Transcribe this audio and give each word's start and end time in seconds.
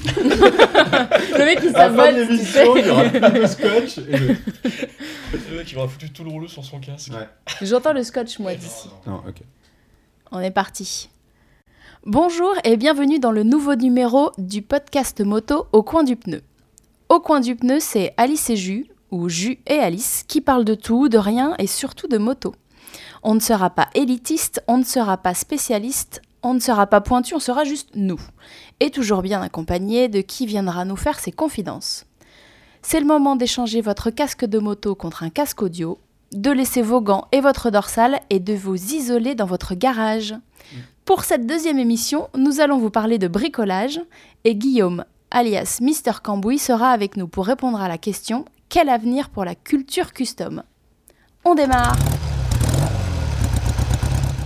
le 0.16 1.44
mec 1.44 1.58
il 1.62 1.76
À 1.76 1.88
la 1.88 1.94
fin 1.94 2.12
de 2.12 2.24
s'abonne, 2.24 2.28
tu 2.28 2.44
sais. 2.44 2.64
l'émission, 2.64 2.76
il 2.76 2.86
y 2.86 2.90
aura 2.90 3.04
plus 3.04 3.20
de 3.20 3.46
scotch. 3.46 3.98
Et 3.98 4.16
le... 4.16 4.36
Le 5.50 5.56
mec, 5.58 5.70
il 5.70 5.78
aura 5.78 5.88
foutu 5.88 6.10
tout 6.10 6.24
le 6.24 6.30
rouleau 6.30 6.48
sur 6.48 6.64
son 6.64 6.80
casque. 6.80 7.12
Ouais. 7.12 7.28
J'entends 7.62 7.92
le 7.92 8.02
scotch 8.02 8.38
moi 8.38 8.54
d'ici. 8.54 8.88
Non, 9.06 9.22
ok. 9.28 9.42
On 10.32 10.40
est 10.40 10.50
parti. 10.50 11.08
Bonjour 12.06 12.54
et 12.64 12.76
bienvenue 12.76 13.18
dans 13.18 13.30
le 13.30 13.42
nouveau 13.42 13.74
numéro 13.74 14.32
du 14.38 14.62
podcast 14.62 15.20
moto 15.20 15.66
Au 15.72 15.82
coin 15.82 16.02
du 16.02 16.16
pneu. 16.16 16.40
Au 17.08 17.20
coin 17.20 17.40
du 17.40 17.56
pneu, 17.56 17.78
c'est 17.80 18.14
Alice 18.16 18.48
et 18.50 18.56
Jus, 18.56 18.86
ou 19.10 19.28
Jus 19.28 19.58
et 19.66 19.78
Alice, 19.78 20.24
qui 20.26 20.40
parlent 20.40 20.64
de 20.64 20.74
tout, 20.74 21.08
de 21.08 21.18
rien 21.18 21.54
et 21.58 21.66
surtout 21.66 22.08
de 22.08 22.18
moto. 22.18 22.54
On 23.22 23.34
ne 23.34 23.40
sera 23.40 23.70
pas 23.70 23.88
élitiste, 23.94 24.62
on 24.66 24.78
ne 24.78 24.84
sera 24.84 25.18
pas 25.18 25.34
spécialiste, 25.34 26.22
on 26.42 26.54
ne 26.54 26.60
sera 26.60 26.86
pas 26.86 27.00
pointu, 27.00 27.34
on 27.34 27.40
sera 27.40 27.64
juste 27.64 27.90
nous. 27.94 28.20
Et 28.80 28.90
toujours 28.90 29.22
bien 29.22 29.42
accompagné 29.42 30.08
de 30.08 30.20
qui 30.20 30.46
viendra 30.46 30.84
nous 30.84 30.96
faire 30.96 31.18
ses 31.18 31.32
confidences. 31.32 32.06
C'est 32.82 33.00
le 33.00 33.06
moment 33.06 33.36
d'échanger 33.36 33.80
votre 33.80 34.10
casque 34.10 34.44
de 34.44 34.58
moto 34.58 34.94
contre 34.94 35.22
un 35.22 35.30
casque 35.30 35.62
audio, 35.62 35.98
de 36.32 36.50
laisser 36.50 36.80
vos 36.80 37.00
gants 37.00 37.26
et 37.32 37.40
votre 37.40 37.70
dorsale 37.70 38.20
et 38.30 38.40
de 38.40 38.54
vous 38.54 38.76
isoler 38.94 39.34
dans 39.34 39.46
votre 39.46 39.74
garage. 39.74 40.34
Pour 41.04 41.24
cette 41.24 41.46
deuxième 41.46 41.78
émission, 41.78 42.28
nous 42.36 42.60
allons 42.60 42.78
vous 42.78 42.90
parler 42.90 43.18
de 43.18 43.28
bricolage 43.28 44.00
et 44.44 44.54
Guillaume, 44.54 45.04
alias 45.30 45.78
Mister 45.82 46.12
Cambouis, 46.22 46.58
sera 46.58 46.90
avec 46.90 47.16
nous 47.16 47.28
pour 47.28 47.46
répondre 47.46 47.80
à 47.80 47.88
la 47.88 47.98
question 47.98 48.44
quel 48.68 48.88
avenir 48.88 49.28
pour 49.28 49.44
la 49.44 49.56
culture 49.56 50.12
custom? 50.12 50.62
On 51.44 51.54
démarre 51.54 51.96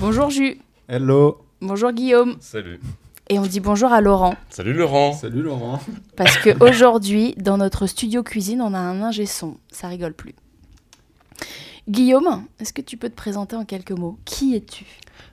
Bonjour 0.00 0.30
Jus, 0.30 0.58
Hello. 0.88 1.43
Bonjour 1.64 1.92
Guillaume, 1.92 2.36
Salut. 2.40 2.80
et 3.28 3.38
on 3.38 3.42
dit 3.46 3.60
bonjour 3.60 3.92
à 3.92 4.00
Laurent, 4.00 4.34
Salut 4.50 4.72
Laurent. 4.74 5.12
Salut 5.14 5.42
Laurent. 5.42 5.80
parce 6.16 6.36
qu'aujourd'hui, 6.38 7.34
dans 7.38 7.56
notre 7.56 7.86
studio 7.86 8.22
cuisine, 8.22 8.60
on 8.60 8.74
a 8.74 8.78
un 8.78 9.02
ingé 9.02 9.26
son, 9.26 9.56
ça 9.70 9.88
rigole 9.88 10.14
plus. 10.14 10.34
Guillaume, 11.88 12.44
est-ce 12.60 12.72
que 12.72 12.80
tu 12.80 12.96
peux 12.96 13.10
te 13.10 13.14
présenter 13.14 13.56
en 13.56 13.64
quelques 13.64 13.90
mots 13.92 14.18
Qui 14.24 14.54
es-tu 14.56 14.86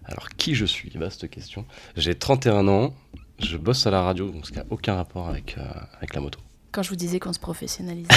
Alors, 0.06 0.28
qui 0.30 0.54
je 0.56 0.66
suis? 0.66 0.90
Vaste 0.96 1.30
question. 1.30 1.66
J'ai 1.96 2.14
31 2.16 2.68
ans, 2.68 2.94
je 3.40 3.56
bosse 3.56 3.88
à 3.88 3.92
la 3.92 4.02
radio, 4.02 4.30
donc 4.30 4.46
ce 4.46 4.52
qui 4.52 4.58
n'a 4.58 4.66
aucun 4.70 4.96
rapport 4.96 5.30
avec, 5.30 5.56
euh, 5.58 5.62
avec 5.98 6.14
la 6.14 6.20
moto. 6.22 6.40
Quand 6.74 6.84
je 6.84 6.90
vous 6.90 6.96
disais 6.98 7.20
qu'on 7.20 7.34
se 7.34 7.40
professionnalisait. 7.40 8.08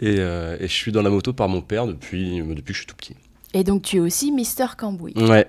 Et, 0.00 0.16
euh, 0.18 0.56
et 0.60 0.66
je 0.66 0.72
suis 0.72 0.90
dans 0.92 1.02
la 1.02 1.08
moto 1.08 1.32
par 1.32 1.48
mon 1.48 1.62
père 1.62 1.86
depuis, 1.86 2.38
depuis 2.42 2.64
que 2.64 2.72
je 2.72 2.78
suis 2.78 2.86
tout 2.86 2.96
petit. 2.96 3.14
Et 3.54 3.62
donc 3.64 3.82
tu 3.82 3.96
es 3.96 4.00
aussi 4.00 4.32
Mister 4.32 4.66
Cambouis. 4.76 5.14
Ouais. 5.16 5.46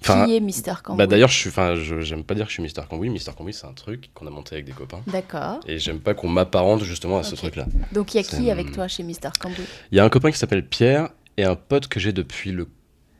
Enfin, 0.00 0.26
Qui 0.26 0.36
est 0.36 0.40
Mister 0.40 0.74
Cambouis 0.82 0.98
bah 0.98 1.06
d'ailleurs, 1.06 1.28
je 1.28 1.36
suis, 1.36 1.50
enfin, 1.50 1.74
j'aime 1.74 2.22
pas 2.22 2.34
dire 2.34 2.44
que 2.44 2.50
je 2.50 2.54
suis 2.54 2.62
Mister 2.62 2.82
Cambouis. 2.88 3.10
Mister 3.10 3.32
Cambouis, 3.36 3.52
c'est 3.52 3.66
un 3.66 3.72
truc 3.72 4.10
qu'on 4.14 4.26
a 4.26 4.30
monté 4.30 4.54
avec 4.54 4.64
des 4.64 4.72
copains. 4.72 5.00
D'accord. 5.06 5.60
Et 5.66 5.78
j'aime 5.78 5.98
pas 5.98 6.14
qu'on 6.14 6.28
m'apparente 6.28 6.82
justement 6.82 7.18
à 7.18 7.24
ce 7.24 7.34
truc-là. 7.34 7.66
Donc 7.92 8.14
il 8.14 8.18
y 8.18 8.20
a 8.20 8.22
qui 8.22 8.50
avec 8.50 8.72
toi 8.72 8.86
chez 8.88 9.02
Mister 9.02 9.30
Cambouis? 9.38 9.64
Il 9.90 9.98
y 9.98 10.00
a 10.00 10.04
un 10.04 10.08
copain 10.08 10.30
qui 10.30 10.38
s'appelle 10.38 10.66
Pierre 10.66 11.08
et 11.36 11.44
un 11.44 11.56
pote 11.56 11.88
que 11.88 11.98
j'ai 11.98 12.12
depuis 12.12 12.52
le 12.52 12.68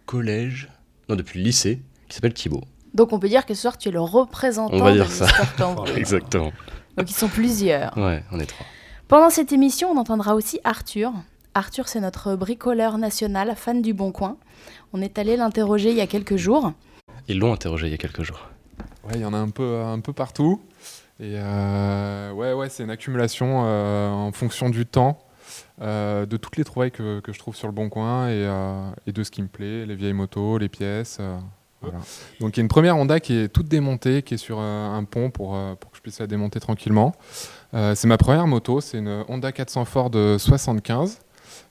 collège, 0.07 0.69
non, 1.09 1.17
depuis 1.17 1.41
le 1.41 1.45
lycée, 1.45 1.81
qui 2.09 2.15
s'appelle 2.15 2.35
Thibaut. 2.35 2.63
Donc 2.95 3.13
on 3.13 3.19
peut 3.19 3.29
dire 3.29 3.45
que 3.45 3.55
ce 3.55 3.63
soir 3.63 3.77
tu 3.77 3.89
es 3.89 3.93
le 3.93 4.01
représentant 4.01 4.77
On 4.77 4.83
va 4.83 4.93
de 4.93 4.97
dire 4.97 5.11
ça. 5.11 5.27
Mister 5.27 5.43
Cambouis. 5.59 5.91
Exactement. 5.97 6.53
Donc 6.97 7.11
ils 7.11 7.15
sont 7.15 7.29
plusieurs. 7.29 7.97
Ouais, 7.99 8.23
on 8.33 8.39
est 8.39 8.47
trois. 8.47 8.67
Pendant 9.09 9.31
cette 9.31 9.53
émission, 9.53 9.91
on 9.91 9.97
entendra 9.97 10.35
aussi 10.35 10.61
Arthur. 10.65 11.13
Arthur, 11.55 11.89
c'est 11.89 12.01
notre 12.01 12.37
bricoleur 12.37 12.99
national, 12.99 13.55
fan 13.57 13.83
du 13.83 13.95
Bon 13.95 14.13
Coin. 14.13 14.37
On 14.93 15.03
est 15.03 15.19
allé 15.19 15.37
l'interroger 15.37 15.91
il 15.91 15.97
y 15.97 16.01
a 16.01 16.07
quelques 16.07 16.37
jours. 16.37 16.73
Ils 17.29 17.39
l'ont 17.39 17.53
interrogé 17.53 17.87
il 17.87 17.91
y 17.91 17.95
a 17.95 17.99
quelques 17.99 18.23
jours. 18.23 18.49
Ouais, 19.05 19.13
il 19.15 19.21
y 19.21 19.25
en 19.25 19.35
a 19.35 19.39
un 19.39 19.51
peu, 19.51 19.83
un 19.83 20.01
peu 20.01 20.13
partout. 20.13 20.61
Et 21.21 21.35
euh, 21.37 22.33
ouais, 22.33 22.53
ouais, 22.53 22.69
c'est 22.69 22.85
une 22.85 22.91
accumulation 22.91 23.65
euh, 23.67 24.11
en 24.11 24.33
fonction 24.33 24.71
du 24.71 24.87
temps, 24.87 25.19
euh, 25.83 26.27
de 26.27 26.37
toutes 26.37 26.57
les 26.57 26.65
trouvailles 26.65 26.93
que, 26.93 27.21
que 27.21 27.33
je 27.33 27.39
trouve 27.39 27.57
sur 27.57 27.67
le 27.67 27.73
bon 27.75 27.89
coin 27.89 28.29
et, 28.29 28.33
euh, 28.47 28.89
et 29.07 29.13
de 29.13 29.23
ce 29.25 29.31
qui 29.31 29.43
me 29.43 29.49
plaît, 29.49 29.85
les 29.85 29.97
vieilles 29.97 30.13
motos, 30.13 30.59
les 30.59 30.69
pièces. 30.69 31.19
euh, 31.21 31.37
voilà. 31.81 31.99
Donc 32.41 32.57
il 32.57 32.61
y 32.61 32.61
a 32.61 32.63
une 32.63 32.69
première 32.69 32.97
Honda 32.97 33.21
qui 33.21 33.37
est 33.37 33.49
toute 33.49 33.69
démontée, 33.69 34.23
qui 34.23 34.35
est 34.35 34.39
sur 34.39 34.59
euh, 34.61 34.89
un 34.89 35.05
pont 35.05 35.31
pour, 35.31 35.55
euh, 35.57 35.75
pour 35.75 35.91
que 35.91 35.97
je 35.97 36.03
puisse 36.03 36.19
la 36.21 36.27
démonter 36.27 36.61
tranquillement. 36.61 37.15
Euh, 37.75 37.95
c'est 37.95 38.09
ma 38.09 38.17
première 38.19 38.47
moto, 38.47 38.81
c'est 38.81 38.99
une 38.99 39.25
Honda 39.29 39.53
400 39.53 39.85
Ford 39.85 40.11
de 40.11 40.37
75. 40.39 41.19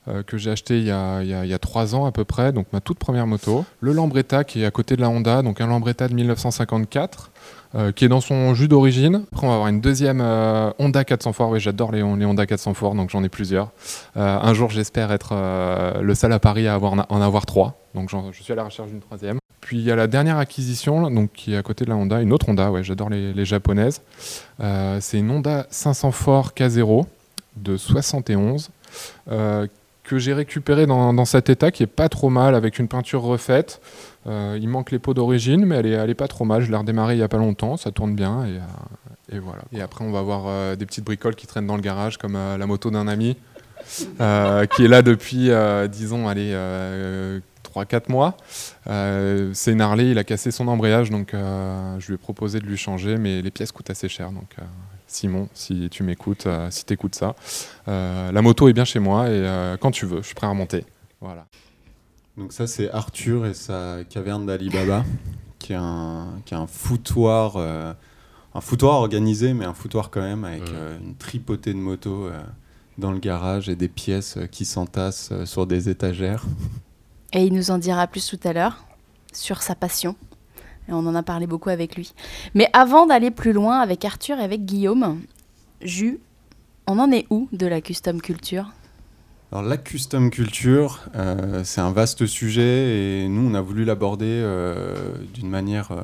Euh, 0.08 0.24
que 0.24 0.38
j'ai 0.38 0.52
acheté 0.52 0.78
il 0.78 0.86
y, 0.86 0.92
a, 0.92 1.22
il, 1.22 1.30
y 1.30 1.54
a, 1.54 1.60
trois 1.60 1.96
ans 1.96 2.06
à 2.06 2.12
peu 2.12 2.24
près, 2.24 2.54
donc 2.54 2.68
ma 2.72 2.80
toute 2.80 2.98
première 2.98 3.28
moto. 3.28 3.66
Le 3.82 3.92
Lambretta 3.92 4.44
qui 4.44 4.62
est 4.62 4.66
à 4.66 4.72
côté 4.72 4.96
de 4.96 5.02
la 5.02 5.10
Honda, 5.10 5.42
donc 5.42 5.60
un 5.60 5.68
Lambretta 5.68 6.08
de 6.08 6.14
1954, 6.14 7.32
euh, 7.76 7.92
qui 7.92 8.06
est 8.06 8.08
dans 8.08 8.22
son 8.22 8.54
jus 8.54 8.70
d'origine. 8.70 9.24
Après, 9.34 9.46
on 9.46 9.50
va 9.50 9.56
avoir 9.56 9.70
une 9.70 9.82
deuxième 9.82 10.22
euh, 10.22 10.72
Honda 10.80 11.04
400 11.04 11.34
Fort. 11.34 11.50
Oui, 11.50 11.60
j'adore 11.60 11.92
les, 11.92 12.00
les 12.00 12.26
Honda 12.26 12.46
400 12.46 12.74
Fort, 12.74 12.96
donc 12.96 13.10
j'en 13.10 13.24
ai 13.24 13.30
plusieurs. 13.30 13.72
Un 14.16 14.54
jour, 14.54 14.70
j'espère 14.70 15.12
être 15.12 15.34
le 16.02 16.16
seul 16.16 16.32
à 16.32 16.40
Paris 16.40 16.68
à 16.68 16.74
avoir, 16.74 16.94
en 16.94 17.22
avoir 17.22 17.46
trois. 17.46 17.78
Donc 17.94 18.10
je 18.10 18.42
suis 18.42 18.54
à 18.54 18.56
la 18.56 18.64
recherche 18.64 18.90
d'une 18.90 19.02
troisième. 19.02 19.40
Puis 19.60 19.80
il 19.80 19.84
y 19.84 19.92
a 19.92 19.96
la 19.98 20.08
dernière 20.08 20.38
acquisition, 20.38 21.10
donc 21.12 21.34
qui 21.34 21.54
est 21.54 21.58
à 21.58 21.64
côté 21.64 21.84
de 21.84 21.90
la 21.90 21.98
Honda, 21.98 22.22
une 22.22 22.32
autre 22.32 22.48
Honda. 22.48 22.72
Ouais, 22.72 22.84
j'adore 22.84 23.10
les, 23.10 23.34
les 23.34 23.46
japonaises. 23.46 24.02
C'est 24.60 25.20
une 25.20 25.32
Honda 25.32 25.68
500 25.70 26.12
Fort 26.12 26.54
K0 26.56 27.06
de 27.58 27.76
71. 27.76 28.70
Que 30.08 30.18
j'ai 30.18 30.34
récupérée 30.34 30.88
dans, 30.88 31.26
cet 31.26 31.50
état 31.50 31.70
qui 31.70 31.84
est 31.84 31.88
pas 31.88 32.08
trop 32.08 32.30
mal 32.30 32.56
avec 32.56 32.80
une 32.80 32.88
peinture 32.88 33.22
refaite. 33.22 33.82
Euh, 34.26 34.58
il 34.60 34.70
manque 34.70 34.92
les 34.92 35.00
pots 35.00 35.14
d'origine, 35.14 35.66
mais 35.66 35.76
elle 35.76 35.86
est, 35.86 35.92
elle 35.92 36.10
est 36.10 36.16
pas 36.16 36.30
trop 36.30 36.46
mal. 36.46 36.62
Je 36.62 36.72
l'ai 36.72 36.78
redémarré 36.78 37.16
il 37.16 37.20
y 37.20 37.24
a 37.24 37.28
pas 37.28 37.38
longtemps, 37.38 37.76
ça 37.76 37.92
tourne 37.92 38.16
bien 38.16 38.46
et, 38.46 39.36
euh, 39.36 39.40
voilà. 39.42 39.64
Et 39.74 39.82
après, 39.82 40.06
on 40.06 40.12
va 40.12 40.20
avoir 40.20 40.46
euh, 40.48 40.76
des 40.78 40.86
petites 40.86 41.04
bricoles 41.04 41.36
qui 41.36 41.46
traînent 41.46 41.68
dans 41.68 41.76
le 41.76 41.82
garage, 41.82 42.18
comme 42.18 42.34
la 42.34 42.66
moto 42.66 42.90
d'un 42.90 43.08
ami 43.08 43.38
qui 44.72 44.84
est 44.84 44.88
là 44.88 45.02
depuis, 45.02 45.50
disons, 45.90 46.28
allez, 46.28 46.54
3-4 47.74 48.10
mois. 48.10 48.36
C'est 49.54 49.80
Harley, 49.80 50.12
il 50.12 50.18
a 50.18 50.24
cassé 50.24 50.52
son 50.52 50.68
embrayage, 50.68 51.10
donc 51.10 51.30
je 51.34 52.08
lui 52.08 52.16
ai 52.16 52.18
proposé 52.18 52.60
de 52.60 52.66
lui 52.66 52.78
changer, 52.78 53.18
mais 53.18 53.42
les 53.42 53.52
pièces 53.52 53.72
coûtent 53.72 53.90
assez 53.90 54.10
cher. 54.10 54.32
Donc, 54.32 54.56
Simon, 55.08 55.50
si 55.54 55.90
tu 55.90 56.04
m'écoutes, 56.04 56.48
euh, 56.48 56.70
si 56.70 56.86
tu 56.86 56.94
écoutes 56.94 57.16
ça, 57.16 57.36
euh, 57.88 58.32
la 58.32 58.42
moto 58.42 58.68
est 58.68 58.74
bien 58.74 58.86
chez 58.86 59.00
moi 59.00 59.28
et 59.28 59.32
euh, 59.32 59.78
quand 59.78 59.92
tu 59.92 60.06
veux, 60.06 60.22
je 60.22 60.28
suis 60.28 60.36
prêt 60.36 60.48
à 60.48 60.50
remonter. 60.50 60.86
Voilà. 61.22 61.48
Donc 62.38 62.54
ça, 62.54 62.68
c'est 62.68 62.92
Arthur 62.92 63.46
et 63.46 63.54
sa 63.54 64.04
caverne 64.10 64.46
d'Ali 64.46 64.70
Baba, 64.70 65.04
qui 65.58 65.74
est 65.74 65.78
un, 65.78 66.28
qui 66.46 66.54
est 66.54 66.58
un 66.58 66.68
foutoir, 66.68 67.54
euh, 67.56 67.94
un 68.54 68.62
foutoir 68.62 68.96
organisé, 68.96 69.54
mais 69.54 69.66
un 69.66 69.74
foutoir 69.74 70.12
quand 70.12 70.22
même, 70.22 70.44
avec 70.44 70.70
une 71.02 71.16
tripotée 71.16 71.74
de 71.74 71.80
motos 71.80 72.28
euh, 72.28 72.40
dans 72.98 73.12
le 73.12 73.20
garage 73.20 73.70
et 73.70 73.76
des 73.76 73.88
pièces 73.88 74.38
euh, 74.38 74.46
qui 74.48 74.66
s'entassent 74.66 75.30
euh, 75.32 75.46
sur 75.46 75.68
des 75.68 75.90
étagères. 75.90 76.44
Et 77.34 77.46
il 77.46 77.54
nous 77.54 77.72
en 77.72 77.78
dira 77.78 78.08
plus 78.08 78.28
tout 78.28 78.40
à 78.48 78.54
l'heure 78.54 78.86
sur 79.34 79.62
sa 79.62 79.76
passion. 79.76 80.16
On 80.90 81.06
en 81.06 81.16
a 81.16 81.24
parlé 81.24 81.48
beaucoup 81.48 81.70
avec 81.70 81.96
lui. 81.96 82.14
Mais 82.54 82.70
avant 82.74 83.06
d'aller 83.06 83.32
plus 83.32 83.54
loin 83.54 83.80
avec 83.80 84.06
Arthur 84.06 84.40
et 84.40 84.44
avec 84.44 84.66
Guillaume, 84.66 85.22
Jus, 85.82 86.20
on 86.88 87.00
en 87.00 87.12
est 87.12 87.26
où 87.30 87.50
de 87.52 87.68
la 87.68 87.82
custom 87.82 88.22
culture? 88.22 88.72
Alors 89.52 89.64
la 89.64 89.78
custom 89.78 90.30
culture, 90.30 91.04
euh, 91.16 91.62
c'est 91.64 91.80
un 91.80 91.92
vaste 91.92 92.26
sujet 92.26 93.24
et 93.24 93.28
nous 93.30 93.50
on 93.50 93.54
a 93.54 93.62
voulu 93.62 93.86
l'aborder 93.86 94.26
euh, 94.28 95.14
d'une 95.34 95.50
manière 95.50 95.92
euh, 95.92 96.02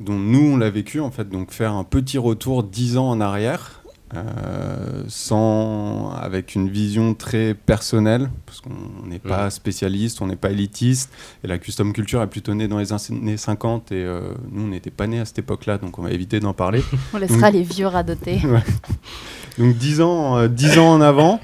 dont 0.00 0.18
nous 0.18 0.52
on 0.52 0.56
l'a 0.56 0.70
vécu 0.70 1.00
en 1.00 1.10
fait, 1.10 1.28
donc 1.28 1.50
faire 1.50 1.74
un 1.74 1.84
petit 1.84 2.16
retour 2.16 2.62
dix 2.62 2.96
ans 2.96 3.10
en 3.10 3.20
arrière, 3.20 3.79
euh, 4.14 5.04
sans 5.08 6.10
avec 6.10 6.54
une 6.54 6.68
vision 6.68 7.14
très 7.14 7.54
personnelle, 7.54 8.30
parce 8.46 8.60
qu'on 8.60 9.06
n'est 9.06 9.18
pas 9.18 9.50
spécialiste, 9.50 10.20
on 10.20 10.26
n'est 10.26 10.36
pas 10.36 10.50
élitiste, 10.50 11.10
et 11.44 11.46
la 11.46 11.58
custom 11.58 11.92
culture 11.92 12.22
est 12.22 12.26
plutôt 12.26 12.54
née 12.54 12.68
dans 12.68 12.78
les 12.78 12.92
années 12.92 13.36
50 13.36 13.92
et 13.92 13.94
euh, 13.96 14.34
nous 14.50 14.64
on 14.64 14.68
n'était 14.68 14.90
pas 14.90 15.06
nés 15.06 15.20
à 15.20 15.24
cette 15.24 15.40
époque-là, 15.40 15.78
donc 15.78 15.98
on 15.98 16.02
va 16.02 16.10
éviter 16.10 16.40
d'en 16.40 16.54
parler. 16.54 16.82
On 17.14 17.18
laissera 17.18 17.50
les 17.50 17.62
vieux 17.62 17.86
radoter. 17.86 18.40
Donc 19.58 19.76
10 19.76 20.00
ans, 20.00 20.38
euh, 20.38 20.48
10 20.48 20.78
ans 20.78 20.92
en 20.92 21.00
avant, 21.00 21.40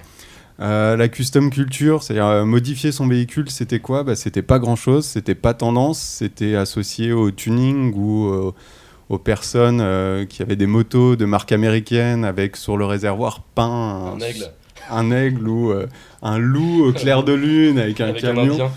euh, 0.58 0.96
la 0.96 1.08
custom 1.08 1.50
culture, 1.50 2.02
c'est-à-dire 2.02 2.26
euh, 2.26 2.44
modifier 2.46 2.90
son 2.90 3.06
véhicule, 3.06 3.50
c'était 3.50 3.80
quoi? 3.80 4.04
Bah, 4.04 4.16
C'était 4.16 4.42
pas 4.42 4.58
grand-chose, 4.58 5.04
c'était 5.04 5.34
pas 5.34 5.52
tendance, 5.52 5.98
c'était 5.98 6.54
associé 6.54 7.12
au 7.12 7.30
tuning 7.30 7.92
ou 7.94 8.28
euh, 8.28 8.52
aux 9.08 9.18
personnes 9.18 9.80
euh, 9.80 10.24
qui 10.26 10.42
avaient 10.42 10.56
des 10.56 10.66
motos 10.66 11.16
de 11.16 11.24
marque 11.24 11.52
américaine 11.52 12.24
avec 12.24 12.56
sur 12.56 12.76
le 12.76 12.84
réservoir 12.84 13.40
peint 13.40 14.14
Un 14.16 14.20
aigle. 14.20 14.50
un 14.90 15.10
aigle 15.12 15.48
ou 15.48 15.70
euh, 15.70 15.86
un 16.22 16.38
loup 16.38 16.84
au 16.86 16.92
clair 16.92 17.22
de 17.22 17.32
lune 17.32 17.78
avec 17.78 18.00
un 18.00 18.08
Avec 18.08 18.22
camion. 18.22 18.70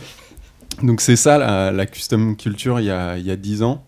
Donc 0.84 1.02
c'est 1.02 1.16
ça 1.16 1.38
la, 1.38 1.72
la 1.72 1.86
custom 1.86 2.36
culture 2.38 2.80
il 2.80 2.86
y 2.86 2.92
a, 2.92 3.18
il 3.18 3.26
y 3.26 3.32
a 3.32 3.36
10 3.36 3.64
ans. 3.64 3.84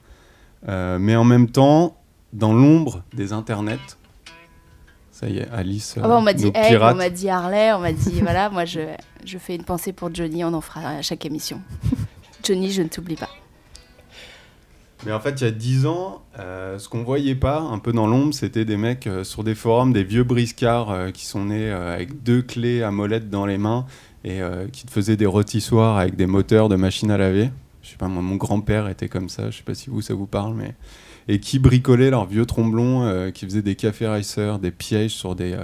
Euh, 0.67 0.97
mais 0.99 1.15
en 1.15 1.23
même 1.23 1.49
temps, 1.49 1.97
dans 2.33 2.53
l'ombre 2.53 3.03
des 3.13 3.33
internets, 3.33 3.79
ça 5.11 5.27
y 5.29 5.37
est, 5.39 5.47
Alice, 5.51 5.95
Ah 6.01 6.07
bah, 6.07 6.17
on 6.17 6.21
m'a 6.21 6.33
dit 6.33 6.51
pirates. 6.51 6.95
on 6.95 6.97
m'a 6.97 7.09
dit 7.09 7.29
Harley, 7.29 7.71
on 7.73 7.79
m'a 7.79 7.91
dit 7.93 8.19
voilà, 8.21 8.49
moi 8.49 8.65
je, 8.65 8.79
je 9.25 9.37
fais 9.37 9.55
une 9.55 9.63
pensée 9.63 9.93
pour 9.93 10.13
Johnny, 10.13 10.43
on 10.43 10.53
en 10.53 10.61
fera 10.61 10.81
à 10.89 11.01
chaque 11.03 11.25
émission. 11.25 11.61
Johnny, 12.43 12.71
je 12.71 12.81
ne 12.81 12.87
t'oublie 12.87 13.15
pas. 13.15 13.29
Mais 15.05 15.11
en 15.11 15.19
fait, 15.19 15.41
il 15.41 15.43
y 15.45 15.47
a 15.47 15.51
10 15.51 15.85
ans, 15.87 16.21
euh, 16.39 16.77
ce 16.77 16.87
qu'on 16.87 17.03
voyait 17.03 17.35
pas, 17.35 17.59
un 17.59 17.79
peu 17.79 17.91
dans 17.91 18.07
l'ombre, 18.07 18.33
c'était 18.33 18.65
des 18.65 18.77
mecs 18.77 19.07
euh, 19.07 19.23
sur 19.23 19.43
des 19.43 19.55
forums, 19.55 19.93
des 19.93 20.03
vieux 20.03 20.23
briscards 20.23 20.91
euh, 20.91 21.11
qui 21.11 21.25
sont 21.25 21.45
nés 21.45 21.71
euh, 21.71 21.93
avec 21.93 22.21
deux 22.21 22.41
clés 22.41 22.83
à 22.83 22.91
molette 22.91 23.29
dans 23.29 23.45
les 23.45 23.57
mains 23.57 23.85
et 24.23 24.39
qui 24.71 24.85
te 24.85 24.91
faisaient 24.91 25.17
des 25.17 25.25
rôtissoirs 25.25 25.97
avec 25.97 26.15
des 26.15 26.27
moteurs 26.27 26.69
de 26.69 26.75
machine 26.75 27.09
à 27.09 27.17
laver. 27.17 27.49
Je 27.81 27.89
sais 27.89 27.97
pas, 27.97 28.07
moi, 28.07 28.21
mon 28.21 28.35
grand-père 28.35 28.87
était 28.87 29.09
comme 29.09 29.29
ça, 29.29 29.49
je 29.49 29.57
sais 29.57 29.63
pas 29.63 29.73
si 29.73 29.89
vous, 29.89 30.03
ça 30.03 30.13
vous 30.13 30.27
parle, 30.27 30.53
mais. 30.53 30.75
Et 31.27 31.39
qui 31.39 31.57
bricolaient 31.57 32.11
leurs 32.11 32.27
vieux 32.27 32.45
tromblons, 32.45 33.31
qui 33.31 33.45
faisaient 33.45 33.63
des 33.63 33.73
cafés 33.73 34.05
racers, 34.05 34.59
des 34.59 34.69
pièges 34.69 35.15
sur 35.15 35.33
des, 35.33 35.57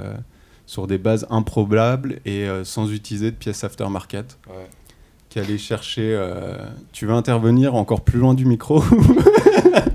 sur 0.66 0.88
des 0.88 0.98
bases 0.98 1.28
improbables 1.30 2.20
et 2.26 2.48
sans 2.64 2.92
utiliser 2.92 3.30
de 3.30 3.36
pièces 3.36 3.64
aftermarket. 3.64 4.40
Ouais. 4.48 4.68
Qui 5.30 5.40
allaient 5.40 5.58
chercher. 5.58 6.14
euh, 6.16 6.58
Tu 6.94 7.06
veux 7.06 7.14
intervenir 7.14 7.76
encore 7.76 8.02
plus 8.02 8.20
loin 8.20 8.34
du 8.34 8.46
micro 8.46 8.84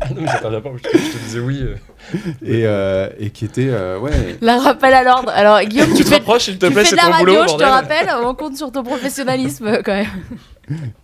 Ah 0.01 0.09
non, 0.15 0.21
mais 0.23 0.27
j'interviens 0.27 0.61
pas, 0.61 0.71
je 0.77 0.83
te, 0.89 0.97
je 0.97 1.13
te 1.13 1.25
disais 1.25 1.39
oui. 1.41 1.61
euh. 1.63 1.75
et, 2.45 2.67
euh, 2.67 3.09
et 3.19 3.31
qui 3.31 3.45
était 3.45 3.69
euh, 3.71 3.99
ouais 3.99 4.37
La 4.41 4.59
rappel 4.59 4.93
à 4.95 5.03
l'ordre. 5.03 5.31
Alors, 5.35 5.61
Guillaume, 5.63 5.89
tu, 5.91 5.97
Tu 5.99 6.05
te 6.05 6.09
fais, 6.09 6.17
rapproches, 6.17 6.45
s'il 6.45 6.59
te 6.59 6.67
tu 6.67 6.73
plaît, 6.73 6.85
fais 6.85 6.91
c'est 6.91 6.97
de 6.97 7.01
la 7.01 7.07
ton 7.07 7.11
radio, 7.13 7.27
boulot, 7.27 7.41
je 7.43 7.55
te 7.55 7.59
bordel. 7.59 7.69
rappelle. 7.69 8.09
On 8.25 8.35
compte 8.35 8.57
sur 8.57 8.71
ton 8.71 8.83
professionnalisme 8.83 9.79
quand 9.85 9.93
même. 9.95 10.07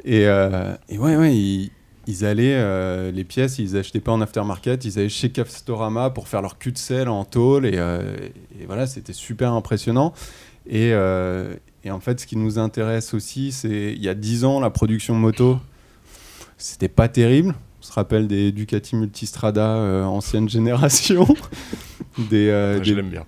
et, 0.04 0.26
euh, 0.26 0.74
et 0.88 0.98
ouais 0.98 1.16
ouais 1.16 1.34
ils, 1.34 1.70
ils 2.06 2.24
allaient 2.24 2.54
euh, 2.56 3.10
les 3.10 3.24
pièces 3.24 3.58
ils 3.58 3.76
achetaient 3.76 4.00
pas 4.00 4.12
en 4.12 4.20
aftermarket 4.20 4.84
ils 4.84 4.98
allaient 4.98 5.08
chez 5.08 5.30
Castorama 5.30 6.10
pour 6.10 6.28
faire 6.28 6.42
leur 6.42 6.58
cul 6.58 6.70
de 6.72 6.78
sel 6.78 7.08
en 7.08 7.24
tôle 7.24 7.66
et, 7.66 7.72
euh, 7.74 8.00
et 8.60 8.66
voilà 8.66 8.86
c'était 8.86 9.12
super 9.12 9.52
impressionnant 9.52 10.12
et, 10.70 10.90
euh, 10.92 11.54
et 11.84 11.90
en 11.90 12.00
fait 12.00 12.20
ce 12.20 12.26
qui 12.26 12.36
nous 12.36 12.58
intéresse 12.58 13.14
aussi 13.14 13.52
c'est 13.52 13.92
il 13.92 14.02
y 14.02 14.08
a 14.08 14.14
10 14.14 14.44
ans 14.44 14.60
la 14.60 14.70
production 14.70 15.14
moto 15.14 15.58
c'était 16.56 16.88
pas 16.88 17.08
terrible 17.08 17.54
on 17.80 17.84
se 17.84 17.92
rappelle 17.92 18.26
des 18.26 18.50
Ducati 18.52 18.96
Multistrada 18.96 19.76
euh, 19.76 20.04
ancienne 20.04 20.48
génération 20.58 21.26
des, 22.30 22.48
euh, 22.48 22.78
Ouais, 22.78 22.84
Je 22.84 22.90
des- 22.90 22.96
l'aime 22.96 23.10
bien. 23.10 23.24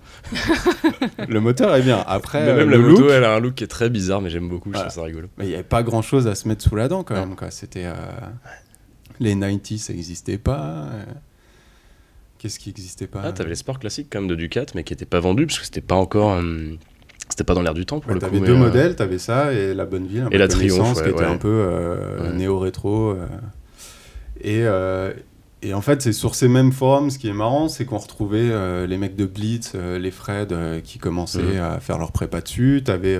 le 1.29 1.39
moteur 1.39 1.73
est 1.75 1.81
bien 1.81 2.03
après 2.05 2.43
Mais 2.43 2.49
euh, 2.51 2.57
même 2.57 2.69
la 2.69 2.77
moto, 2.77 3.01
look, 3.03 3.11
elle 3.11 3.23
a 3.23 3.33
un 3.35 3.39
look 3.39 3.55
qui 3.55 3.63
est 3.63 3.67
très 3.67 3.89
bizarre, 3.89 4.21
mais 4.21 4.29
j'aime 4.29 4.49
beaucoup, 4.49 4.67
je 4.69 4.73
Voilà. 4.73 4.89
trouve 4.89 5.01
ça 5.03 5.05
rigolo. 5.07 5.29
Mais 5.37 5.45
il 5.45 5.47
n'y 5.47 5.53
avait 5.53 5.63
pas 5.63 5.81
grand 5.81 6.01
chose 6.01 6.27
à 6.27 6.35
se 6.35 6.45
mettre 6.49 6.61
sous 6.61 6.75
la 6.75 6.89
dent 6.89 7.03
quand 7.03 7.15
même. 7.15 7.37
Quoi. 7.37 7.51
C'était, 7.51 7.85
euh, 7.85 7.93
Les 9.21 9.33
90 9.33 9.77
ça 9.79 9.93
n'existait 9.93 10.37
pas. 10.37 10.89
Qu'est-ce 12.37 12.59
qui 12.59 12.67
n'existait 12.69 13.07
pas 13.07 13.21
Ah, 13.23 13.31
t'avais 13.31 13.51
les 13.51 13.55
sports 13.55 13.79
classiques 13.79 14.07
quand 14.11 14.19
même 14.19 14.27
de 14.29 14.35
Ducat, 14.35 14.65
mais 14.75 14.83
qui 14.83 14.91
n'étaient 14.91 15.05
pas 15.05 15.21
vendus 15.21 15.45
parce 15.47 15.59
que 15.59 15.65
c'était 15.65 15.79
pas 15.79 15.95
encore. 15.95 16.31
euh, 16.33 16.75
c'était 17.31 17.43
pas 17.43 17.53
dans 17.55 17.61
l'air 17.63 17.73
du 17.73 17.85
temps 17.85 17.99
pour 17.99 18.09
Ouais, 18.09 18.13
le 18.15 18.19
coup. 18.19 18.25
T'avais 18.27 18.39
deux 18.45 18.53
euh, 18.53 18.57
modèles, 18.57 18.95
t'avais 18.95 19.17
ça 19.17 19.51
et 19.53 19.73
la 19.73 19.85
bonne 19.85 20.05
ville, 20.05 20.21
un 20.21 20.27
Et 20.27 20.29
peu 20.31 20.37
la 20.37 20.47
connaissance, 20.47 20.77
Triumph, 20.77 20.97
qui 20.97 21.03
ouais, 21.03 21.09
était 21.11 21.19
ouais. 21.21 21.25
un 21.25 21.37
peu 21.37 21.47
euh, 21.49 22.21
Ouais. 22.29 22.33
néo-rétro. 22.37 23.11
euh. 23.11 23.25
Et, 24.43 25.67
et 25.67 25.73
en 25.75 25.81
fait, 25.81 26.01
c'est 26.01 26.13
sur 26.13 26.33
ces 26.35 26.47
mêmes 26.47 26.71
forums, 26.71 27.09
ce 27.11 27.19
qui 27.19 27.27
est 27.29 27.33
marrant, 27.33 27.67
c'est 27.67 27.85
qu'on 27.85 27.99
retrouvait 27.99 28.39
euh, 28.49 28.87
les 28.87 28.97
mecs 28.97 29.15
de 29.15 29.25
Blitz, 29.27 29.73
euh, 29.75 29.99
les 29.99 30.09
Fred, 30.11 30.51
euh, 30.51 30.79
qui 30.81 30.97
commençaient 30.97 31.39
Mhm. 31.41 31.61
à 31.61 31.79
faire 31.79 31.97
leur 31.99 32.11
prépa 32.11 32.41
dessus. 32.41 32.81
T'avais 32.83 33.19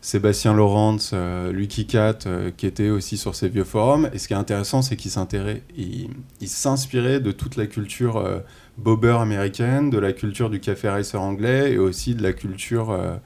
Sébastien 0.00 0.54
Laurence, 0.54 1.12
Lucky 1.52 1.86
Cat, 1.86 2.18
qui 2.56 2.66
était 2.66 2.90
aussi 2.90 3.16
sur 3.16 3.34
ces 3.34 3.48
vieux 3.48 3.64
forums. 3.64 4.08
Et 4.12 4.18
ce 4.18 4.28
qui 4.28 4.34
est 4.34 4.36
intéressant, 4.36 4.80
c'est 4.82 4.94
qu'il 4.96 5.10
s'intérait- 5.10 5.62
il, 5.76 6.10
il 6.40 6.48
s'inspirait 6.48 7.18
de 7.20 7.32
toute 7.32 7.56
la 7.56 7.66
culture 7.66 8.24
bobber 8.78 9.16
américaine, 9.20 9.90
de 9.90 9.98
la 9.98 10.12
culture 10.12 10.50
du 10.50 10.60
café 10.60 10.88
racer 10.88 11.20
anglais 11.20 11.72
et 11.72 11.78
aussi 11.78 12.14
de 12.14 12.22
la 12.22 12.32
culture 12.32 12.90
euh, 12.90 13.16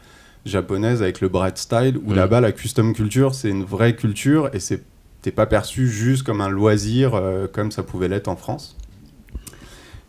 japonaise 0.47 1.02
avec 1.02 1.20
le 1.20 1.29
Bright 1.29 1.58
Style, 1.58 1.99
où 2.05 2.11
Mhm. 2.11 2.17
là-bas, 2.17 2.41
la 2.41 2.52
custom 2.52 2.94
culture, 2.94 3.35
c'est 3.35 3.50
une 3.50 3.64
vraie 3.64 3.94
culture 3.97 4.50
et 4.52 4.61
c'est 4.61 4.82
t'es 5.23 5.31
pas 5.32 5.44
perçu 5.47 5.87
juste 5.88 6.23
comme 6.23 6.41
un 6.41 6.49
loisir 6.49 7.14
euh, 7.14 7.47
comme 7.47 7.70
ça 7.70 7.82
pouvait 7.82 8.08
l'être 8.08 8.29
en 8.29 8.37
France. 8.37 8.76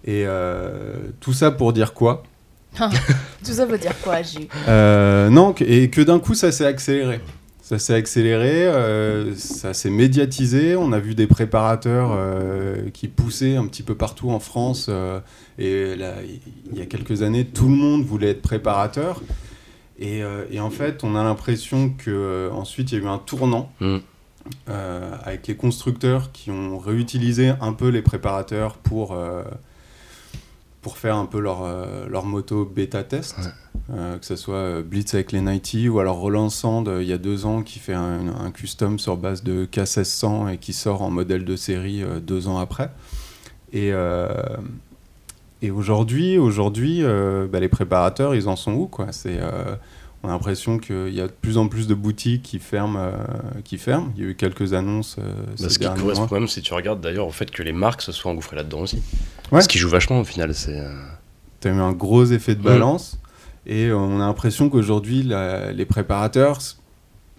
Et 0.05 0.23
euh, 0.25 0.95
tout 1.19 1.33
ça 1.33 1.51
pour 1.51 1.73
dire 1.73 1.93
quoi? 1.93 2.23
Tout 2.79 3.51
ça 3.51 3.65
veut 3.65 3.77
dire 3.77 3.93
quoi, 4.01 4.17
Euh, 4.69 5.29
Non, 5.29 5.53
et 5.59 5.89
que 5.89 5.99
d'un 6.01 6.19
coup 6.19 6.33
ça 6.33 6.51
s'est 6.53 6.65
accéléré. 6.65 7.19
Ça 7.71 7.79
s'est 7.79 7.93
accéléré, 7.93 8.65
euh, 8.65 9.33
ça 9.37 9.73
s'est 9.73 9.89
médiatisé. 9.89 10.75
On 10.75 10.91
a 10.91 10.99
vu 10.99 11.15
des 11.15 11.25
préparateurs 11.25 12.11
euh, 12.11 12.89
qui 12.91 13.07
poussaient 13.07 13.55
un 13.55 13.65
petit 13.65 13.81
peu 13.81 13.95
partout 13.95 14.29
en 14.29 14.41
France. 14.41 14.87
euh, 14.89 15.21
et 15.57 15.95
là, 15.95 16.15
il 16.69 16.77
y 16.77 16.81
a 16.81 16.85
quelques 16.85 17.21
années, 17.21 17.45
tout 17.45 17.69
le 17.69 17.75
monde 17.75 18.03
voulait 18.03 18.31
être 18.31 18.41
préparateur. 18.41 19.21
Et, 19.99 20.19
et 20.51 20.59
en 20.59 20.69
fait, 20.69 21.05
on 21.05 21.15
a 21.15 21.23
l'impression 21.23 21.91
que 21.91 22.09
euh, 22.11 22.51
ensuite 22.51 22.91
il 22.91 22.97
y 22.99 23.01
a 23.01 23.05
eu 23.05 23.07
un 23.07 23.19
tournant 23.19 23.71
Mm. 23.79 23.99
avec 25.23 25.47
les 25.47 25.55
constructeurs 25.55 26.33
qui 26.33 26.51
ont 26.51 26.77
réutilisé 26.77 27.53
un 27.61 27.71
peu 27.71 27.87
les 27.87 28.01
préparateurs 28.01 28.73
pour 28.75 29.15
pour 30.81 30.97
faire 30.97 31.15
un 31.15 31.25
peu 31.25 31.39
leur, 31.39 31.63
euh, 31.63 32.07
leur 32.09 32.25
moto 32.25 32.65
bêta 32.65 33.03
test, 33.03 33.35
Euh, 33.91 34.17
que 34.19 34.25
ce 34.25 34.35
soit 34.37 34.55
euh, 34.55 34.81
Blitz 34.83 35.13
avec 35.15 35.31
les 35.33 35.39
90 35.39 35.89
ou 35.89 35.99
alors 35.99 36.17
Roland 36.17 36.49
Sand 36.49 36.89
il 37.01 37.07
y 37.07 37.11
a 37.13 37.17
deux 37.17 37.45
ans 37.45 37.61
qui 37.61 37.79
fait 37.79 37.93
un, 37.95 38.27
un 38.39 38.51
custom 38.51 38.99
sur 38.99 39.17
base 39.17 39.43
de 39.43 39.65
K1600 39.65 40.53
et 40.53 40.57
qui 40.57 40.71
sort 40.71 41.01
en 41.01 41.09
modèle 41.09 41.43
de 41.43 41.55
série 41.57 42.01
deux 42.25 42.47
ans 42.47 42.57
après. 42.59 42.89
Et, 43.73 43.91
et 45.61 45.69
aujourd'hui, 45.71 46.37
aujourd'hui 46.37 46.99
euh, 47.03 47.47
bah, 47.47 47.59
les 47.59 47.69
préparateurs, 47.69 48.33
ils 48.33 48.47
en 48.47 48.55
sont 48.55 48.73
où 48.73 48.87
quoi? 48.87 49.07
C'est 49.11 49.37
euh, 49.39 49.75
on 50.23 50.29
a 50.29 50.31
l'impression 50.31 50.77
qu'il 50.77 51.13
y 51.13 51.21
a 51.21 51.27
de 51.27 51.31
plus 51.33 51.57
en 51.57 51.67
plus 51.67 51.87
de 51.87 51.93
boutiques 51.95 52.43
qui 52.43 52.59
ferment, 52.59 52.99
euh, 52.99 53.11
qui 53.63 53.77
ferment. 53.77 54.11
Il 54.15 54.23
y 54.23 54.25
a 54.25 54.29
eu 54.29 54.35
quelques 54.35 54.73
annonces 54.73 55.17
Bah, 55.17 55.23
ces 55.55 55.69
ce 55.69 55.79
qui 55.79 55.87
mois. 55.87 56.27
même 56.31 56.47
si 56.47 56.61
tu 56.61 56.73
regardes 56.73 57.01
d'ailleurs 57.01 57.27
au 57.27 57.31
fait 57.31 57.49
que 57.51 57.61
les 57.63 57.73
marques 57.73 58.01
se 58.01 58.11
soient 58.11 58.31
engouffrées 58.31 58.55
là-dedans 58.55 58.81
aussi. 58.81 59.01
Ouais. 59.51 59.61
Ce 59.61 59.67
qui 59.67 59.77
joue 59.77 59.89
vachement 59.89 60.19
au 60.19 60.23
final, 60.23 60.53
c'est. 60.53 60.79
euh, 60.79 60.89
Tu 61.59 61.67
as 61.67 61.71
eu 61.71 61.79
un 61.79 61.91
gros 61.91 62.25
effet 62.25 62.55
de 62.55 62.61
Mm. 62.61 62.63
balance. 62.63 63.19
Et 63.67 63.91
on 63.91 64.15
a 64.19 64.25
l'impression 64.25 64.69
qu'aujourd'hui, 64.69 65.21
les 65.23 65.85
préparateurs, 65.85 66.57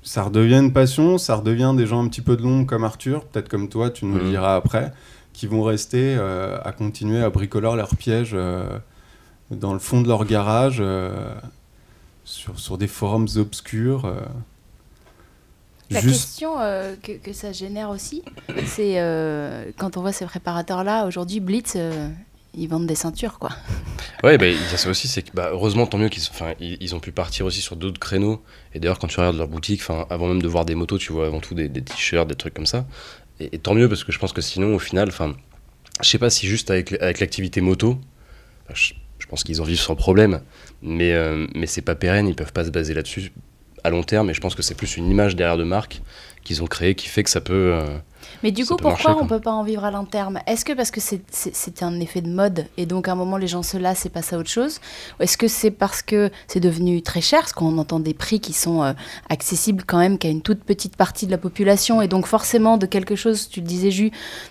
ça 0.04 0.22
redevient 0.22 0.58
une 0.58 0.72
passion, 0.72 1.18
ça 1.18 1.34
redevient 1.36 1.72
des 1.76 1.86
gens 1.86 2.04
un 2.04 2.08
petit 2.08 2.20
peu 2.20 2.36
de 2.36 2.42
l'ombre 2.42 2.66
comme 2.66 2.84
Arthur, 2.84 3.24
peut-être 3.24 3.48
comme 3.48 3.68
toi, 3.68 3.90
tu 3.90 4.04
nous 4.04 4.16
le 4.18 4.24
Mm. 4.24 4.30
diras 4.30 4.54
après, 4.56 4.92
qui 5.32 5.46
vont 5.48 5.62
rester 5.64 6.14
euh, 6.18 6.58
à 6.64 6.70
continuer 6.72 7.22
à 7.22 7.30
bricoler 7.30 7.74
leurs 7.74 7.96
pièges 7.96 8.32
euh, 8.34 8.78
dans 9.50 9.72
le 9.72 9.78
fond 9.80 10.00
de 10.02 10.08
leur 10.08 10.24
garage, 10.24 10.78
euh, 10.80 11.34
sur, 12.24 12.58
sur 12.60 12.78
des 12.78 12.86
forums 12.86 13.26
obscurs. 13.36 14.06
La 15.92 16.00
Juste- 16.00 16.14
question 16.22 16.60
euh, 16.60 16.94
que, 17.02 17.12
que 17.12 17.32
ça 17.32 17.52
génère 17.52 17.90
aussi, 17.90 18.22
c'est 18.66 19.00
euh, 19.00 19.70
quand 19.76 19.96
on 19.96 20.00
voit 20.00 20.12
ces 20.12 20.24
préparateurs-là, 20.26 21.06
aujourd'hui, 21.06 21.40
Blitz, 21.40 21.74
euh, 21.76 22.08
ils 22.54 22.68
vendent 22.68 22.86
des 22.86 22.94
ceintures, 22.94 23.38
quoi. 23.38 23.50
Ouais, 24.22 24.36
bah, 24.38 24.46
il 24.46 24.54
y 24.54 24.74
a 24.74 24.76
ça 24.76 24.90
aussi, 24.90 25.08
c'est 25.08 25.22
que 25.22 25.30
bah, 25.34 25.50
heureusement, 25.52 25.86
tant 25.86 25.98
mieux 25.98 26.08
qu'ils 26.08 26.22
enfin, 26.30 26.54
ils, 26.60 26.76
ils 26.80 26.94
ont 26.94 27.00
pu 27.00 27.12
partir 27.12 27.46
aussi 27.46 27.60
sur 27.60 27.76
d'autres 27.76 27.98
créneaux. 28.00 28.42
Et 28.74 28.80
d'ailleurs, 28.80 28.98
quand 28.98 29.06
tu 29.08 29.18
regardes 29.18 29.36
leur 29.36 29.48
boutique, 29.48 29.82
avant 30.10 30.28
même 30.28 30.42
de 30.42 30.48
voir 30.48 30.64
des 30.64 30.74
motos, 30.74 30.98
tu 30.98 31.12
vois 31.12 31.26
avant 31.26 31.40
tout 31.40 31.54
des, 31.54 31.68
des 31.68 31.82
t-shirts, 31.82 32.28
des 32.28 32.34
trucs 32.34 32.54
comme 32.54 32.66
ça. 32.66 32.84
Et, 33.40 33.54
et 33.56 33.58
tant 33.58 33.74
mieux, 33.74 33.88
parce 33.88 34.04
que 34.04 34.12
je 34.12 34.18
pense 34.18 34.32
que 34.32 34.40
sinon, 34.42 34.74
au 34.74 34.78
final, 34.78 35.08
enfin, 35.08 35.34
je 36.02 36.08
sais 36.08 36.18
pas 36.18 36.30
si 36.30 36.46
juste 36.46 36.70
avec, 36.70 36.92
avec 37.00 37.20
l'activité 37.20 37.60
moto, 37.60 37.98
je, 38.74 38.92
je 39.18 39.26
pense 39.26 39.44
qu'ils 39.44 39.60
en 39.60 39.64
vivent 39.64 39.80
sans 39.80 39.96
problème, 39.96 40.40
mais, 40.82 41.12
euh, 41.12 41.46
mais 41.54 41.66
c'est 41.66 41.82
pas 41.82 41.94
pérenne, 41.94 42.28
ils 42.28 42.34
peuvent 42.34 42.52
pas 42.52 42.64
se 42.64 42.70
baser 42.70 42.92
là-dessus 42.94 43.32
à 43.84 43.90
long 43.90 44.02
terme. 44.02 44.30
Et 44.30 44.34
je 44.34 44.40
pense 44.40 44.54
que 44.54 44.62
c'est 44.62 44.74
plus 44.74 44.96
une 44.96 45.10
image 45.10 45.36
derrière 45.36 45.56
de 45.56 45.64
marque 45.64 46.00
qu'ils 46.44 46.62
ont 46.62 46.66
créée 46.66 46.94
qui 46.94 47.08
fait 47.08 47.22
que 47.22 47.30
ça 47.30 47.40
peut. 47.40 47.78
Mais 48.42 48.50
du 48.50 48.66
coup, 48.66 48.76
pourquoi 48.76 49.16
on 49.20 49.26
peut 49.26 49.40
pas 49.40 49.52
en 49.52 49.62
vivre 49.62 49.84
à 49.84 49.90
long 49.90 50.04
terme 50.04 50.40
Est-ce 50.46 50.64
que 50.64 50.72
parce 50.72 50.90
que 50.90 51.00
c'est 51.00 51.82
un 51.82 52.00
effet 52.00 52.20
de 52.20 52.30
mode 52.30 52.66
et 52.76 52.86
donc 52.86 53.08
à 53.08 53.12
un 53.12 53.14
moment 53.14 53.36
les 53.36 53.46
gens 53.46 53.62
se 53.62 53.76
lassent 53.76 54.06
et 54.06 54.10
passent 54.10 54.32
à 54.32 54.38
autre 54.38 54.50
chose? 54.50 54.80
Ou 55.18 55.22
est-ce 55.22 55.36
que 55.36 55.48
c'est 55.48 55.70
parce 55.70 56.02
que 56.02 56.30
c'est 56.46 56.60
devenu 56.60 57.02
très 57.02 57.20
cher? 57.20 57.40
Parce 57.40 57.52
qu'on 57.52 57.78
entend 57.78 58.00
des 58.00 58.14
prix 58.14 58.40
qui 58.40 58.52
sont 58.52 58.82
euh, 58.82 58.92
accessibles 59.28 59.84
quand 59.86 59.98
même 59.98 60.18
qu'à 60.18 60.28
une 60.28 60.42
toute 60.42 60.64
petite 60.64 60.96
partie 60.96 61.26
de 61.26 61.30
la 61.30 61.38
population 61.38 62.02
et 62.02 62.08
donc 62.08 62.26
forcément 62.26 62.78
de 62.78 62.86
quelque 62.86 63.16
chose, 63.16 63.48
tu 63.48 63.60
le 63.60 63.66
disais 63.66 63.90
Jus, 63.90 64.10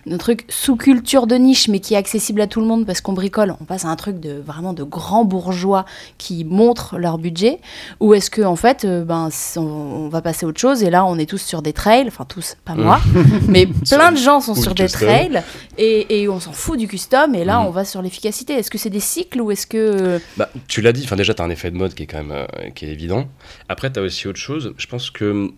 un 0.10 0.18
truc 0.18 0.46
sous-culture 0.50 1.28
de 1.28 1.36
niche 1.36 1.68
mais 1.68 1.80
qui 1.80 1.94
est 1.94 1.98
accessible 1.98 2.42
à 2.42 2.48
tout 2.48 2.62
le 2.62 2.68
monde 2.68 2.86
parce 2.86 3.01
qu'on 3.01 3.13
bricole, 3.13 3.56
on 3.62 3.66
passe 3.66 3.86
à 3.86 3.90
un 3.90 3.96
truc 3.96 4.20
de 4.20 4.42
vraiment 4.46 4.74
de 4.74 4.84
grands 4.84 5.25
bourgeois 5.25 5.86
qui 6.18 6.44
montrent 6.44 6.98
leur 6.98 7.18
budget. 7.18 7.60
Ou 8.00 8.13
est-ce 8.13 8.30
que 8.30 8.42
en 8.42 8.56
fait, 8.56 8.86
euh, 8.86 9.04
ben, 9.04 9.30
on 9.58 10.10
va 10.10 10.22
passer 10.22 10.46
à 10.46 10.50
autre 10.50 10.60
chose 10.60 10.84
et 10.84 10.90
là 10.90 11.06
on 11.06 11.18
est 11.18 11.25
tous 11.25 11.42
sur 11.42 11.62
des 11.62 11.74
trails, 11.74 12.08
enfin 12.08 12.25
tous, 12.25 12.56
pas 12.66 12.75
moi, 12.75 13.00
mais 13.48 13.61
plein 13.89 14.12
de 14.12 14.18
gens 14.18 14.41
sont 14.41 14.56
sur 14.56 14.74
des 14.75 14.84
custom. 14.84 15.08
trails 15.08 15.44
et, 15.77 16.22
et 16.22 16.27
on 16.30 16.39
s'en 16.39 16.51
fout 16.51 16.77
du 16.80 16.88
custom 16.88 17.36
et 17.36 17.44
là 17.46 17.60
Mhm. 17.60 17.68
on 17.68 17.70
va 17.72 17.86
sur 17.86 18.01
l'efficacité. 18.01 18.53
Est-ce 18.53 18.72
que 18.72 18.77
c'est 18.77 18.89
des 18.89 19.00
cycles 19.00 19.41
ou 19.41 19.51
est-ce 19.51 19.68
que 19.68 20.20
Bah, 20.38 20.50
tu 20.68 20.82
l'as 20.82 20.94
dit, 20.94 21.01
enfin 21.06 21.15
déjà 21.15 21.34
tu 21.34 21.41
as 21.41 21.46
un 21.46 21.50
effet 21.50 21.72
de 21.72 21.77
mode 21.77 21.94
qui 21.94 22.03
est 22.03 22.08
quand 22.08 22.24
même 22.24 22.32
euh, 22.32 22.70
qui 22.75 22.86
est 22.86 22.89
évident. 22.89 23.27
Après 23.70 23.91
tu 23.91 24.00
as 24.00 24.03
aussi 24.03 24.27
autre 24.27 24.39
chose, 24.39 24.74
je 24.77 24.88
pense 24.88 25.10
que 25.12 25.50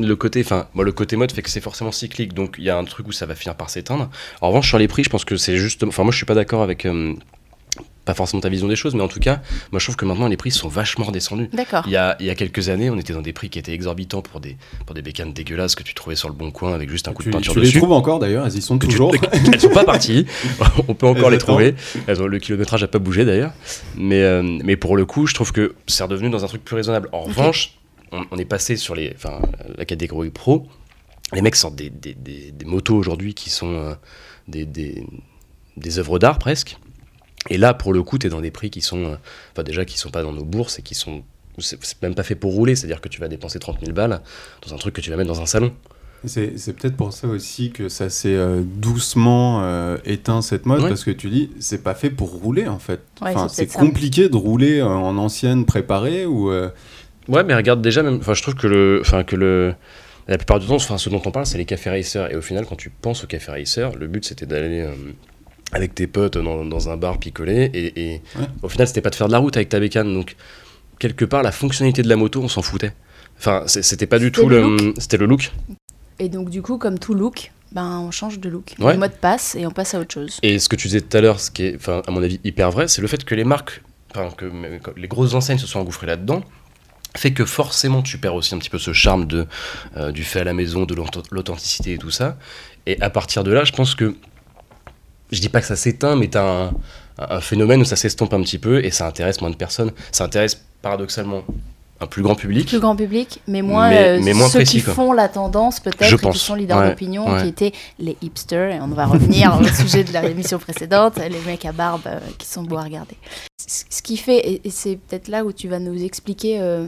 le 0.00 0.14
côté 0.14 0.40
enfin 0.44 0.68
moi 0.74 0.84
le 0.84 0.92
côté 0.92 1.16
mode 1.16 1.32
fait 1.32 1.42
que 1.42 1.50
c'est 1.50 1.60
forcément 1.60 1.90
cyclique 1.90 2.32
donc 2.32 2.54
il 2.58 2.62
y 2.64 2.70
a 2.70 2.76
un 2.78 2.84
truc 2.84 3.08
où 3.08 3.12
ça 3.12 3.26
va 3.26 3.34
finir 3.34 3.56
par 3.56 3.68
s'éteindre. 3.68 4.08
En 4.40 4.48
revanche 4.48 4.68
sur 4.68 4.78
les 4.78 4.86
prix, 4.88 5.02
je 5.04 5.10
pense 5.10 5.24
que 5.24 5.36
c'est 5.36 5.56
juste 5.56 5.82
enfin 5.84 6.04
moi 6.04 6.12
je 6.12 6.16
suis 6.18 6.26
pas 6.26 6.34
d'accord 6.34 6.62
avec 6.62 6.86
euh, 6.86 7.14
pas 8.08 8.14
forcément 8.14 8.40
ta 8.40 8.48
vision 8.48 8.68
des 8.68 8.74
choses, 8.76 8.94
mais 8.94 9.02
en 9.02 9.08
tout 9.08 9.20
cas, 9.20 9.42
moi 9.70 9.78
je 9.78 9.84
trouve 9.84 9.96
que 9.96 10.06
maintenant 10.06 10.28
les 10.28 10.38
prix 10.38 10.50
sont 10.50 10.66
vachement 10.68 11.04
redescendus. 11.04 11.48
D'accord. 11.52 11.82
Il 11.86 11.92
y, 11.92 11.96
a, 11.96 12.16
il 12.20 12.24
y 12.26 12.30
a 12.30 12.34
quelques 12.34 12.70
années, 12.70 12.88
on 12.88 12.96
était 12.96 13.12
dans 13.12 13.20
des 13.20 13.34
prix 13.34 13.50
qui 13.50 13.58
étaient 13.58 13.74
exorbitants 13.74 14.22
pour 14.22 14.40
des, 14.40 14.56
pour 14.86 14.94
des 14.94 15.02
bécanes 15.02 15.34
dégueulasses 15.34 15.74
que 15.74 15.82
tu 15.82 15.92
trouvais 15.92 16.16
sur 16.16 16.28
le 16.30 16.34
bon 16.34 16.50
coin 16.50 16.72
avec 16.74 16.88
juste 16.88 17.06
un 17.06 17.12
coup 17.12 17.22
Tu, 17.22 17.28
de 17.28 17.34
peinture 17.34 17.52
tu 17.52 17.60
les 17.60 17.66
dessus. 17.66 17.78
trouves 17.78 17.92
encore 17.92 18.18
d'ailleurs, 18.18 18.46
elles 18.46 18.56
y 18.56 18.62
sont 18.62 18.78
Que 18.78 18.86
tu- 18.86 18.92
toujours. 18.92 19.14
Elles 19.52 19.60
sont 19.60 19.68
pas 19.68 19.84
parties. 19.84 20.24
On 20.88 20.94
peut 20.94 21.06
encore 21.06 21.26
Elles 21.26 21.32
les 21.32 21.36
attendent. 21.36 21.40
trouver. 21.40 21.74
Elles 22.06 22.22
ont- 22.22 22.26
le 22.26 22.38
kilométrage 22.38 22.82
a 22.82 22.88
pas 22.88 22.98
bougé 22.98 23.26
d'ailleurs. 23.26 23.52
Mais, 23.94 24.22
euh, 24.22 24.42
mais 24.42 24.76
pour 24.76 24.96
le 24.96 25.04
coup, 25.04 25.26
je 25.26 25.34
trouve 25.34 25.52
que 25.52 25.74
c'est 25.86 26.02
redevenu 26.02 26.30
dans 26.30 26.44
un 26.44 26.48
truc 26.48 26.64
plus 26.64 26.76
raisonnable. 26.76 27.10
En 27.12 27.20
revanche, 27.20 27.74
on, 28.12 28.24
on 28.30 28.38
est 28.38 28.46
passé 28.46 28.76
sur 28.76 28.94
les, 28.94 29.12
enfin, 29.14 29.38
la 29.76 29.84
catégorie 29.84 30.30
pro. 30.30 30.66
Les 31.34 31.42
mecs 31.42 31.56
sortent 31.56 31.76
des, 31.76 31.90
des, 31.90 32.14
des- 32.14 32.52
des 32.52 32.64
motos 32.64 32.96
aujourd'hui 32.96 33.34
qui 33.34 33.50
sont 33.50 33.70
euh, 33.74 33.94
des, 34.48 34.64
des, 34.64 35.04
des 35.76 35.98
œuvres 35.98 36.18
d'art 36.18 36.38
presque. 36.38 36.78
Et 37.48 37.58
là, 37.58 37.74
pour 37.74 37.92
le 37.92 38.02
coup, 38.02 38.18
tu 38.18 38.26
es 38.26 38.30
dans 38.30 38.40
des 38.40 38.50
prix 38.50 38.70
qui 38.70 38.80
sont, 38.80 39.04
euh, 39.04 39.16
enfin 39.52 39.62
déjà, 39.64 39.84
qui 39.84 39.98
sont 39.98 40.10
pas 40.10 40.22
dans 40.22 40.32
nos 40.32 40.44
bourses 40.44 40.78
et 40.78 40.82
qui 40.82 40.94
sont, 40.94 41.22
c'est 41.58 41.78
même 42.02 42.14
pas 42.14 42.22
fait 42.22 42.34
pour 42.34 42.52
rouler. 42.52 42.76
C'est-à-dire 42.76 43.00
que 43.00 43.08
tu 43.08 43.20
vas 43.20 43.28
dépenser 43.28 43.58
30 43.58 43.80
000 43.80 43.92
balles 43.92 44.20
dans 44.66 44.74
un 44.74 44.78
truc 44.78 44.94
que 44.94 45.00
tu 45.00 45.10
vas 45.10 45.16
mettre 45.16 45.28
dans 45.32 45.40
un 45.40 45.46
salon. 45.46 45.72
C'est 46.24 46.50
peut-être 46.74 46.96
pour 46.96 47.12
ça 47.12 47.28
aussi 47.28 47.70
que 47.70 47.88
ça 47.88 48.10
s'est 48.10 48.34
euh, 48.34 48.60
doucement 48.64 49.60
euh, 49.62 49.98
éteint 50.04 50.42
cette 50.42 50.66
mode, 50.66 50.82
Ouais. 50.82 50.88
parce 50.88 51.04
que 51.04 51.12
tu 51.12 51.30
dis, 51.30 51.50
c'est 51.60 51.82
pas 51.84 51.94
fait 51.94 52.10
pour 52.10 52.30
rouler 52.32 52.66
en 52.66 52.80
fait. 52.80 53.00
Ouais, 53.22 53.30
Enfin, 53.34 53.48
c'est 53.48 53.70
ça. 53.70 53.78
compliqué 53.78 54.28
de 54.28 54.36
rouler 54.36 54.80
euh, 54.80 54.86
en 54.88 55.16
ancienne 55.16 55.64
préparée 55.64 56.26
ou. 56.26 56.50
euh, 56.50 56.70
Ouais, 57.28 57.44
mais 57.44 57.54
regarde 57.54 57.82
déjà, 57.82 58.02
même, 58.02 58.16
enfin, 58.16 58.32
je 58.34 58.42
trouve 58.42 58.54
que 58.56 58.66
le, 58.66 58.98
enfin, 59.02 59.22
que 59.22 59.36
le, 59.36 59.74
la 60.28 60.38
plupart 60.38 60.58
du 60.58 60.66
temps, 60.66 60.74
enfin, 60.76 60.96
ce 60.98 61.08
dont 61.10 61.20
on 61.24 61.30
parle, 61.30 61.44
c'est 61.46 61.58
les 61.58 61.66
cafés 61.66 61.90
racers. 61.90 62.32
Et 62.32 62.36
au 62.36 62.40
final, 62.40 62.64
quand 62.66 62.74
tu 62.76 62.88
penses 62.90 63.22
aux 63.22 63.26
cafés 63.28 63.52
racers, 63.52 63.94
le 63.96 64.06
but 64.08 64.24
c'était 64.24 64.46
d'aller 64.46 64.80
euh, 64.80 64.92
avec 65.72 65.94
tes 65.94 66.06
potes 66.06 66.38
dans, 66.38 66.64
dans 66.64 66.88
un 66.88 66.96
bar 66.96 67.18
picolé. 67.18 67.70
Et, 67.74 68.00
et 68.14 68.22
Ouais. 68.38 68.46
au 68.62 68.68
final, 68.68 68.86
c'était 68.88 69.00
pas 69.00 69.10
de 69.10 69.14
faire 69.14 69.26
de 69.28 69.32
la 69.32 69.38
route 69.38 69.56
avec 69.56 69.68
ta 69.68 69.80
bécane. 69.80 70.12
Donc, 70.12 70.36
quelque 70.98 71.24
part, 71.24 71.42
la 71.42 71.52
fonctionnalité 71.52 72.02
de 72.02 72.08
la 72.08 72.16
moto, 72.16 72.40
on 72.42 72.48
s'en 72.48 72.62
foutait. 72.62 72.92
Enfin, 73.38 73.62
c'était 73.66 74.06
pas 74.06 74.18
du 74.18 74.32
tout 74.32 74.48
le 74.48 74.76
c'était 74.98 75.16
le 75.16 75.26
look. 75.26 75.52
Et 76.18 76.28
donc, 76.28 76.50
du 76.50 76.62
coup, 76.62 76.78
comme 76.78 76.98
tout 76.98 77.14
look, 77.14 77.52
ben, 77.70 78.00
on 78.00 78.10
change 78.10 78.40
de 78.40 78.48
look. 78.48 78.74
Ouais. 78.80 78.94
Le 78.94 78.98
mode 78.98 79.12
passe 79.12 79.54
et 79.54 79.66
on 79.66 79.70
passe 79.70 79.94
à 79.94 80.00
autre 80.00 80.12
chose. 80.12 80.38
Et 80.42 80.58
ce 80.58 80.68
que 80.68 80.74
tu 80.74 80.88
disais 80.88 81.00
tout 81.02 81.16
à 81.16 81.20
l'heure, 81.20 81.38
ce 81.38 81.50
qui 81.50 81.64
est, 81.64 81.76
enfin, 81.76 82.02
à 82.06 82.10
mon 82.10 82.22
avis, 82.22 82.40
hyper 82.42 82.70
vrai, 82.72 82.88
c'est 82.88 83.00
le 83.02 83.06
fait 83.06 83.24
que 83.24 83.34
les 83.36 83.44
marques, 83.44 83.82
enfin, 84.10 84.30
que 84.36 84.50
les 84.96 85.06
grosses 85.06 85.34
enseignes 85.34 85.58
se 85.58 85.66
sont 85.68 85.78
engouffrées 85.78 86.06
là-dedans, 86.08 86.42
fait 87.16 87.32
que 87.32 87.44
forcément 87.44 88.02
tu 88.02 88.18
perds 88.18 88.34
aussi 88.34 88.54
un 88.54 88.58
petit 88.58 88.70
peu 88.70 88.78
ce 88.78 88.92
charme 88.92 89.26
de, 89.26 89.46
euh, 89.96 90.10
du 90.12 90.24
fait 90.24 90.40
à 90.40 90.44
la 90.44 90.52
maison, 90.54 90.84
de 90.84 90.94
l'auth- 90.94 91.26
l'authenticité 91.30 91.92
et 91.92 91.98
tout 91.98 92.10
ça. 92.10 92.36
Et 92.86 93.00
à 93.00 93.10
partir 93.10 93.44
de 93.44 93.52
là, 93.52 93.64
je 93.64 93.72
pense 93.72 93.94
que, 93.94 94.16
je 95.30 95.40
dis 95.40 95.48
pas 95.48 95.60
que 95.60 95.66
ça 95.66 95.76
s'éteint, 95.76 96.16
mais 96.16 96.28
t'as 96.28 96.66
un, 96.68 96.72
un 97.18 97.40
phénomène 97.40 97.80
où 97.80 97.84
ça 97.84 97.96
s'estompe 97.96 98.32
un 98.34 98.42
petit 98.42 98.58
peu 98.58 98.84
et 98.84 98.90
ça 98.90 99.06
intéresse 99.06 99.40
moins 99.40 99.50
de 99.50 99.56
personnes. 99.56 99.92
Ça 100.12 100.24
intéresse 100.24 100.60
paradoxalement 100.82 101.42
un 102.00 102.06
plus 102.06 102.22
grand 102.22 102.36
public. 102.36 102.68
Plus 102.68 102.78
grand 102.78 102.94
public, 102.94 103.40
mais 103.48 103.60
moins, 103.60 103.88
Mais- 103.90 104.08
euh, 104.08 104.20
mais 104.22 104.32
moins 104.32 104.48
ceux 104.48 104.60
précis, 104.60 104.78
qui 104.78 104.84
quoi. 104.84 104.94
font 104.94 105.12
la 105.12 105.28
tendance 105.28 105.80
peut-être 105.80 106.30
qui 106.30 106.38
sont 106.38 106.54
leaders 106.54 106.78
Ouais, 106.78 106.90
d'opinion, 106.90 107.28
ouais. 107.28 107.42
qui 107.42 107.48
étaient 107.48 107.72
les 107.98 108.16
hipsters. 108.22 108.70
Et 108.76 108.80
on 108.80 108.86
va 108.86 109.06
revenir 109.06 109.58
au 109.60 109.64
sujet 109.82 110.04
de 110.04 110.12
la 110.12 110.24
émission 110.24 110.60
précédente, 110.60 111.16
les 111.18 111.40
mecs 111.40 111.64
à 111.64 111.72
barbe 111.72 112.02
euh, 112.06 112.20
qui 112.38 112.46
sont 112.46 112.62
beaux 112.62 112.76
à 112.78 112.82
regarder. 112.84 113.16
C- 113.60 113.84
Ce 113.90 114.00
qui 114.00 114.16
fait, 114.16 114.38
et 114.38 114.60
et 114.64 114.70
c'est 114.70 114.94
peut-être 114.96 115.26
là 115.26 115.44
où 115.44 115.52
tu 115.52 115.66
vas 115.66 115.80
nous 115.80 116.00
expliquer 116.04 116.60
euh, 116.60 116.86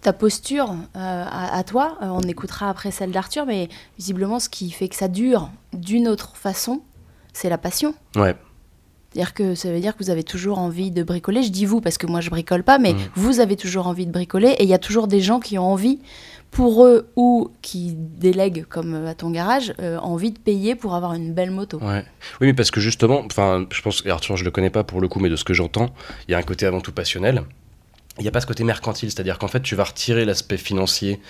ta 0.00 0.14
posture 0.14 0.70
euh, 0.96 1.24
à, 1.30 1.54
à 1.58 1.62
toi. 1.62 1.98
On 2.00 2.20
écoutera 2.22 2.70
après 2.70 2.90
celle 2.90 3.10
d'Arthur, 3.10 3.44
mais 3.44 3.68
visiblement, 3.98 4.40
ce 4.40 4.48
qui 4.48 4.70
fait 4.70 4.88
que 4.88 4.96
ça 4.96 5.08
dure 5.08 5.50
d'une 5.74 6.08
autre 6.08 6.32
façon, 6.36 6.80
c'est 7.32 7.48
la 7.48 7.58
passion. 7.58 7.94
Ouais. 8.16 8.34
C'est-à-dire 9.12 9.34
que 9.34 9.54
ça 9.54 9.70
veut 9.70 9.80
dire 9.80 9.94
que 9.96 10.02
vous 10.02 10.10
avez 10.10 10.24
toujours 10.24 10.58
envie 10.58 10.90
de 10.90 11.02
bricoler. 11.02 11.42
Je 11.42 11.50
dis 11.50 11.66
vous 11.66 11.80
parce 11.82 11.98
que 11.98 12.06
moi 12.06 12.20
je 12.22 12.30
bricole 12.30 12.62
pas, 12.62 12.78
mais 12.78 12.94
Mhm. 12.94 12.98
vous 13.14 13.40
avez 13.40 13.56
toujours 13.56 13.86
envie 13.86 14.06
de 14.06 14.10
bricoler 14.12 14.48
et 14.58 14.62
il 14.62 14.68
y 14.68 14.74
a 14.74 14.78
toujours 14.78 15.06
des 15.06 15.20
gens 15.20 15.38
qui 15.38 15.58
ont 15.58 15.70
envie, 15.70 15.98
pour 16.50 16.84
eux 16.84 17.08
ou 17.16 17.50
qui 17.62 17.94
délèguent 17.96 18.64
comme 18.68 19.06
à 19.06 19.14
ton 19.14 19.30
garage, 19.30 19.74
euh, 19.80 19.98
envie 19.98 20.32
de 20.32 20.38
payer 20.38 20.74
pour 20.74 20.94
avoir 20.94 21.12
une 21.14 21.32
belle 21.32 21.50
moto. 21.50 21.78
Ouais. 21.82 22.04
Oui, 22.40 22.46
mais 22.48 22.54
parce 22.54 22.70
que 22.70 22.80
justement, 22.80 23.22
enfin, 23.24 23.66
je 23.70 23.80
pense, 23.82 24.02
Arthur, 24.06 24.36
je 24.36 24.44
le 24.44 24.50
connais 24.50 24.68
pas 24.70 24.84
pour 24.84 25.00
le 25.00 25.08
coup, 25.08 25.18
mais 25.20 25.28
de 25.30 25.36
ce 25.36 25.44
que 25.44 25.54
j'entends, 25.54 25.90
il 26.28 26.32
y 26.32 26.34
a 26.34 26.38
un 26.38 26.42
côté 26.42 26.64
avant 26.66 26.80
tout 26.82 26.92
passionnel. 26.92 27.42
Il 28.18 28.22
n'y 28.22 28.28
a 28.28 28.30
pas 28.30 28.40
ce 28.42 28.46
côté 28.46 28.64
mercantile, 28.64 29.10
c'est-à-dire 29.10 29.38
qu'en 29.38 29.48
fait, 29.48 29.60
tu 29.62 29.74
vas 29.76 29.84
retirer 29.84 30.26
l'aspect 30.26 30.58
financier 30.58 31.20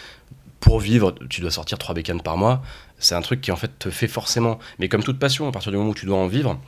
pour 0.58 0.80
vivre. 0.80 1.14
Tu 1.30 1.40
dois 1.40 1.50
sortir 1.52 1.78
trois 1.78 1.94
bécanes 1.94 2.20
par 2.22 2.36
mois. 2.36 2.62
C'est 3.02 3.16
un 3.16 3.20
truc 3.20 3.40
qui 3.40 3.50
en 3.52 3.56
fait 3.56 3.78
te 3.78 3.90
fait 3.90 4.08
forcément. 4.08 4.58
Mais 4.78 4.88
comme 4.88 5.02
toute 5.02 5.18
passion, 5.18 5.48
à 5.48 5.52
partir 5.52 5.72
du 5.72 5.76
moment 5.76 5.90
où 5.90 5.94
tu 5.94 6.06
dois 6.06 6.16
en 6.16 6.28
vivre, 6.28 6.58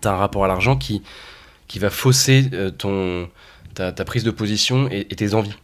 tu 0.00 0.08
as 0.08 0.12
un 0.12 0.16
rapport 0.16 0.44
à 0.44 0.48
l'argent 0.48 0.76
qui, 0.76 1.02
qui 1.66 1.78
va 1.78 1.90
fausser 1.90 2.48
euh, 2.52 2.70
ton, 2.70 3.28
ta, 3.74 3.92
prise 4.04 4.22
de 4.24 4.30
position 4.30 4.88
et, 4.90 5.04
tes 5.06 5.34
envies. 5.34 5.54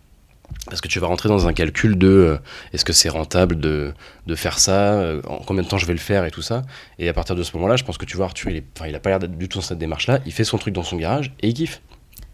Parce 0.66 0.80
que 0.80 0.88
tu 0.88 0.98
vas 0.98 1.06
rentrer 1.06 1.28
dans 1.28 1.46
un 1.46 1.52
calcul 1.52 1.96
de 1.96 2.08
euh, 2.08 2.38
est-ce 2.72 2.84
que 2.84 2.92
c'est 2.92 3.08
rentable 3.08 3.60
de, 3.60 3.94
de 4.26 4.34
faire 4.34 4.58
ça, 4.58 4.94
euh, 4.94 5.22
en 5.28 5.38
combien 5.38 5.62
de 5.62 5.68
temps 5.68 5.78
je 5.78 5.86
vais 5.86 5.92
le 5.92 6.00
faire 6.00 6.24
et 6.24 6.32
tout 6.32 6.42
ça. 6.42 6.62
Et 6.98 7.08
à 7.08 7.12
partir 7.12 7.36
de 7.36 7.44
ce 7.44 7.56
moment-là, 7.56 7.76
je 7.76 7.84
pense 7.84 7.96
que 7.96 8.04
tu 8.04 8.16
vois, 8.16 8.26
Arthur, 8.26 8.50
il, 8.50 8.56
est, 8.56 8.64
il 8.88 8.94
a 8.94 8.98
pas 8.98 9.10
l'air 9.10 9.20
d'être 9.20 9.38
du 9.38 9.48
tout 9.48 9.58
dans 9.58 9.64
cette 9.64 9.78
démarche-là. 9.78 10.18
Il 10.26 10.32
fait 10.32 10.44
son 10.44 10.58
truc 10.58 10.74
dans 10.74 10.82
son 10.82 10.96
garage 10.96 11.32
et 11.40 11.48
il 11.48 11.54
kiffe. 11.54 11.80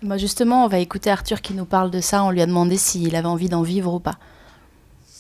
Moi 0.02 0.16
justement, 0.16 0.64
on 0.64 0.68
va 0.68 0.78
écouter 0.78 1.10
Arthur 1.10 1.42
qui 1.42 1.52
nous 1.52 1.66
parle 1.66 1.90
de 1.90 2.00
ça. 2.00 2.24
On 2.24 2.30
lui 2.30 2.40
a 2.40 2.46
demandé 2.46 2.78
s'il 2.78 3.14
avait 3.16 3.26
envie 3.26 3.50
d'en 3.50 3.62
vivre 3.62 3.92
ou 3.92 4.00
pas. 4.00 4.18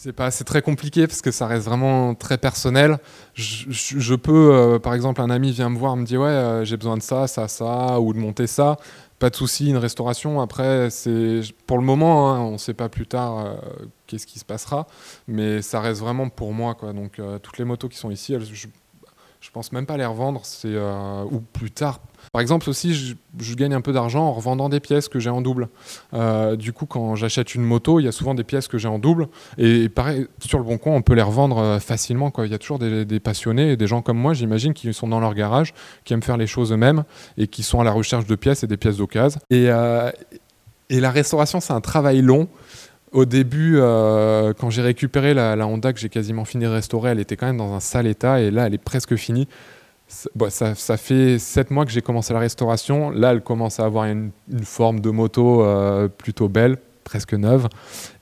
C'est 0.06 0.12
pas, 0.12 0.30
très 0.30 0.62
compliqué 0.62 1.08
parce 1.08 1.20
que 1.20 1.32
ça 1.32 1.48
reste 1.48 1.66
vraiment 1.66 2.14
très 2.14 2.38
personnel. 2.38 2.98
Je, 3.34 4.14
peux, 4.14 4.54
euh, 4.54 4.78
par 4.78 4.94
exemple, 4.94 5.20
un 5.20 5.30
ami 5.30 5.50
vient 5.50 5.68
me 5.68 5.76
voir, 5.76 5.96
me 5.96 6.04
dit 6.04 6.16
ouais, 6.16 6.28
euh, 6.28 6.64
j'ai 6.64 6.76
besoin 6.76 6.96
de 6.96 7.02
ça, 7.02 7.26
ça, 7.26 7.48
ça, 7.48 7.98
ou 7.98 8.12
de 8.12 8.18
monter 8.18 8.46
ça. 8.46 8.76
Pas 9.18 9.30
de 9.30 9.34
souci, 9.34 9.68
une 9.68 9.78
restauration. 9.78 10.40
Après, 10.40 10.90
c'est 10.90 11.40
pour 11.66 11.76
le 11.76 11.82
moment, 11.82 12.32
hein, 12.32 12.38
on 12.38 12.52
ne 12.52 12.56
sait 12.56 12.72
pas 12.72 12.88
plus 12.88 13.08
tard 13.08 13.38
euh, 13.38 13.54
qu'est-ce 14.06 14.28
qui 14.28 14.38
se 14.38 14.44
passera, 14.44 14.86
mais 15.26 15.60
ça 15.60 15.80
reste 15.80 16.02
vraiment 16.02 16.28
pour 16.28 16.52
moi, 16.52 16.76
quoi. 16.76 16.92
Donc 16.92 17.20
toutes 17.42 17.58
les 17.58 17.64
motos 17.64 17.88
qui 17.88 17.98
sont 17.98 18.12
ici, 18.12 18.36
je, 18.38 18.68
je 19.40 19.50
pense 19.50 19.72
même 19.72 19.86
pas 19.86 19.96
les 19.96 20.06
revendre, 20.06 20.42
c'est 20.44 20.76
ou 21.32 21.40
plus 21.40 21.72
tard. 21.72 21.98
Par 22.36 22.42
exemple 22.42 22.68
aussi, 22.68 23.16
je, 23.38 23.54
gagne 23.54 23.72
un 23.72 23.80
peu 23.80 23.94
d'argent 23.94 24.26
en 24.26 24.32
revendant 24.34 24.68
des 24.68 24.78
pièces 24.78 25.08
que 25.08 25.18
j'ai 25.18 25.30
en 25.30 25.40
double. 25.40 25.68
Euh, 26.12 26.54
du 26.54 26.74
coup, 26.74 26.84
quand 26.84 27.14
j'achète 27.14 27.54
une 27.54 27.62
moto, 27.62 27.98
il 27.98 28.02
y 28.02 28.08
a 28.08 28.12
souvent 28.12 28.34
des 28.34 28.44
pièces 28.44 28.68
que 28.68 28.76
j'ai 28.76 28.88
en 28.88 28.98
double. 28.98 29.28
Et 29.56 29.88
pareil, 29.88 30.26
sur 30.40 30.58
le 30.58 30.64
bon 30.64 30.76
coin, 30.76 30.92
on 30.92 31.00
peut 31.00 31.14
les 31.14 31.22
revendre 31.22 31.56
euh, 31.56 31.78
facilement. 31.78 32.30
Il 32.44 32.50
y 32.50 32.54
a 32.54 32.58
toujours 32.58 32.78
des, 32.78 33.20
passionnés 33.20 33.72
et 33.72 33.76
des 33.78 33.86
gens 33.86 34.02
comme 34.02 34.18
moi, 34.18 34.34
j'imagine, 34.34 34.74
qui 34.74 34.92
sont 34.92 35.08
dans 35.08 35.18
leur 35.18 35.32
garage, 35.32 35.72
qui 36.04 36.12
aiment 36.12 36.22
faire 36.22 36.36
les 36.36 36.46
choses 36.46 36.72
eux-mêmes 36.72 37.04
et 37.38 37.46
qui 37.46 37.62
sont 37.62 37.80
à 37.80 37.84
la 37.84 37.92
recherche 37.92 38.26
de 38.26 38.34
pièces 38.34 38.62
et 38.62 38.66
des 38.66 38.76
pièces 38.76 38.98
d'occasion. 38.98 39.40
Et, 39.48 39.70
euh, 39.70 40.10
la 40.90 41.10
restauration, 41.10 41.60
c'est 41.60 41.72
un 41.72 41.80
travail 41.80 42.20
long. 42.20 42.48
Au 43.12 43.24
début, 43.24 43.78
quand 44.58 44.68
j'ai 44.68 44.82
récupéré 44.82 45.32
la 45.32 45.66
Honda 45.66 45.94
que 45.94 45.98
j'ai 45.98 46.10
quasiment 46.10 46.44
fini 46.44 46.64
de 46.64 46.70
restaurer, 46.70 47.12
elle 47.12 47.20
était 47.20 47.36
quand 47.36 47.46
même 47.46 47.56
dans 47.56 47.72
un 47.72 47.80
sale 47.80 48.06
état 48.06 48.40
et 48.40 48.50
là, 48.50 48.66
elle 48.66 48.74
est 48.74 48.78
presque 48.78 49.16
finie. 49.16 49.48
Bon, 50.36 50.50
ça, 50.50 50.96
fait 50.96 51.38
sept 51.38 51.70
mois 51.70 51.84
que 51.84 51.90
j'ai 51.90 52.02
commencé 52.02 52.32
la 52.32 52.38
restauration. 52.38 53.10
Là, 53.10 53.32
elle 53.32 53.42
commence 53.42 53.80
à 53.80 53.84
avoir 53.84 54.04
une, 54.04 54.30
forme 54.62 55.00
de 55.00 55.10
moto 55.10 55.64
euh, 55.64 56.06
plutôt 56.06 56.48
belle, 56.48 56.76
presque 57.02 57.34
neuve. 57.34 57.66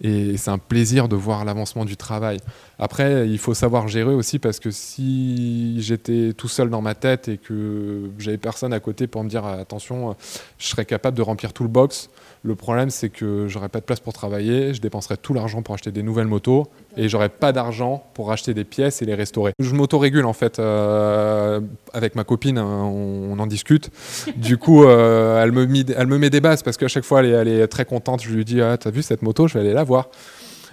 Et 0.00 0.38
c'est 0.38 0.50
un 0.50 0.58
plaisir 0.58 1.08
de 1.08 1.16
voir 1.16 1.44
l'avancement 1.44 1.84
du 1.84 1.98
travail. 1.98 2.38
Après, 2.78 3.28
il 3.28 3.38
faut 3.38 3.52
savoir 3.52 3.86
gérer 3.88 4.14
aussi 4.14 4.38
parce 4.38 4.60
que 4.60 4.70
si 4.70 5.80
j'étais 5.82 6.32
tout 6.32 6.48
seul 6.48 6.70
dans 6.70 6.80
ma 6.80 6.94
tête 6.94 7.28
et 7.28 7.36
que 7.36 8.10
j'avais 8.18 8.38
personne 8.38 8.72
à 8.72 8.80
côté 8.80 9.06
pour 9.06 9.22
me 9.22 9.28
dire 9.28 9.44
attention, 9.44 10.10
euh, 10.10 10.14
je 10.58 10.68
serais 10.68 10.86
capable 10.86 11.18
de 11.18 11.22
remplir 11.22 11.52
tout 11.52 11.64
le 11.64 11.68
box. 11.68 12.08
Le 12.46 12.54
problème, 12.54 12.90
c'est 12.90 13.08
que 13.08 13.48
j'aurais 13.48 13.70
pas 13.70 13.80
de 13.80 13.86
place 13.86 14.00
pour 14.00 14.12
travailler, 14.12 14.74
je 14.74 14.80
dépenserais 14.82 15.16
tout 15.16 15.32
l'argent 15.32 15.62
pour 15.62 15.74
acheter 15.74 15.90
des 15.90 16.02
nouvelles 16.02 16.26
motos 16.26 16.66
et 16.94 17.08
j'aurais 17.08 17.30
pas 17.30 17.52
d'argent 17.52 18.04
pour 18.12 18.32
acheter 18.32 18.52
des 18.52 18.64
pièces 18.64 19.00
et 19.00 19.06
les 19.06 19.14
restaurer. 19.14 19.52
Je 19.58 19.74
m'autorégule 19.74 20.26
en 20.26 20.34
fait 20.34 20.58
euh, 20.58 21.62
avec 21.94 22.14
ma 22.16 22.24
copine, 22.24 22.58
hein, 22.58 22.84
on, 22.84 23.38
en 23.38 23.46
discute. 23.46 23.90
Du 24.36 24.58
coup, 24.58 24.84
euh, 24.84 25.42
elle, 25.42 25.52
me 25.52 26.18
met 26.18 26.28
des 26.28 26.40
bases 26.42 26.62
parce 26.62 26.76
qu'à 26.76 26.86
chaque 26.86 27.04
fois, 27.04 27.20
elle 27.20 27.26
est, 27.26 27.30
elle 27.30 27.48
est 27.48 27.66
très 27.66 27.86
contente. 27.86 28.22
Je 28.22 28.34
lui 28.34 28.44
dis 28.44 28.60
ah, 28.60 28.76
T'as 28.76 28.90
vu 28.90 29.00
cette 29.00 29.22
moto? 29.22 29.48
Je 29.48 29.54
vais 29.54 29.60
aller 29.60 29.72
la 29.72 29.84
voir. 29.84 30.10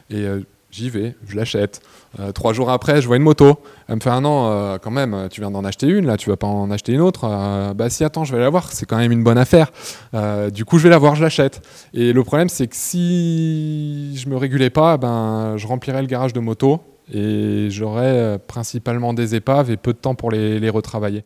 Et 0.09 0.25
euh, 0.25 0.41
j'y 0.71 0.89
vais, 0.89 1.15
je 1.27 1.35
l'achète. 1.35 1.81
Euh, 2.19 2.31
trois 2.31 2.53
jours 2.53 2.69
après, 2.69 3.01
je 3.01 3.07
vois 3.07 3.17
une 3.17 3.23
moto. 3.23 3.59
Elle 3.87 3.95
me 3.95 4.01
fait 4.01 4.09
un 4.09 4.25
an, 4.25 4.49
euh, 4.49 4.77
quand 4.77 4.91
même, 4.91 5.27
tu 5.29 5.41
viens 5.41 5.51
d'en 5.51 5.63
acheter 5.63 5.87
une, 5.87 6.05
là, 6.05 6.17
tu 6.17 6.29
vas 6.29 6.37
pas 6.37 6.47
en 6.47 6.71
acheter 6.71 6.93
une 6.93 7.01
autre. 7.01 7.25
Euh, 7.25 7.73
bah 7.73 7.89
si, 7.89 8.03
attends, 8.03 8.23
je 8.23 8.33
vais 8.33 8.39
la 8.39 8.49
voir, 8.49 8.71
c'est 8.71 8.85
quand 8.85 8.97
même 8.97 9.11
une 9.11 9.23
bonne 9.23 9.37
affaire. 9.37 9.71
Euh, 10.13 10.49
du 10.49 10.65
coup, 10.65 10.77
je 10.77 10.83
vais 10.83 10.89
la 10.89 10.97
voir, 10.97 11.15
je 11.15 11.21
l'achète. 11.21 11.61
Et 11.93 12.13
le 12.13 12.23
problème, 12.23 12.49
c'est 12.49 12.67
que 12.67 12.75
si 12.75 14.17
je 14.17 14.29
me 14.29 14.37
régulais 14.37 14.69
pas, 14.69 14.97
ben, 14.97 15.55
je 15.57 15.67
remplirais 15.67 16.01
le 16.01 16.07
garage 16.07 16.33
de 16.33 16.39
moto 16.39 16.81
et 17.13 17.67
j'aurais 17.69 18.05
euh, 18.05 18.37
principalement 18.37 19.13
des 19.13 19.35
épaves 19.35 19.69
et 19.69 19.77
peu 19.77 19.93
de 19.93 19.97
temps 19.97 20.15
pour 20.15 20.31
les, 20.31 20.59
les 20.59 20.69
retravailler. 20.69 21.23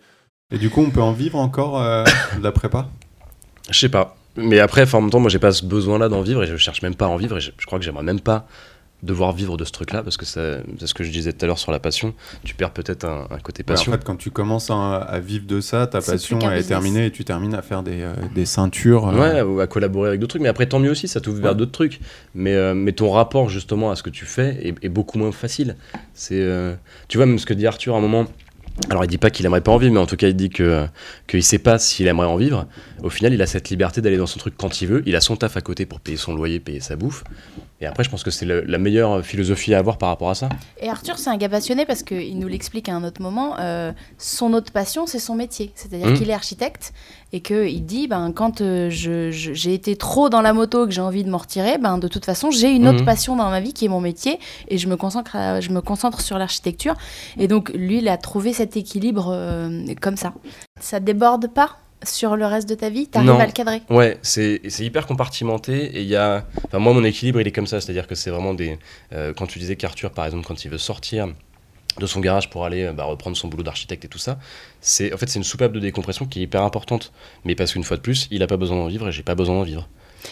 Et 0.52 0.58
du 0.58 0.70
coup, 0.70 0.82
on 0.82 0.90
peut 0.90 1.02
en 1.02 1.12
vivre 1.12 1.38
encore 1.40 1.82
euh, 1.82 2.04
de 2.38 2.44
la 2.44 2.52
prépa? 2.52 2.90
Je 3.70 3.80
sais 3.80 3.90
pas. 3.90 4.16
Mais 4.38 4.60
après, 4.60 4.84
enfin, 4.84 4.98
en 4.98 5.02
même 5.02 5.10
temps, 5.10 5.20
moi, 5.20 5.30
j'ai 5.30 5.40
pas 5.40 5.52
ce 5.52 5.66
besoin-là 5.66 6.10
d'en 6.10 6.22
vivre 6.22 6.44
et 6.44 6.48
je 6.48 6.58
cherche 6.58 6.82
même 6.82 6.96
pas 6.96 7.06
à 7.06 7.10
en 7.10 7.16
vivre 7.16 7.38
et 7.38 7.42
je, 7.42 7.52
je 7.58 7.66
crois 7.66 7.80
que 7.80 7.86
j'aimerais 7.86 8.04
même 8.04 8.20
pas 8.20 8.48
devoir 9.06 9.32
vivre 9.32 9.56
de 9.58 9.64
ce 9.64 9.72
truc-là, 9.72 10.04
parce 10.04 10.18
que 10.18 10.26
c'est 10.26 10.62
ce 10.86 10.94
que 10.94 11.04
je 11.04 11.12
disais 11.12 11.32
tout 11.32 11.46
à 11.46 11.48
l'heure 11.48 11.60
sur 11.60 11.72
la 11.72 11.80
passion. 11.80 12.14
Tu 12.44 12.56
perds 12.56 12.72
peut-être 12.72 13.06
un, 13.06 13.28
un 13.32 13.40
côté 13.40 13.64
Ouais, 13.64 13.72
en 13.72 13.76
passion. 13.76 13.92
fait, 13.92 14.04
quand 14.04 14.16
tu 14.18 14.32
commences 14.32 14.70
à, 14.70 14.96
à 14.98 15.20
vivre 15.20 15.46
de 15.46 15.62
ça, 15.62 15.88
ta 15.88 16.02
passion 16.02 16.40
est 16.40 16.44
business. 16.48 16.68
terminée 16.68 17.06
et 17.06 17.12
tu 17.12 17.24
termines 17.24 17.54
à 17.56 17.62
faire 17.62 17.84
des, 17.84 18.02
euh, 18.02 18.14
des 18.34 18.46
ceintures. 18.46 19.08
euh, 19.08 19.16
Ouais, 19.16 19.42
ou 19.42 19.60
à 19.62 19.68
collaborer 19.68 20.10
avec 20.10 20.20
d'autres 20.20 20.32
trucs. 20.32 20.42
Mais 20.42 20.50
après, 20.50 20.66
tant 20.66 20.80
mieux 20.80 20.92
aussi, 20.92 21.08
ça 21.08 21.22
t'ouvre 21.22 21.40
vers 21.42 21.52
Ouais. 21.52 21.58
d'autres 21.58 21.72
trucs. 21.72 22.00
Mais, 22.34 22.54
euh, 22.56 22.74
mais 22.74 22.92
ton 22.92 23.12
rapport 23.12 23.50
justement 23.50 23.92
à 23.92 23.96
ce 23.96 24.04
que 24.04 24.10
tu 24.10 24.26
fais 24.26 24.58
est, 24.68 24.76
est 24.84 24.90
beaucoup 24.90 25.18
moins 25.18 25.32
facile. 25.32 25.76
C'est, 26.14 26.42
euh, 26.42 26.74
tu 27.08 27.18
vois, 27.18 27.26
même 27.26 27.40
ce 27.40 27.46
que 27.46 27.54
dit 27.54 27.68
Arthur 27.68 27.96
à 27.96 27.98
un 28.00 28.02
moment. 28.02 28.26
Alors, 28.90 29.04
il 29.04 29.08
dit 29.08 29.18
pas 29.18 29.30
qu'il 29.30 29.46
aimerait 29.46 29.62
pas 29.62 29.72
en 29.72 29.78
vivre, 29.78 29.94
mais 29.94 30.00
en 30.00 30.06
tout 30.06 30.18
cas, 30.18 30.28
il 30.28 30.36
dit 30.36 30.50
que 30.50 30.86
qu'il 31.28 31.44
sait 31.44 31.60
pas 31.60 31.80
s'il 31.80 32.08
aimerait 32.08 32.28
en 32.28 32.36
vivre. 32.36 32.66
Au 33.04 33.10
final, 33.10 33.34
il 33.34 33.42
a 33.42 33.48
cette 33.48 33.70
liberté 33.70 34.02
d'aller 34.02 34.18
dans 34.18 34.28
son 34.28 34.38
truc 34.40 34.56
quand 34.58 34.82
il 34.82 34.88
veut. 34.88 35.04
Il 35.06 35.16
a 35.16 35.22
son 35.22 35.36
taf 35.38 35.56
à 35.58 35.62
côté 35.62 35.86
pour 35.86 36.00
payer 36.02 36.18
son 36.18 36.34
loyer, 36.36 36.60
payer 36.60 36.82
sa 36.82 36.96
bouffe. 36.96 37.24
Et 37.82 37.86
après, 37.88 38.04
je 38.06 38.10
pense 38.10 38.24
que 38.24 38.32
c'est 38.32 38.46
la 38.46 38.78
meilleure 38.78 39.24
philosophie 39.24 39.74
à 39.74 39.80
avoir 39.80 39.98
par 39.98 40.08
rapport 40.10 40.30
à 40.30 40.36
ça. 40.36 40.48
Et 40.80 40.90
Arthur, 40.90 41.18
c'est 41.18 41.30
un 41.30 41.36
gars 41.38 41.50
passionné 41.50 41.86
parce 41.86 42.04
qu'il 42.04 42.40
nous 42.40 42.48
l'explique 42.48 42.88
à 42.90 42.96
un 42.96 43.04
autre 43.04 43.22
moment. 43.22 43.56
euh, 43.60 43.92
son 44.18 44.54
autre 44.54 44.72
passion, 44.72 45.06
c'est 45.08 45.20
son 45.20 45.36
métier. 45.36 45.72
C'est-à-dire 45.76 46.08
Mhm. 46.08 46.18
qu'il 46.18 46.30
est 46.30 46.34
architecte 46.34 46.94
et 47.34 47.42
qu'il 47.42 47.86
dit 47.86 48.08
ben, 48.08 48.32
quand 48.34 48.62
euh, 48.62 48.90
je- 48.90 49.30
je- 49.32 49.54
j'ai 49.54 49.74
été 49.74 49.96
trop 49.98 50.30
dans 50.30 50.42
la 50.42 50.54
moto, 50.54 50.86
que 50.86 50.92
j'ai 50.92 51.02
envie 51.02 51.24
de 51.24 51.30
m'en 51.30 51.38
retirer, 51.38 51.78
ben, 51.78 51.98
de 51.98 52.08
toute 52.08 52.26
façon, 52.26 52.50
j'ai 52.50 52.70
une 52.72 52.88
autre 52.88 53.00
Mhm. 53.00 53.06
passion 53.06 53.36
dans 53.36 53.50
ma 53.50 53.60
vie 53.60 53.74
qui 53.74 53.86
est 53.86 53.90
mon 53.90 54.02
métier 54.02 54.40
et 54.70 54.78
je 54.78 54.88
me 54.88 54.96
concentre, 54.98 55.36
à- 55.36 55.60
je 55.62 55.70
me 55.70 55.82
concentre 55.82 56.22
sur 56.22 56.38
l'architecture. 56.38 56.96
Et 57.38 57.48
donc, 57.48 57.70
lui, 57.76 57.98
il 58.00 58.08
a 58.08 58.18
trouvé 58.18 58.54
cet 58.66 58.78
équilibre 58.78 59.28
euh, 59.30 59.94
comme 60.02 60.18
ça. 60.18 60.34
Ça 60.80 61.00
déborde 61.00 61.54
pas 61.54 61.78
sur 62.04 62.36
le 62.36 62.46
reste 62.46 62.68
de 62.68 62.76
ta 62.76 62.90
vie? 62.90 63.08
T'arrives 63.08 63.30
à 63.30 63.46
le 63.46 63.52
cadrer? 63.52 63.82
Ouais, 63.90 64.18
c'est 64.22 64.62
c'est 64.68 64.84
hyper 64.84 65.06
compartimenté 65.06 65.86
et 65.98 66.02
il 66.02 66.08
y 66.08 66.16
a... 66.16 66.46
Enfin, 66.66 66.80
moi, 66.80 66.94
mon 66.94 67.04
équilibre, 67.04 67.40
il 67.42 67.48
est 67.48 67.52
comme 67.52 67.68
ça, 67.68 67.80
c'est-à-dire 67.80 68.08
que 68.08 68.16
c'est 68.16 68.32
vraiment 68.32 68.54
des... 68.54 68.80
euh, 69.14 69.34
quand 69.38 69.46
tu 69.46 69.60
disais 69.60 69.76
qu'Arthur, 69.76 70.12
par 70.12 70.26
exemple, 70.26 70.46
quand 70.48 70.66
il 70.66 70.72
veut 70.72 70.80
sortir 70.80 71.28
de 72.00 72.06
son 72.08 72.20
garage 72.20 72.50
pour 72.50 72.66
aller 72.66 72.92
bah, 72.92 73.06
reprendre 73.06 73.38
son 73.38 73.48
boulot 73.48 73.64
d'architecte 73.64 74.04
et 74.04 74.08
tout 74.08 74.18
ça, 74.18 74.38
c'est 74.82 75.14
en 75.14 75.18
fait 75.18 75.30
c'est 75.30 75.40
une 75.40 75.46
soupape 75.46 75.72
de 75.72 75.80
décompression 75.80 76.26
qui 76.26 76.40
est 76.40 76.44
hyper 76.44 76.64
importante. 76.64 77.14
Mais 77.44 77.56
parce 77.56 77.74
qu'une 77.74 77.84
fois 77.84 77.98
de 77.98 78.02
plus, 78.02 78.28
il 78.32 78.42
a 78.42 78.48
pas 78.48 78.58
besoin 78.58 78.78
d'en 78.78 78.88
vivre 78.88 79.08
et 79.08 79.12
j'ai 79.12 79.24
pas 79.24 79.36
besoin 79.36 79.56
d'en 79.56 79.64
vivre. 79.64 79.88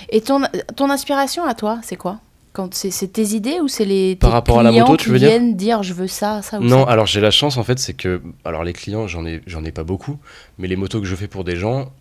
Et 0.09 0.21
ton, 0.21 0.41
ton 0.75 0.89
inspiration 0.89 1.45
à 1.45 1.53
toi, 1.53 1.79
c'est 1.83 1.97
quoi? 1.97 2.19
Quand 2.53 2.74
c'est 2.74 3.12
tes 3.12 3.24
idées 3.36 3.60
ou 3.62 3.67
c'est 3.67 3.83
les 3.86 4.15
Par 4.15 4.29
tes 4.29 4.33
rapport 4.36 4.60
à 4.60 4.63
la 4.63 4.69
clients 4.69 4.86
moto, 4.86 4.98
tu 4.98 5.05
qui 5.05 5.10
veux 5.12 5.19
dire 5.19 5.29
viennent 5.29 5.55
dire 5.55 5.83
je 5.83 5.93
veux 5.93 6.07
ça, 6.07 6.41
ça 6.43 6.60
ou 6.60 6.63
Non, 6.63 6.86
ça 6.86 6.91
alors 6.91 7.05
j'ai 7.07 7.19
la 7.19 7.31
chance 7.31 7.57
en 7.57 7.63
fait, 7.63 7.79
c'est 7.79 7.93
que 7.93 8.22
alors 8.45 8.63
les 8.63 8.74
clients, 8.74 9.07
j'en 9.07 9.25
ai 9.25 9.41
j'en 9.48 9.63
ai 9.65 9.72
pas 9.72 9.83
beaucoup, 9.83 10.17
mais 10.60 10.67
les 10.67 10.75
motos 10.75 11.01
que 11.01 11.07
je 11.07 11.15
fais 11.15 11.27
pour 11.27 11.43
des 11.43 11.55
gens, 11.55 11.91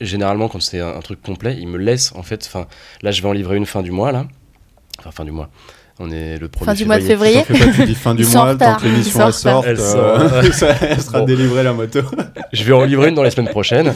généralement 0.00 0.48
quand 0.48 0.60
c'est 0.60 0.80
un, 0.80 0.88
un 0.96 1.00
truc 1.00 1.22
complet, 1.22 1.56
ils 1.58 1.68
me 1.68 1.78
laissent 1.78 2.12
en 2.16 2.22
fait. 2.22 2.44
Enfin, 2.46 2.66
là, 3.02 3.10
je 3.12 3.22
vais 3.22 3.28
en 3.28 3.32
livrer 3.32 3.56
une 3.56 3.66
fin 3.66 3.82
du 3.82 3.90
mois 3.92 4.12
là. 4.12 4.26
Enfin, 4.98 5.10
fin 5.12 5.24
du 5.24 5.30
mois. 5.30 5.48
On 6.02 6.10
est 6.10 6.38
le 6.38 6.48
1er 6.48 6.64
Fin 6.64 6.72
du 6.74 6.84
mois 6.86 6.98
de 6.98 7.04
février. 7.04 7.42
pas, 7.42 7.54
tu 7.74 7.84
dis 7.84 7.94
fin 7.94 8.14
du 8.14 8.24
mois, 8.26 8.56
tant 8.56 8.76
que 8.76 8.84
l'émission 8.86 9.20
elle 9.64 9.76
euh, 9.78 10.42
Elle 10.44 10.54
ça- 10.54 10.74
elle 10.80 11.00
sera 11.02 11.20
Bon. 11.20 11.24
délivrée 11.26 11.62
la 11.62 11.74
moto. 11.74 12.00
Je 12.54 12.64
vais 12.64 12.72
en 12.72 12.84
livrer 12.84 13.10
une 13.10 13.14
dans 13.14 13.22
les 13.22 13.30
semaines 13.30 13.50
prochaines, 13.50 13.94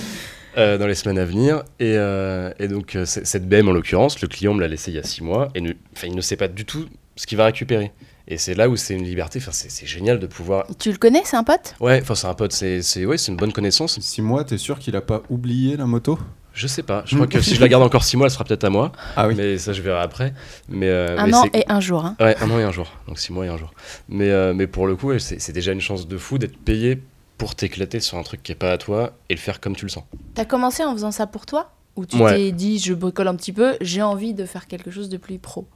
euh, 0.57 0.79
dans 0.79 0.87
les 0.87 0.95
semaines 0.95 1.19
à 1.19 1.25
venir. 1.25 1.65
Et, 1.81 1.95
euh, 1.97 2.53
et 2.59 2.69
donc, 2.69 2.97
euh, 2.97 3.05
cette 3.05 3.49
BM 3.49 3.69
en 3.69 3.73
l'occurrence, 3.73 4.21
le 4.21 4.29
client 4.29 4.55
me 4.55 4.61
l'a 4.61 4.69
laissé 4.69 4.91
il 4.91 4.95
y 4.95 4.99
a 4.99 5.03
six 5.03 5.23
mois 5.23 5.49
et 5.55 5.61
ne, 5.61 5.73
il 6.03 6.15
ne 6.15 6.21
sait 6.21 6.37
pas 6.37 6.49
du 6.49 6.65
tout 6.65 6.87
ce 7.17 7.27
qu'il 7.27 7.39
va 7.39 7.47
récupérer. 7.47 7.93
Et 8.27 8.39
c'est 8.39 8.55
là 8.55 8.71
où 8.71 8.77
c'est 8.77 8.95
une 8.95 9.05
liberté, 9.05 9.39
enfin, 9.43 9.51
c'est 9.53 9.87
génial 9.87 10.19
de 10.19 10.27
pouvoir. 10.27 10.67
Tu 10.79 10.91
le 10.91 10.97
connais, 10.97 11.21
c'est 11.25 11.37
un 11.37 11.45
pote? 11.45 11.75
Ouais, 11.79 12.01
enfin, 12.01 12.15
c'est 12.15 12.27
un 12.27 12.33
pote, 12.33 12.53
c'est 12.53 12.81
c'est- 12.81 13.05
ouais, 13.05 13.19
c'est 13.19 13.31
une 13.31 13.37
bonne 13.37 13.53
connaissance. 13.53 14.01
Six 14.01 14.23
mois, 14.23 14.45
t'es 14.45 14.57
sûr 14.57 14.79
qu'il 14.79 14.97
a 14.97 15.03
pas 15.03 15.23
oublié 15.29 15.77
la 15.77 15.85
moto? 15.85 16.19
Je 16.55 16.67
sais 16.69 16.85
pas, 16.85 17.03
je 17.05 17.17
crois 17.17 17.27
que 17.27 17.41
si 17.41 17.57
je 17.57 17.61
la 17.61 17.67
garde 17.69 17.83
encore 17.83 18.05
six 18.05 18.17
mois, 18.17 18.29
elle 18.29 18.31
sera 18.33 18.45
peut-être 18.45 18.63
à 18.65 18.71
moi. 18.71 18.93
Ah 19.17 19.27
oui. 19.29 19.35
Mais 19.37 19.59
ça, 19.59 19.73
je 19.73 19.83
verrai 19.83 20.01
après. 20.01 20.33
Mais, 20.69 20.89
euh, 20.89 21.19
Un 21.19 21.27
mais 21.27 21.35
an 21.35 21.45
et 21.53 21.65
un 21.69 21.81
jour. 21.81 22.05
hein. 22.05 22.17
Ouais, 22.21 22.37
un 22.41 22.49
an 22.51 22.59
et 22.61 22.63
un 22.63 22.71
jour. 22.71 22.91
Donc 23.09 23.19
six 23.19 23.33
mois 23.33 23.45
et 23.45 23.49
un 23.49 23.59
jour. 23.59 23.75
Mais, 24.09 24.31
euh, 24.31 24.55
mais 24.55 24.69
pour 24.69 24.87
le 24.87 24.95
coup, 24.95 25.13
c'est 25.19 25.53
déjà 25.53 25.73
une 25.73 25.81
chance 25.81 26.07
de 26.09 26.17
fou 26.17 26.39
d'être 26.39 26.57
payé 26.57 27.03
pour 27.45 27.55
t'éclater 27.55 28.01
sur 28.01 28.17
un 28.17 28.23
truc 28.23 28.43
qui 28.43 28.53
est 28.53 28.55
pas 28.55 28.73
à 28.73 28.79
toi 28.79 29.13
et 29.29 29.35
le 29.35 29.39
faire 29.39 29.61
comme 29.61 29.77
tu 29.77 29.85
le 29.85 29.91
sens. 29.91 30.05
T'as 30.35 30.47
commencé 30.47 30.83
en 30.83 30.93
faisant 30.95 31.11
ça 31.11 31.27
pour 31.27 31.45
toi 31.45 31.73
Ou 31.97 32.07
tu 32.07 32.17
Ouais. 32.17 32.35
t'es 32.35 32.53
dit 32.53 32.79
je 32.79 32.95
bricole 32.95 33.29
un 33.29 33.37
petit 33.37 33.53
peu, 33.53 33.77
j'ai 33.83 34.01
envie 34.01 34.33
de 34.33 34.47
faire 34.47 34.67
quelque 34.67 34.91
chose 34.91 35.11
de 35.11 35.19
plus 35.19 35.39
pro? 35.39 35.67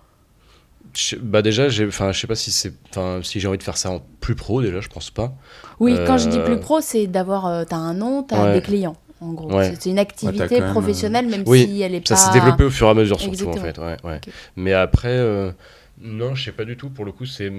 Je- 0.94 1.16
bah 1.16 1.42
déjà, 1.42 1.68
je 1.68 1.90
sais 2.12 2.26
pas 2.26 2.34
si 2.34 2.50
c'est, 2.50 2.72
enfin, 2.88 3.20
si 3.22 3.38
j'ai 3.38 3.46
envie 3.48 3.58
de 3.58 3.62
faire 3.62 3.76
ça 3.76 3.90
en 3.90 4.00
plus 4.20 4.34
pro 4.34 4.62
déjà, 4.62 4.80
je 4.80 4.88
pense 4.88 5.10
pas. 5.10 5.34
Oui, 5.78 5.94
quand 6.06 6.16
je 6.16 6.28
dis 6.30 6.38
Euh, 6.38 6.44
plus 6.46 6.58
pro, 6.58 6.80
c'est 6.80 7.06
d'avoir. 7.06 7.46
euh, 7.46 7.64
t'as 7.68 7.76
un 7.76 7.92
nom, 7.94 8.22
t'as 8.22 8.46
Ouais. 8.46 8.54
des 8.54 8.62
clients. 8.62 8.96
En 9.20 9.32
gros, 9.34 9.52
Ouais. 9.52 9.74
C'est- 9.78 9.90
une 9.90 9.98
activité 9.98 10.60
même, 10.60 10.70
professionnelle, 10.72 11.26
même 11.28 11.42
Oui, 11.46 11.66
si 11.66 11.82
elle 11.82 11.94
est 11.94 12.08
Ça 12.08 12.14
pas. 12.14 12.20
s'est 12.20 12.32
développé 12.32 12.64
au 12.64 12.70
fur 12.70 12.86
et 12.86 12.90
à 12.90 12.94
mesure 12.94 13.20
surtout 13.20 13.48
en 13.48 13.52
fait. 13.52 13.76
Ouais, 13.78 13.96
ouais. 14.04 14.16
Ok. 14.16 14.32
Mais 14.56 14.72
après, 14.72 15.08
euh, 15.18 15.52
non, 16.00 16.34
je 16.34 16.44
sais 16.46 16.52
pas 16.52 16.64
du 16.64 16.76
tout. 16.78 16.88
Pour 16.88 17.04
le 17.04 17.12
coup, 17.12 17.26
c'est 17.26 17.52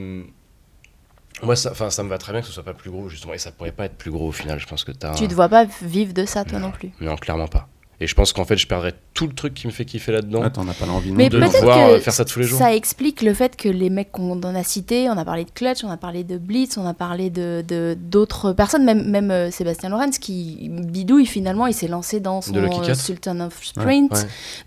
moi, 1.44 1.56
ça, 1.56 1.74
ça 1.90 2.04
me 2.04 2.10
va 2.10 2.18
très 2.18 2.32
bien 2.32 2.42
que 2.42 2.48
ce 2.48 2.54
soit 2.54 2.64
pas 2.64 2.74
plus 2.74 2.90
gros 2.92 3.10
justement, 3.10 3.34
et 3.34 3.38
ça 3.38 3.52
pourrait 3.52 3.72
pas 3.72 3.86
être 3.86 3.98
plus 3.98 4.12
gros 4.12 4.28
au 4.28 4.32
final. 4.32 4.60
Je 4.60 4.68
pense 4.68 4.84
que 4.84 4.92
t'as. 4.92 5.14
Tu 5.14 5.28
te 5.28 5.34
vois 5.34 5.50
pas 5.50 5.66
vivre 5.82 6.14
de 6.14 6.26
ça, 6.26 6.44
toi 6.46 6.60
non 6.60 6.72
plus? 6.72 6.92
Non, 7.02 7.16
clairement 7.16 7.48
pas. 7.48 7.68
Et 8.02 8.08
je 8.08 8.16
pense 8.16 8.32
qu'en 8.32 8.46
fait, 8.46 8.56
je 8.58 8.66
perdrais 8.66 8.94
tout 9.14 9.28
le 9.28 9.34
truc 9.34 9.54
qui 9.54 9.68
me 9.68 9.72
fait 9.74 9.84
kiffer 9.84 10.14
là-dedans. 10.14 10.42
Ah, 10.44 10.50
t'en 10.50 10.66
as 10.70 10.74
pas 10.74 10.86
l'envie 10.86 11.10
non 11.10 11.16
Mais 11.18 11.28
de 11.28 11.38
devoir 11.40 11.90
que 11.92 12.00
faire 12.00 12.14
ça 12.14 12.24
tous 12.24 12.40
les 12.40 12.46
jours. 12.46 12.58
Ça 12.58 12.74
explique 12.74 13.22
le 13.22 13.34
fait 13.34 13.58
que 13.58 13.68
les 13.68 13.90
mecs 13.90 14.12
qu'on 14.14 14.42
en 14.42 14.56
a 14.56 14.64
cités, 14.64 15.10
on 15.10 15.18
a 15.18 15.26
parlé 15.26 15.44
de 15.44 15.52
Clutch, 15.52 15.84
on 15.84 15.90
a 15.90 15.98
parlé 15.98 16.24
de 16.24 16.38
Blitz, 16.38 16.78
on 16.78 16.86
a 16.88 16.94
parlé 16.94 17.30
de 17.30 17.62
de- 17.68 17.98
d'autres 18.00 18.54
personnes, 18.54 18.86
même, 18.86 19.04
même 19.10 19.32
euh, 19.32 19.52
Sébastien 19.52 19.90
Lorenz 19.90 20.18
qui 20.18 20.70
bidouille 20.72 21.26
finalement, 21.26 21.68
il 21.68 21.74
s'est 21.74 21.90
lancé 21.90 22.20
dans 22.22 22.42
son 22.42 22.56
euh, 22.56 22.94
Sultan 22.94 23.40
of 23.42 23.62
Sprint, 23.64 24.14
Ouais. 24.14 24.20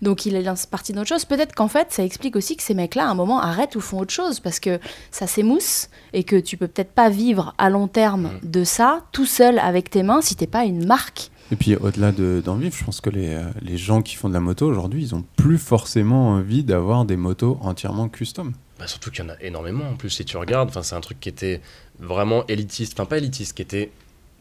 donc 0.03 0.25
il 0.27 0.35
est 0.35 0.43
partie 0.69 0.93
d'autre 0.93 1.07
chose. 1.09 1.25
Peut-être 1.25 1.55
qu'en 1.55 1.67
fait, 1.67 1.87
ça 1.91 2.03
explique 2.03 2.35
aussi 2.35 2.55
que 2.55 2.61
ces 2.63 2.75
mecs-là, 2.75 3.05
à 3.07 3.09
un 3.09 3.15
moment, 3.15 3.39
arrêtent 3.41 3.75
ou 3.75 3.81
font 3.81 3.99
autre 3.99 4.13
chose 4.13 4.39
parce 4.39 4.59
que 4.59 4.79
ça 5.09 5.25
s'émousse 5.25 5.89
et 6.13 6.23
que 6.23 6.35
tu 6.35 6.55
peux 6.57 6.67
peut-être 6.67 6.91
pas 6.91 7.09
vivre 7.09 7.55
à 7.57 7.69
long 7.71 7.87
terme 7.87 8.29
Mm. 8.43 8.49
de 8.51 8.63
ça 8.63 9.01
tout 9.11 9.25
seul 9.25 9.57
avec 9.57 9.89
tes 9.89 10.03
mains 10.03 10.21
si 10.21 10.35
t'es 10.35 10.45
pas 10.47 10.65
une 10.65 10.85
marque. 10.85 11.31
Et 11.53 11.55
puis 11.55 11.75
au-delà 11.75 12.11
de- 12.11 12.41
d'en 12.43 12.55
vivre, 12.55 12.75
je 12.75 12.83
pense 12.83 12.99
que 12.99 13.11
les, 13.11 13.35
euh, 13.35 13.43
les 13.61 13.77
gens 13.77 14.01
qui 14.01 14.15
font 14.15 14.27
de 14.27 14.33
la 14.33 14.39
moto 14.39 14.65
aujourd'hui, 14.65 15.03
ils 15.03 15.13
ont 15.13 15.23
plus 15.37 15.59
forcément 15.59 16.29
envie 16.29 16.63
d'avoir 16.63 17.05
des 17.05 17.15
motos 17.15 17.59
entièrement 17.61 18.09
custom. 18.09 18.53
Bah, 18.79 18.87
surtout 18.87 19.11
qu'il 19.11 19.23
y 19.23 19.27
en 19.27 19.31
a 19.31 19.39
énormément 19.39 19.87
en 19.87 19.95
plus 19.95 20.09
si 20.09 20.25
tu 20.25 20.35
regardes. 20.37 20.71
C'est 20.81 20.95
un 20.95 21.01
truc 21.01 21.19
qui 21.19 21.29
était 21.29 21.61
vraiment 21.99 22.43
élitiste. 22.47 22.93
Enfin, 22.99 23.05
pas 23.05 23.19
élitiste, 23.19 23.55
qui 23.55 23.61
était 23.61 23.91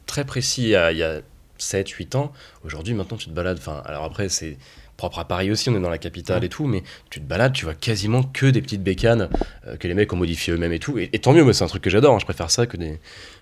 très 0.06 0.24
précis 0.24 0.62
il 0.62 0.68
y 0.70 0.74
a, 0.76 0.90
il 0.90 0.96
y 0.98 1.02
a 1.02 1.20
7-8 1.58 2.16
ans. 2.16 2.32
Aujourd'hui, 2.64 2.94
maintenant, 2.94 3.18
tu 3.18 3.26
te 3.26 3.34
balades. 3.34 3.58
Enfin, 3.58 3.82
alors 3.84 4.04
après, 4.04 4.30
c'est 4.30 4.56
propre 4.96 5.18
à 5.18 5.26
Paris 5.26 5.50
aussi, 5.50 5.68
on 5.68 5.76
est 5.76 5.80
dans 5.80 5.90
la 5.90 5.98
capitale 5.98 6.40
Ouais. 6.40 6.46
et 6.46 6.48
tout, 6.48 6.64
mais 6.66 6.82
tu 7.10 7.20
te 7.20 7.26
balades, 7.26 7.52
tu 7.52 7.64
vois 7.66 7.74
quasiment 7.74 8.22
que 8.22 8.46
des 8.46 8.62
petites 8.62 8.82
bécanes 8.82 9.28
euh, 9.66 9.76
que 9.76 9.86
les 9.86 9.94
mecs 9.94 10.10
ont 10.12 10.16
modifiées 10.16 10.54
eux-mêmes 10.54 10.72
et 10.72 10.78
tout. 10.78 10.96
Et, 10.98 11.10
et 11.12 11.18
tant 11.18 11.32
mieux, 11.34 11.42
moi, 11.44 11.52
c'est 11.52 11.64
un 11.64 11.68
truc 11.68 11.82
que 11.82 11.90
j'adore. 11.90 12.14
hein. 12.14 12.18
Je 12.20 12.24
préfère 12.24 12.50
ça 12.50 12.66
que 12.66 12.76
des. 12.78 12.98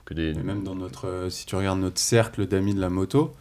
Que 0.06 0.14
des... 0.14 0.30
Et 0.30 0.34
même 0.34 0.64
dans 0.64 0.74
notre, 0.74 1.06
euh, 1.06 1.30
si 1.30 1.46
tu 1.46 1.54
regardes 1.54 1.78
notre 1.80 1.98
cercle 2.00 2.46
d'amis 2.48 2.74
de 2.74 2.80
la 2.80 2.88
moto, 2.90 3.32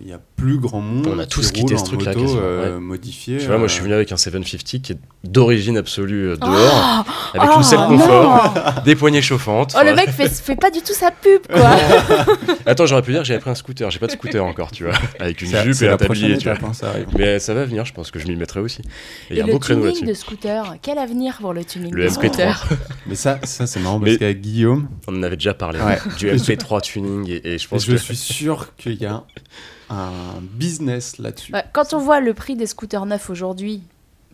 il 0.00 0.06
y 0.08 0.12
a 0.12 0.20
plus 0.36 0.58
grand 0.58 0.80
monde 0.80 1.06
On 1.10 1.18
a 1.18 1.22
qui 1.24 1.30
tous 1.30 1.50
quitté 1.50 1.76
ce 1.78 1.84
truc-là, 1.84 2.12
euh, 2.16 2.74
ouais. 2.74 2.80
modifiée. 2.80 3.38
Tu 3.38 3.46
vois, 3.46 3.56
moi, 3.56 3.68
je 3.68 3.72
suis 3.72 3.80
euh, 3.80 3.84
venu 3.84 3.94
avec 3.94 4.12
un 4.12 4.16
750 4.18 4.82
qui 4.82 4.92
est 4.92 4.98
d'origine 5.24 5.78
absolue 5.78 6.28
euh, 6.30 6.36
dehors, 6.36 7.04
Oh, 7.32 7.38
avec 7.38 7.50
oh, 7.54 7.56
une 7.58 7.62
selle 7.62 7.78
non 7.78 7.88
confort, 7.88 8.54
des 8.84 8.96
poignées 8.96 9.22
chauffantes. 9.22 9.74
Oh, 9.78 9.82
le 9.84 9.94
mec 9.94 10.10
fait, 10.10 10.28
fait 10.28 10.56
pas 10.56 10.70
du 10.70 10.80
tout 10.80 10.92
sa 10.92 11.10
pub, 11.10 11.40
quoi. 11.50 11.70
Attends, 12.66 12.84
j'aurais 12.86 13.02
pu 13.02 13.12
dire 13.12 13.20
que 13.20 13.26
j'avais 13.26 13.40
pris 13.40 13.50
un 13.50 13.54
scooter. 13.54 13.90
J'ai 13.90 13.98
pas 13.98 14.08
de 14.08 14.12
scooter 14.12 14.44
encore, 14.44 14.72
tu 14.72 14.84
vois, 14.84 14.92
avec 15.18 15.40
une 15.40 15.48
c'est- 15.48 15.62
jupe 15.62 15.74
c'est 15.74 15.86
et 15.86 15.88
un 15.88 15.96
tablier, 15.96 16.36
tu 16.36 16.44
vois. 16.44 16.54
étape, 16.54 16.68
hein, 16.68 16.72
ça. 16.74 16.92
Mais 17.16 17.38
ça 17.38 17.54
va 17.54 17.64
venir, 17.64 17.84
je 17.86 17.94
pense 17.94 18.10
que 18.10 18.18
je 18.18 18.26
m'y 18.26 18.36
mettrai 18.36 18.60
aussi. 18.60 18.80
Et 18.82 18.84
il 19.30 19.36
y 19.36 19.38
Et 19.38 19.42
a 19.42 19.44
un 19.44 19.46
le 19.46 19.52
beau 19.54 19.58
créneau 19.58 19.90
tuning 19.90 20.08
de 20.08 20.14
scooter, 20.14 20.74
quel 20.82 20.98
avenir 20.98 21.38
pour 21.40 21.54
le 21.54 21.64
tuning 21.64 21.94
Le 21.94 22.04
de 22.04 22.08
MP3. 22.10 22.12
scooter 22.12 22.68
Mais 23.06 23.14
ça, 23.14 23.38
ça 23.44 23.66
c'est 23.66 23.80
marrant 23.80 23.98
parce 24.00 24.12
Mais- 24.12 24.18
qu'avec 24.18 24.40
Guillaume, 24.42 24.88
On 25.08 25.16
en 25.16 25.22
avait 25.22 25.36
déjà 25.36 25.54
parlé 25.54 25.78
Ouais. 25.80 25.98
du 26.18 26.28
MP3 26.30 26.80
tuning 26.82 27.28
et, 27.30 27.54
et 27.54 27.58
je 27.58 27.66
pense 27.68 27.86
je 27.86 27.92
que 27.92 27.96
suis 27.98 28.16
sûr 28.16 28.74
qu'il 28.76 28.94
y 29.00 29.06
a 29.06 29.19
un 29.88 30.40
business 30.40 31.18
là-dessus. 31.18 31.52
Bah, 31.52 31.64
Quand 31.72 31.94
on 31.94 31.98
voit 31.98 32.20
le 32.20 32.34
prix 32.34 32.56
des 32.56 32.66
scooters 32.66 33.06
neufs 33.06 33.28
aujourd'hui, 33.30 33.82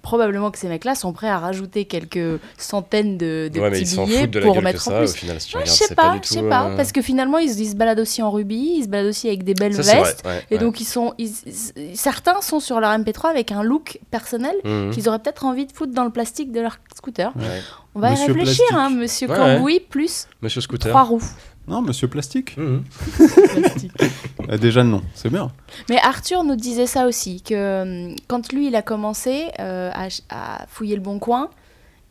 probablement 0.02 0.52
que 0.52 0.58
ces 0.58 0.68
mecs-là 0.68 0.94
sont 0.94 1.12
prêts 1.12 1.28
à 1.28 1.38
rajouter 1.38 1.84
quelques 1.84 2.38
centaines 2.58 3.18
de, 3.18 3.50
de 3.52 3.58
ouais, 3.58 3.70
mais 3.70 3.78
ils 3.78 3.82
petits 3.82 3.94
s'en 3.96 4.04
billets 4.04 4.20
foutent 4.20 4.30
de 4.30 4.38
la 4.38 4.46
pour 4.46 4.62
mettre 4.62 4.86
en 4.86 4.90
ça. 4.92 4.96
Au 4.98 5.00
plus. 5.04 5.14
final, 5.14 5.40
si 5.40 5.48
tu 5.48 5.56
Ouais, 5.56 5.66
je 5.66 5.70
sais 5.72 5.94
pas, 5.96 6.10
pas, 6.10 6.18
du 6.18 6.20
je 6.22 6.28
sais 6.28 6.42
pas, 6.48 6.68
euh, 6.68 6.76
parce 6.76 6.92
que 6.92 7.02
finalement 7.02 7.38
ils, 7.38 7.58
ils 7.60 7.70
se 7.70 7.74
baladent 7.74 7.98
aussi 7.98 8.22
en 8.22 8.30
rubis, 8.30 8.74
ils 8.76 8.84
se 8.84 8.88
baladent 8.88 9.08
aussi 9.08 9.26
avec 9.26 9.42
des 9.42 9.54
belles 9.54 9.74
ça, 9.74 9.82
c'est 9.82 9.96
vrai, 9.98 10.02
vestes, 10.04 10.24
ouais, 10.24 10.44
et 10.50 10.54
ouais. 10.54 10.60
donc 10.60 10.80
ils 10.80 10.84
sont, 10.84 11.12
ils- 11.18 11.32
ils- 11.76 11.96
certains 11.96 12.40
sont 12.40 12.60
sur 12.60 12.78
leur 12.78 12.92
MP3 12.96 13.30
avec 13.30 13.50
un 13.50 13.64
look 13.64 13.98
personnel 14.12 14.54
Mhm. 14.62 14.90
qu'ils 14.92 15.08
auraient 15.08 15.18
peut-être 15.18 15.44
envie 15.44 15.66
de 15.66 15.72
foutre 15.72 15.92
dans 15.92 16.04
le 16.04 16.10
plastique 16.10 16.52
de 16.52 16.60
leur 16.60 16.78
scooter. 16.94 17.32
Ouais. 17.34 17.60
On 17.96 17.98
va 18.00 18.12
y 18.12 18.14
réfléchir, 18.26 18.64
hein, 18.74 18.90
Monsieur 18.90 19.28
Ouais, 19.28 19.36
Cambouis 19.36 19.80
plus 19.80 20.28
Monsieur 20.40 20.60
Scooter. 20.60 20.90
trois 20.90 21.02
roues. 21.02 21.22
Non, 21.68 21.82
Monsieur 21.82 22.08
Plastique 22.08 22.56
Mhm. 22.58 22.84
Euh, 24.48 24.58
Déjà 24.58 24.84
non, 24.84 25.02
c'est 25.14 25.30
bien. 25.30 25.50
Mais 25.90 25.98
Arthur 25.98 26.44
nous 26.44 26.54
disait 26.56 26.86
ça 26.86 27.06
aussi, 27.06 27.42
que 27.42 27.82
hum, 28.10 28.16
quand 28.28 28.52
lui 28.52 28.68
il 28.68 28.76
a 28.76 28.82
commencé 28.82 29.46
euh, 29.58 29.90
à 30.30 30.66
fouiller 30.68 30.94
le 30.94 31.02
bon 31.02 31.18
coin, 31.18 31.50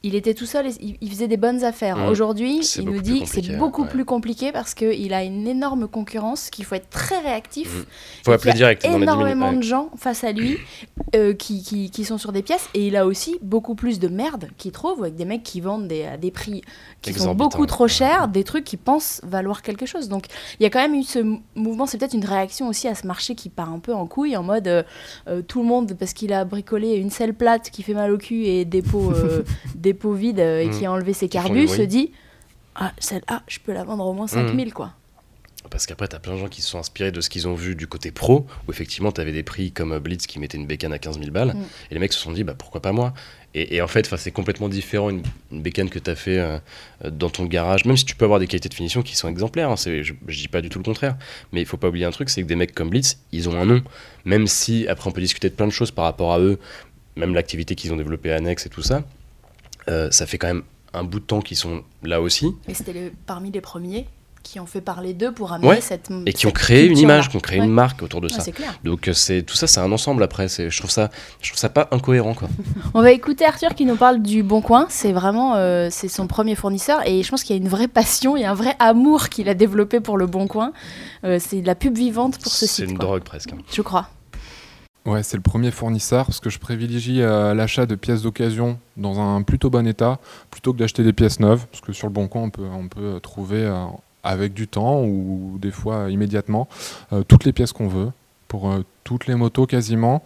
il 0.06 0.14
était 0.14 0.36
tout 0.36 0.46
seul 0.46 0.68
et 0.68 0.72
il, 0.80 0.98
il 1.02 1.10
faisait 1.10 1.28
des 1.28 1.38
bonnes 1.38 1.64
affaires. 1.64 1.98
Mm. 1.98 2.10
Aujourd'hui, 2.10 2.60
il 2.78 2.86
nous 2.86 3.02
dit 3.02 3.24
que 3.24 3.28
c'est 3.28 3.58
beaucoup 3.58 3.84
ouais. 3.84 3.90
plus 3.90 4.06
compliqué 4.06 4.52
parce 4.52 4.76
qu'il 4.76 5.14
a 5.14 5.24
une 5.24 5.48
énorme 5.48 5.88
concurrence, 5.88 6.52
qu'il 6.52 6.64
faut 6.64 6.76
être 6.76 6.90
très 6.90 7.20
réactif. 7.20 7.74
Mm. 7.74 7.86
Faut 8.26 8.32
appeler 8.32 8.52
qu'il 8.52 8.62
y 8.62 8.64
a 8.64 8.76
direct 8.76 8.84
dans 8.84 8.90
les 8.90 8.94
10 8.94 9.00
minutes, 9.00 9.10
énormément 9.10 9.54
de 9.54 9.64
gens 9.64 9.90
face 9.98 10.24
à 10.24 10.32
lui 10.32 10.58
euh, 11.16 11.34
qui, 11.34 11.64
qui, 11.64 11.90
qui 11.90 12.06
sont 12.06 12.20
sur 12.20 12.32
des 12.32 12.44
pièces 12.44 12.70
et 12.76 12.86
il 12.86 12.96
a 12.96 13.08
aussi 13.08 13.38
beaucoup 13.42 13.74
plus 13.74 14.00
de 14.00 14.08
merde 14.08 14.48
qu'il 14.58 14.72
trouve 14.72 15.02
avec 15.02 15.16
des 15.16 15.26
mecs 15.26 15.44
qui 15.44 15.60
vendent 15.60 15.88
des, 15.88 16.06
à 16.06 16.18
des 16.18 16.32
prix 16.32 16.62
qui 17.02 17.14
sont 17.14 17.34
beaucoup 17.36 17.66
trop 17.66 17.86
Ouais. 17.86 17.90
chers, 17.90 18.28
des 18.28 18.44
trucs 18.44 18.64
qui 18.64 18.78
pensent 18.78 19.22
valoir 19.24 19.62
quelque 19.62 19.86
chose. 19.86 20.08
Donc 20.10 20.26
il 20.60 20.64
y 20.64 20.66
a 20.66 20.70
quand 20.70 20.80
même 20.80 20.96
eu 20.96 21.04
ce 21.04 21.20
mouvement, 21.56 21.86
c'est 21.86 21.98
peut-être 21.98 22.14
une 22.14 22.26
réaction 22.26 22.68
aussi 22.68 22.88
à 22.88 22.96
ce 22.96 23.06
marché 23.06 23.36
qui 23.36 23.50
part 23.50 23.72
un 23.72 23.80
peu 23.80 23.94
en 23.94 24.08
couille 24.08 24.36
en 24.38 24.44
mode 24.44 24.68
euh, 24.68 24.84
euh, 25.28 25.42
tout 25.42 25.62
le 25.62 25.68
monde 25.68 25.94
parce 25.98 26.14
qu'il 26.14 26.34
a 26.34 26.46
bricolé 26.46 26.96
une 26.96 27.10
selle 27.10 27.34
plate 27.34 27.70
qui 27.70 27.84
fait 27.84 27.94
mal 27.94 28.12
au 28.12 28.18
cul 28.18 28.46
et 28.46 28.66
des 28.66 28.82
pots, 28.82 29.14
des 29.76 29.94
pots 29.96 30.14
vides 30.14 30.40
euh, 30.40 30.62
et 30.62 30.68
Mm. 30.68 30.72
qui 30.80 30.86
a 30.86 30.92
enlevé 30.92 31.14
ses 31.14 31.30
carbus 31.30 31.68
se 31.68 31.82
dit 31.82 32.12
ah 32.76 32.92
celle-là 33.00 33.42
je 33.48 33.60
peux 33.60 33.74
la 33.74 33.84
vendre 33.84 34.06
au 34.06 34.14
moins 34.14 34.28
5000 34.28 34.74
quoi. 34.74 34.92
Parce 35.72 35.88
qu'après, 35.88 36.08
t'as 36.08 36.20
plein 36.20 36.34
de 36.34 36.38
gens 36.38 36.48
qui 36.48 36.62
se 36.62 36.70
sont 36.70 36.78
inspirés 36.78 37.12
de 37.12 37.20
ce 37.22 37.30
qu'ils 37.30 37.48
ont 37.48 37.56
vu 37.56 37.76
du 37.76 37.88
côté 37.88 38.12
pro, 38.12 38.46
où 38.68 38.72
effectivement, 38.72 39.12
t'avais 39.12 39.32
des 39.32 39.42
prix 39.42 39.72
comme 39.72 39.94
euh, 39.94 40.00
Blitz 40.00 40.28
qui 40.28 40.38
mettait 40.38 40.58
une 40.60 40.68
bécane 40.68 40.94
à 40.94 41.00
15 41.00 41.18
000 41.18 41.32
balles, 41.32 41.56
Mm. 41.56 41.64
et 41.90 41.94
les 41.96 42.00
mecs 42.00 42.14
se 42.14 42.20
sont 42.20 42.32
dit, 42.32 42.44
bah 42.44 42.54
pourquoi 42.56 42.84
pas 42.84 42.92
moi? 42.92 43.16
Et, 43.56 43.78
et 43.78 43.82
en 43.82 43.88
fait, 43.88 44.08
c'est 44.16 44.30
complètement 44.30 44.70
différent 44.70 45.10
une, 45.10 45.24
une 45.52 45.64
bécane 45.64 45.90
que 45.90 45.98
t'as 45.98 46.14
fait 46.14 46.38
euh, 46.38 46.60
dans 47.10 47.32
ton 47.32 47.46
garage, 47.46 47.86
même 47.86 47.98
si 47.98 48.06
tu 48.06 48.16
peux 48.16 48.26
avoir 48.26 48.40
des 48.40 48.46
qualités 48.46 48.70
de 48.70 48.76
finition 48.76 49.02
qui 49.02 49.16
sont 49.16 49.28
exemplaires, 49.28 49.72
hein, 49.72 49.76
je 49.76 50.14
dis 50.38 50.48
pas 50.48 50.62
du 50.62 50.70
tout 50.70 50.78
le 50.78 50.84
contraire, 50.86 51.18
mais 51.52 51.62
il 51.62 51.66
faut 51.66 51.78
pas 51.78 51.88
oublier 51.88 52.06
un 52.06 52.12
truc, 52.12 52.30
c'est 52.30 52.44
que 52.44 52.48
des 52.48 52.56
mecs 52.56 52.76
comme 52.76 52.90
Blitz, 52.92 53.18
ils 53.32 53.50
ont 53.50 53.60
un 53.60 53.66
nom, 53.66 53.82
même 54.24 54.46
si 54.46 54.88
après 54.88 55.10
on 55.10 55.12
peut 55.14 55.22
discuter 55.22 55.50
de 55.50 55.56
plein 55.56 55.66
de 55.68 55.72
choses 55.72 55.90
par 55.90 56.06
rapport 56.06 56.32
à 56.32 56.40
eux, 56.40 56.60
même 57.16 57.34
l'activité 57.34 57.74
qu'ils 57.74 57.92
ont 57.92 57.98
développée 57.98 58.32
annexe 58.32 58.68
et 58.68 58.70
tout 58.70 58.84
ça, 58.84 59.04
euh, 59.90 60.10
ça 60.12 60.26
fait 60.26 60.38
quand 60.38 60.48
même 60.48 60.64
un 60.94 61.04
bout 61.04 61.20
de 61.20 61.26
temps 61.26 61.42
qu'ils 61.42 61.58
sont 61.58 61.84
là 62.04 62.22
aussi, 62.22 62.54
Et 62.68 62.74
c'était 62.74 62.94
le- 62.94 63.12
parmi 63.26 63.52
les 63.52 63.62
premiers 63.62 64.08
qui 64.44 64.60
ont 64.60 64.68
fait 64.68 64.80
parler 64.80 65.16
d'eux 65.16 65.32
pour 65.32 65.52
amener 65.54 65.68
Ouais. 65.70 65.82
cette 65.82 66.12
et 66.28 66.32
qui 66.32 66.46
ont 66.46 66.52
créé 66.52 66.86
une 66.86 67.00
image, 67.00 67.30
qui 67.30 67.36
ont 67.36 67.40
créé 67.40 67.60
Ouais. 67.60 67.66
une 67.66 67.72
marque 67.72 68.04
autour 68.04 68.22
de 68.22 68.28
Ouais, 68.28 68.34
ça. 68.34 68.42
c'est 68.42 68.52
clair. 68.52 68.78
Donc 68.84 69.08
euh, 69.08 69.14
c'est 69.14 69.42
tout 69.42 69.56
ça, 69.56 69.66
c'est 69.66 69.80
un 69.80 69.92
ensemble 69.92 70.22
après. 70.22 70.48
C'est, 70.50 70.70
je 70.70 70.78
trouve 70.78 70.92
ça, 70.92 71.10
je 71.42 71.50
trouve 71.50 71.58
ça 71.58 71.68
pas 71.70 71.88
incohérent 71.92 72.36
quoi. 72.36 72.48
On 72.94 73.02
va 73.02 73.12
écouter 73.12 73.44
Arthur 73.44 73.74
qui 73.74 73.86
nous 73.86 73.96
parle 73.96 74.22
du 74.22 74.44
Bon 74.44 74.62
Coin. 74.62 74.86
C'est 74.90 75.14
vraiment 75.14 75.56
euh, 75.56 75.88
c'est 75.90 76.08
son 76.10 76.28
premier 76.28 76.54
fournisseur 76.54 77.00
et 77.08 77.24
je 77.24 77.30
pense 77.32 77.44
qu'il 77.44 77.56
y 77.56 77.60
a 77.60 77.62
une 77.62 77.68
vraie 77.70 77.88
passion, 77.88 78.38
il 78.38 78.42
y 78.42 78.46
a 78.46 78.52
un 78.52 78.56
vrai 78.56 78.76
amour 78.78 79.30
qu'il 79.30 79.50
a 79.50 79.56
développé 79.56 80.00
pour 80.00 80.16
le 80.16 80.28
Bon 80.28 80.46
Coin. 80.48 80.74
Euh, 81.24 81.40
c'est 81.42 81.62
de 81.62 81.68
la 81.68 81.74
pub 81.76 81.98
vivante 81.98 82.38
pour 82.38 82.52
ce 82.52 82.68
c'est 82.68 82.84
site. 82.84 82.86
une 82.92 82.98
quoi. 83.00 83.06
drogue 83.08 83.24
presque. 83.24 83.52
hein. 83.52 83.58
Je 83.74 83.82
crois. 83.82 84.10
Ouais, 85.06 85.22
c'est 85.22 85.38
le 85.38 85.44
premier 85.44 85.70
fournisseur 85.70 86.26
parce 86.26 86.40
que 86.40 86.50
je 86.50 86.58
privilégie 86.58 87.22
euh, 87.22 87.54
l'achat 87.54 87.86
de 87.86 87.94
pièces 87.94 88.24
d'occasion 88.24 88.80
dans 88.98 89.20
un 89.20 89.44
plutôt 89.44 89.70
bon 89.70 89.86
état 89.86 90.18
plutôt 90.50 90.74
que 90.74 90.80
d'acheter 90.80 91.04
des 91.04 91.14
pièces 91.14 91.40
neuves 91.40 91.68
parce 91.72 91.82
que 91.82 91.94
sur 91.94 92.08
le 92.08 92.14
bon 92.14 92.28
coin 92.28 92.42
on 92.42 92.50
peut, 92.50 92.66
on 92.76 92.88
peut 92.88 93.20
trouver 93.22 93.62
euh, 93.66 93.86
avec 94.24 94.56
du 94.56 94.68
temps 94.68 95.04
ou 95.04 95.60
des 95.62 95.70
fois 95.70 96.10
immédiatement 96.10 96.68
euh, 97.14 97.22
toutes 97.22 97.46
les 97.46 97.54
pièces 97.54 97.72
qu'on 97.72 97.88
veut 97.88 98.10
pour 98.48 98.72
toutes 99.04 99.28
les 99.28 99.36
motos 99.36 99.66
quasiment. 99.66 100.24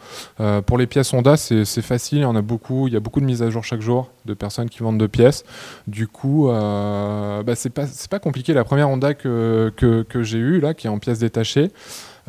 Pour 0.66 0.78
les 0.78 0.88
pièces 0.88 1.14
Honda 1.14 1.36
c'est 1.36 1.82
facile, 1.82 2.20
il 2.20 2.22
y 2.22 2.38
a 2.38 2.42
beaucoup, 2.42 2.88
il 2.88 2.94
y 2.94 2.98
a 2.98 3.00
beaucoup 3.00 3.22
de 3.22 3.26
mises 3.26 3.42
à 3.42 3.50
jour 3.50 3.64
chaque 3.64 3.82
jour 3.82 4.12
de 4.26 4.34
personnes 4.34 4.70
qui 4.70 4.80
vendent 4.80 5.00
de 5.00 5.08
pièces. 5.08 5.46
Du 5.88 6.06
coup, 6.06 6.48
bah, 6.48 7.56
c'est 7.56 7.72
pas, 7.72 7.86
pas 8.10 8.20
compliqué. 8.20 8.54
La 8.54 8.66
première 8.66 8.90
Honda 8.90 9.14
que, 9.16 9.74
que, 9.78 10.04
que 10.04 10.22
j'ai 10.22 10.38
eue 10.38 10.60
là 10.60 10.74
qui 10.74 10.86
est 10.88 10.90
en 10.90 11.00
pièces 11.00 11.20
détachées, 11.20 11.72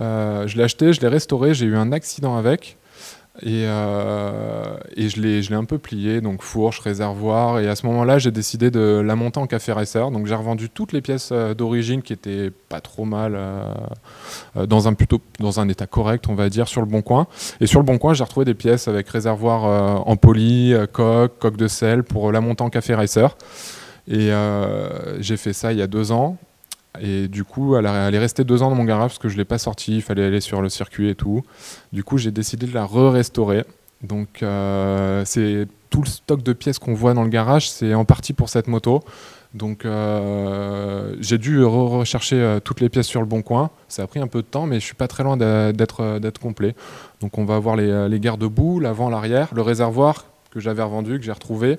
je 0.01 0.57
l'ai 0.57 0.65
acheté, 0.65 0.93
je 0.93 1.01
l'ai 1.01 1.09
restauré, 1.09 1.55
j'ai 1.55 1.67
eu 1.67 1.77
un 1.77 1.93
accident 1.93 2.37
avec. 2.37 2.79
Et, 3.43 3.65
euh, 3.65 4.77
je 4.97 5.21
l'ai 5.21 5.55
un 5.55 5.65
peu 5.65 5.79
plié, 5.79 6.21
donc 6.21 6.43
fourche, 6.43 6.81
réservoir. 6.81 7.61
Et 7.61 7.69
à 7.69 7.77
ce 7.77 7.87
moment-là, 7.87 8.19
j'ai 8.19 8.31
décidé 8.31 8.71
de 8.71 9.03
la 9.05 9.17
monter 9.17 9.41
en 9.41 9.47
café 9.47 9.73
racer. 9.73 10.11
Donc 10.11 10.27
j'ai 10.27 10.35
revendu 10.35 10.69
toutes 10.69 10.93
les 10.93 11.01
pièces 11.01 11.31
euh, 11.33 11.55
d'origine 11.55 12.03
qui 12.03 12.13
étaient 12.13 12.51
pas 12.69 12.81
trop 12.81 13.05
mal, 13.05 13.35
euh, 13.37 13.65
euh, 14.57 14.67
dans, 14.67 14.89
un 14.89 14.95
plutôt, 14.95 15.21
dans 15.39 15.61
un 15.61 15.69
état 15.69 15.87
correct, 15.87 16.27
on 16.29 16.35
va 16.35 16.49
dire, 16.49 16.69
sur 16.69 16.81
le 16.81 16.87
bon 16.87 17.03
coin. 17.03 17.29
Et 17.61 17.67
sur 17.67 17.81
le 17.81 17.87
bon 17.87 17.99
coin, 17.99 18.13
j'ai 18.15 18.25
retrouvé 18.25 18.45
des 18.45 18.55
pièces 18.55 18.89
avec 18.89 19.09
réservoir 19.09 19.65
euh, 19.65 20.03
en 20.05 20.17
euh, 20.17 20.87
coque, 20.87 21.39
coque 21.39 21.57
de 21.57 21.69
sel 21.69 22.03
pour 22.03 22.33
la 22.33 22.41
monter 22.41 22.63
en 22.63 22.71
café 22.71 22.95
racer. 22.95 23.37
Et 24.07 24.33
euh, 24.33 25.21
j'ai 25.21 25.37
fait 25.37 25.53
ça 25.53 25.73
il 25.73 25.79
y 25.79 25.83
a 25.83 25.87
deux 25.87 26.13
ans. 26.13 26.37
Et 26.99 27.29
du 27.29 27.45
coup, 27.45 27.77
elle, 27.77 27.87
est 27.87 28.19
restée 28.19 28.43
deux 28.43 28.63
ans 28.63 28.71
dans 28.71 28.75
mon 28.75 28.85
garage 28.85 29.11
parce 29.11 29.19
que 29.19 29.29
je 29.29 29.35
ne 29.35 29.39
l'ai 29.39 29.45
pas 29.45 29.59
sortie, 29.59 29.97
il 29.97 30.03
fallait 30.03 30.25
aller 30.25 30.41
sur 30.41 30.61
le 30.61 30.69
circuit 30.69 31.09
et 31.09 31.15
tout. 31.15 31.43
Du 31.93 32.03
coup, 32.03 32.19
j'ai 32.19 32.33
décidé 32.33 32.67
de 32.67 32.75
la 32.75 32.85
re-restaurer. 32.85 33.65
Donc, 34.03 34.43
euh, 34.43 35.23
c'est 35.25 35.69
tout 35.91 36.03
le 36.03 36.09
stock 36.09 36.43
de 36.43 36.53
pièces 36.53 36.79
qu'on 36.79 36.95
voit 36.95 37.15
dans 37.15 37.23
le 37.23 37.29
garage, 37.29 37.71
c'est 37.71 37.95
en 37.95 38.05
partie 38.05 38.33
pour 38.33 38.49
cette 38.49 38.67
moto. 38.67 39.03
Donc, 39.53 39.85
euh, 39.85 41.15
j'ai 41.21 41.39
dû 41.39 41.61
re- 41.61 41.99
rechercher 41.99 42.37
euh, 42.37 42.61
toutes 42.61 42.81
les 42.81 42.89
pièces 42.89 43.07
sur 43.07 43.21
le 43.21 43.27
bon 43.27 43.43
coin. 43.43 43.71
Ça 43.89 44.05
a 44.05 44.07
pris 44.07 44.21
un 44.21 44.27
peu 44.27 44.43
de 44.43 44.47
temps, 44.47 44.67
mais 44.67 44.81
je 44.81 44.85
suis 44.85 44.95
pas 44.95 45.09
très 45.09 45.23
loin 45.23 45.37
d'être 45.37 46.39
complet. 46.41 46.75
Donc, 47.21 47.39
on 47.39 47.45
va 47.45 47.57
avoir 47.57 47.77
les, 47.77 48.09
les 48.09 48.21
garde-boue, 48.21 48.81
l'avant, 48.81 49.11
l'arrière, 49.11 49.49
le 49.55 49.63
réservoir 49.63 50.25
que 50.51 50.61
j'avais 50.61 50.83
revendu, 50.83 51.19
que 51.19 51.25
j'ai 51.25 51.33
retrouvé, 51.33 51.79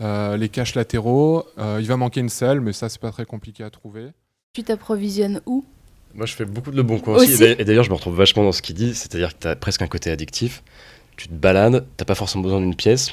les 0.00 0.48
caches 0.48 0.74
latéraux. 0.74 1.44
Il 1.58 1.86
va 1.86 1.96
manquer 1.96 2.20
une 2.20 2.28
selle, 2.28 2.60
mais 2.60 2.72
ça, 2.72 2.88
c'est 2.88 3.00
pas 3.00 3.10
très 3.10 3.24
compliqué 3.24 3.62
à 3.64 3.70
trouver. 3.70 4.08
Tu 4.52 4.64
t'approvisionnes 4.64 5.40
où? 5.46 5.64
Moi, 6.12 6.26
je 6.26 6.34
fais 6.34 6.44
beaucoup 6.44 6.72
de 6.72 6.76
le 6.76 6.82
bon 6.82 6.98
coin 6.98 7.14
aussi. 7.14 7.34
Aussi? 7.34 7.44
Et 7.44 7.54
d'a- 7.54 7.62
Et 7.62 7.64
d'ailleurs, 7.64 7.84
je 7.84 7.90
me 7.90 7.94
retrouve 7.94 8.16
vachement 8.16 8.42
dans 8.42 8.50
ce 8.50 8.62
qu'il 8.62 8.74
dit, 8.74 8.96
c'est-à-dire 8.96 9.32
que 9.36 9.42
tu 9.42 9.46
as 9.46 9.54
presque 9.54 9.80
un 9.82 9.86
côté 9.86 10.10
addictif. 10.10 10.64
Tu 11.16 11.28
te 11.28 11.32
balades, 11.32 11.86
t'as 11.96 12.04
pas 12.04 12.16
forcément 12.16 12.42
besoin 12.42 12.60
d'une 12.60 12.74
pièce. 12.74 13.12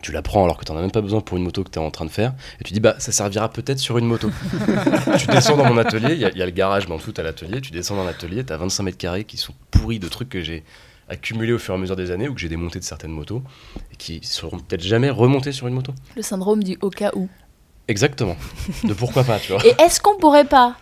Tu 0.00 0.12
la 0.12 0.22
prends 0.22 0.42
alors 0.44 0.56
que 0.56 0.64
t'en 0.64 0.74
as 0.78 0.80
même 0.80 0.90
pas 0.90 1.02
besoin 1.02 1.20
pour 1.20 1.36
une 1.36 1.44
moto 1.44 1.62
que 1.62 1.68
tu 1.68 1.78
es 1.78 1.82
en 1.82 1.90
train 1.90 2.06
de 2.06 2.10
faire. 2.10 2.32
Et 2.58 2.64
tu 2.64 2.72
dis, 2.72 2.80
bah, 2.80 2.94
ça 2.98 3.12
servira 3.12 3.50
peut-être 3.50 3.78
sur 3.80 3.98
une 3.98 4.06
moto. 4.06 4.30
tu 5.18 5.26
descends 5.26 5.58
dans 5.58 5.66
mon 5.66 5.76
atelier, 5.76 6.14
il 6.14 6.20
y, 6.20 6.24
a- 6.24 6.30
il 6.30 6.38
y 6.38 6.42
a 6.42 6.46
le 6.46 6.52
garage, 6.52 6.88
mais 6.88 6.94
en 6.94 6.96
dessous, 6.96 7.12
t'as 7.12 7.22
l'atelier. 7.22 7.60
Tu 7.60 7.70
descends 7.70 7.96
dans 7.96 8.04
l'atelier, 8.04 8.42
t'as 8.42 8.56
25 8.56 8.82
mètres 8.82 8.96
carrés 8.98 9.24
qui 9.24 9.36
sont 9.36 9.52
pourris 9.70 9.98
de 9.98 10.08
trucs 10.08 10.30
que 10.30 10.40
j'ai 10.40 10.64
accumulés 11.08 11.52
au 11.52 11.58
fur 11.58 11.74
et 11.74 11.76
à 11.76 11.80
mesure 11.80 11.96
des 11.96 12.10
années 12.10 12.28
ou 12.30 12.34
que 12.34 12.40
j'ai 12.40 12.48
démonté 12.48 12.78
de 12.78 12.84
certaines 12.84 13.10
motos 13.12 13.42
et 13.92 13.96
qui 13.96 14.20
seront 14.22 14.58
peut-être 14.58 14.82
jamais 14.82 15.10
remontés 15.10 15.52
sur 15.52 15.66
une 15.66 15.74
moto. 15.74 15.92
Le 16.16 16.22
syndrome 16.22 16.64
du 16.64 16.78
au 16.80 16.88
cas 16.88 17.10
où. 17.14 17.28
Exactement. 17.88 18.36
De 18.84 18.94
pourquoi 18.94 19.24
pas, 19.24 19.38
tu 19.38 19.52
vois. 19.52 19.60
Et 19.66 19.74
est-ce 19.82 20.00
qu'on 20.00 20.16
pourrait 20.16 20.44
pas 20.44 20.74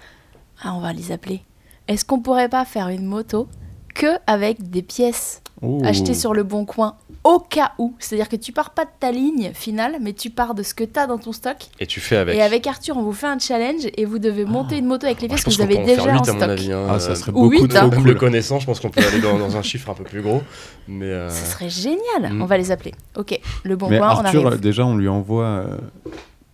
Ah, 0.62 0.74
on 0.74 0.80
va 0.80 0.92
les 0.92 1.12
appeler. 1.12 1.42
Est-ce 1.88 2.04
qu'on 2.04 2.20
pourrait 2.20 2.48
pas 2.48 2.64
faire 2.64 2.88
une 2.88 3.04
moto 3.06 3.48
que 3.94 4.06
avec 4.26 4.70
des 4.70 4.82
pièces 4.82 5.42
Ouh. 5.62 5.82
achetées 5.84 6.14
sur 6.14 6.32
le 6.34 6.42
bon 6.44 6.64
coin 6.64 6.94
au 7.24 7.38
cas 7.40 7.72
où? 7.78 7.94
C'est-à-dire 7.98 8.28
que 8.28 8.36
tu 8.36 8.52
pars 8.52 8.70
pas 8.70 8.84
de 8.84 8.90
ta 9.00 9.10
ligne 9.10 9.50
finale, 9.54 9.96
mais 10.00 10.12
tu 10.12 10.30
pars 10.30 10.54
de 10.54 10.62
ce 10.62 10.72
que 10.72 10.84
tu 10.84 10.98
as 11.00 11.06
dans 11.06 11.18
ton 11.18 11.32
stock. 11.32 11.56
Et 11.80 11.86
tu 11.86 11.98
fais 12.00 12.16
avec. 12.16 12.36
Et 12.36 12.42
avec 12.42 12.66
Arthur, 12.66 12.96
on 12.96 13.02
vous 13.02 13.12
fait 13.12 13.26
un 13.26 13.38
challenge 13.38 13.82
et 13.96 14.04
vous 14.04 14.18
devez 14.20 14.44
monter 14.44 14.78
une 14.78 14.86
moto 14.86 15.06
avec 15.06 15.20
les 15.20 15.26
Moi, 15.28 15.36
pièces 15.36 15.44
que 15.44 15.50
vous 15.50 15.60
avez 15.62 15.78
en 15.78 15.84
déjà 15.84 16.02
en 16.02 16.06
8 16.06 16.10
à 16.12 16.14
mon 16.14 16.24
stock. 16.24 16.42
avis. 16.42 16.72
hein, 16.72 16.86
Ah, 16.88 17.00
ça 17.00 17.14
serait 17.16 17.32
Ou 17.32 17.34
beaucoup 17.34 17.50
huit, 17.64 17.76
hein. 17.76 17.80
trop 17.80 17.90
Même 17.90 18.06
le 18.06 18.14
connaissant, 18.14 18.60
je 18.60 18.66
pense 18.66 18.78
qu'on 18.78 18.90
peut 18.90 19.02
aller 19.04 19.20
dans, 19.20 19.36
dans 19.38 19.56
un 19.56 19.62
chiffre 19.62 19.90
un 19.90 19.94
peu 19.94 20.04
plus 20.04 20.22
gros. 20.22 20.42
Mais 20.86 21.06
euh, 21.06 21.28
Ce 21.28 21.52
serait 21.52 21.68
génial. 21.70 22.32
Mm. 22.32 22.40
On 22.42 22.46
va 22.46 22.56
les 22.56 22.70
appeler. 22.70 22.94
Ok, 23.16 23.38
le 23.64 23.74
bon 23.76 23.88
Mais 23.90 23.98
coin, 23.98 24.14
on 24.14 24.24
Arthur, 24.24 24.46
arrive. 24.46 24.60
déjà, 24.60 24.86
on 24.86 24.96
lui 24.96 25.08
envoie 25.08 25.44
euh, 25.44 25.76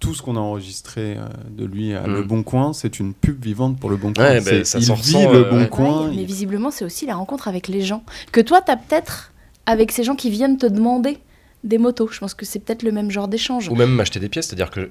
tout 0.06 0.14
ce 0.14 0.22
qu'on 0.22 0.36
a 0.36 0.40
enregistré 0.40 1.16
euh, 1.16 1.26
de 1.50 1.64
lui 1.64 1.92
à 1.92 2.06
Mm. 2.06 2.14
Le 2.14 2.22
Bon 2.22 2.42
Coin. 2.44 2.72
C'est 2.72 3.00
une 3.00 3.12
pub 3.12 3.44
vivante 3.44 3.78
pour 3.80 3.90
Le 3.90 3.96
Bon 3.96 4.12
Coin. 4.12 4.24
Ouais, 4.24 4.40
ben, 4.40 4.64
ça 4.64 4.78
il 4.78 4.84
vit 4.94 5.12
Le 5.14 5.46
euh, 5.46 5.50
Bon 5.50 5.58
ouais. 5.62 5.68
Coin. 5.68 6.02
Ouais, 6.08 6.14
mais 6.14 6.22
il- 6.22 6.26
visiblement, 6.26 6.70
c'est 6.70 6.84
aussi 6.84 7.06
la 7.06 7.16
rencontre 7.16 7.48
avec 7.48 7.66
les 7.68 7.82
gens. 7.82 8.04
Que 8.30 8.40
toi, 8.40 8.60
tu 8.64 8.70
as 8.70 8.76
peut-être 8.76 9.32
avec 9.66 9.90
ces 9.90 10.04
gens 10.04 10.14
qui 10.14 10.30
viennent 10.30 10.58
te 10.58 10.66
demander 10.66 11.18
des 11.64 11.78
motos. 11.78 12.08
Je 12.12 12.20
pense 12.20 12.34
que 12.34 12.46
c'est 12.46 12.60
peut-être 12.60 12.84
le 12.84 12.92
même 12.92 13.10
genre 13.10 13.26
d'échange. 13.26 13.68
Ou 13.68 13.74
même 13.74 13.90
m'acheter 13.90 14.20
des 14.20 14.28
pièces, 14.28 14.46
c'est-à-dire 14.46 14.70
que, 14.70 14.90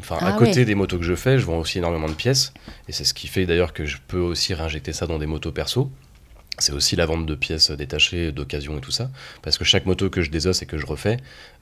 enfin, 0.00 0.16
à 0.20 0.28
Ah 0.28 0.32
côté 0.38 0.60
ouais. 0.60 0.64
des 0.64 0.76
motos 0.76 0.98
que 0.98 1.04
je 1.04 1.16
fais, 1.16 1.38
je 1.38 1.44
vends 1.46 1.58
aussi 1.58 1.78
énormément 1.78 2.08
de 2.08 2.12
pièces, 2.14 2.52
et 2.88 2.92
c'est 2.92 3.02
ce 3.04 3.12
qui 3.14 3.26
fait 3.26 3.46
d'ailleurs 3.46 3.72
que 3.72 3.84
je 3.84 3.96
peux 4.06 4.20
aussi 4.20 4.54
réinjecter 4.54 4.92
ça 4.92 5.08
dans 5.08 5.18
des 5.18 5.26
motos 5.26 5.50
perso. 5.50 5.90
C'est 6.58 6.72
aussi 6.72 6.94
la 6.94 7.06
vente 7.06 7.26
de 7.26 7.34
pièces 7.34 7.72
détachées, 7.72 8.30
d'occasion 8.30 8.78
et 8.78 8.80
tout 8.80 8.92
ça, 8.92 9.10
parce 9.42 9.58
que 9.58 9.64
chaque 9.64 9.86
moto 9.86 10.08
que 10.08 10.22
je 10.22 10.30
désosse 10.30 10.62
et 10.62 10.66
que 10.66 10.78
je 10.78 10.86
refais, 10.86 11.16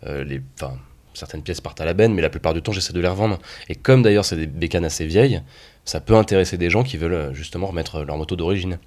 euh, 0.06 0.22
les, 0.22 0.42
enfin, 0.60 0.74
certaines 1.14 1.42
pièces 1.42 1.60
partent 1.60 1.80
à 1.80 1.84
la 1.84 1.94
benne, 1.94 2.14
mais 2.14 2.22
la 2.22 2.30
plupart 2.30 2.54
du 2.54 2.62
temps 2.62 2.72
j'essaie 2.72 2.92
de 2.92 3.00
les 3.00 3.08
revendre. 3.08 3.38
Et 3.68 3.74
comme 3.74 4.02
d'ailleurs 4.02 4.24
c'est 4.24 4.36
des 4.36 4.46
bécanes 4.46 4.84
assez 4.84 5.06
vieilles, 5.06 5.42
ça 5.84 6.00
peut 6.00 6.14
intéresser 6.16 6.56
des 6.58 6.70
gens 6.70 6.82
qui 6.82 6.96
veulent 6.96 7.14
euh, 7.14 7.34
justement 7.34 7.66
remettre 7.68 8.02
leur 8.02 8.16
moto 8.16 8.36
d'origine. 8.36 8.78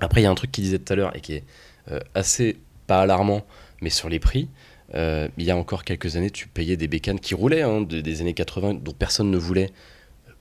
Après, 0.00 0.20
il 0.20 0.24
y 0.24 0.26
a 0.26 0.30
un 0.30 0.34
truc 0.34 0.50
qu'il 0.50 0.64
disait 0.64 0.78
tout 0.80 0.92
à 0.92 0.96
l'heure 0.96 1.16
et 1.16 1.20
qui 1.20 1.34
est 1.34 1.44
euh, 1.90 2.00
assez 2.14 2.56
pas 2.88 3.00
alarmant, 3.02 3.44
mais 3.80 3.90
sur 3.90 4.08
les 4.08 4.18
prix. 4.18 4.48
euh, 4.94 5.28
il 5.38 5.44
y 5.44 5.50
a 5.50 5.56
encore 5.56 5.84
quelques 5.84 6.16
années, 6.16 6.30
tu 6.30 6.46
payais 6.48 6.76
des 6.76 6.88
bécanes 6.88 7.18
qui 7.20 7.34
roulaient 7.34 7.62
hein, 7.62 7.80
de- 7.80 8.00
des 8.00 8.20
années 8.20 8.34
80, 8.34 8.74
dont 8.74 8.92
personne 8.92 9.30
ne 9.30 9.38
voulait, 9.38 9.70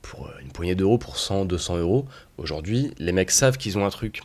pour 0.01 0.27
euh, 0.27 0.31
une 0.41 0.51
poignée 0.51 0.75
d'euros, 0.75 0.97
pour 0.97 1.17
100, 1.17 1.45
200 1.45 1.77
euros. 1.77 2.05
Aujourd'hui, 2.37 2.91
les 2.99 3.11
mecs 3.13 3.31
savent 3.31 3.57
qu'ils 3.57 3.77
ont 3.77 3.85
un 3.85 3.89
truc 3.89 4.21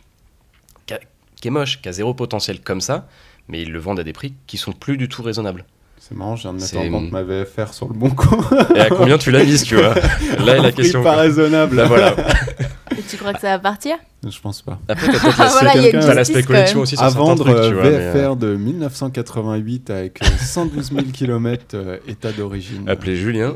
qui 1.35 1.47
est 1.47 1.51
moche, 1.51 1.81
qui 1.81 1.87
a 1.87 1.93
zéro 1.93 2.13
potentiel 2.13 2.59
comme 2.59 2.81
ça, 2.81 3.07
mais 3.47 3.61
ils 3.61 3.71
le 3.71 3.79
vendent 3.79 3.99
à 3.99 4.03
des 4.03 4.11
prix 4.13 4.33
qui 4.47 4.57
sont 4.57 4.73
plus 4.73 4.97
du 4.97 5.07
tout 5.07 5.21
raisonnables. 5.23 5.65
C'est 6.01 6.17
marrant, 6.17 6.35
je 6.35 6.43
viens 6.43 6.51
de 6.53 6.57
mettre 6.57 6.69
C'est- 6.69 6.89
en 6.89 7.01
ma 7.01 7.23
VFR 7.23 7.73
sur 7.73 7.87
Le 7.87 7.93
Bon 7.93 8.09
Coin. 8.09 8.39
Et 8.75 8.79
à 8.79 8.89
combien 8.89 9.17
tu 9.17 9.31
la 9.31 9.43
vises, 9.43 9.63
tu 9.63 9.75
vois 9.75 9.93
Là 10.39 10.55
est 10.57 10.61
la 10.61 10.67
Un 10.69 10.71
question. 10.71 11.03
pas 11.03 11.13
quoi. 11.13 11.21
raisonnable. 11.23 11.75
Là, 11.75 11.85
voilà. 11.85 12.15
Et 12.97 13.01
tu 13.07 13.17
crois 13.17 13.33
que 13.33 13.39
ça 13.41 13.49
va 13.49 13.59
partir 13.59 13.95
Je 14.27 14.39
pense 14.39 14.61
pas. 14.61 14.79
Après, 14.87 15.07
t'as 15.07 15.19
peut-être 15.19 15.37
l'aspect- 15.37 15.59
Voilà, 15.65 15.75
il 15.75 15.81
y 15.83 15.85
a 15.85 15.89
une 15.89 15.99
t'as 15.99 16.13
l'aspect 16.13 16.43
collection 16.43 16.79
aussi 16.81 16.95
sur 16.95 17.05
À 17.05 17.09
vendre 17.09 17.43
trucs, 17.43 17.55
tu 17.55 17.61
euh, 17.61 17.73
vois. 17.73 17.83
mais, 17.83 17.89
euh, 17.95 18.13
VFR 18.29 18.35
de 18.37 18.55
1988 18.55 19.89
avec 19.91 20.23
euh, 20.23 20.27
112 20.39 20.91
000 20.93 21.05
km 21.13 21.77
état 22.07 22.31
d'origine. 22.31 22.87
Appelez 22.89 23.15
Julien. 23.15 23.55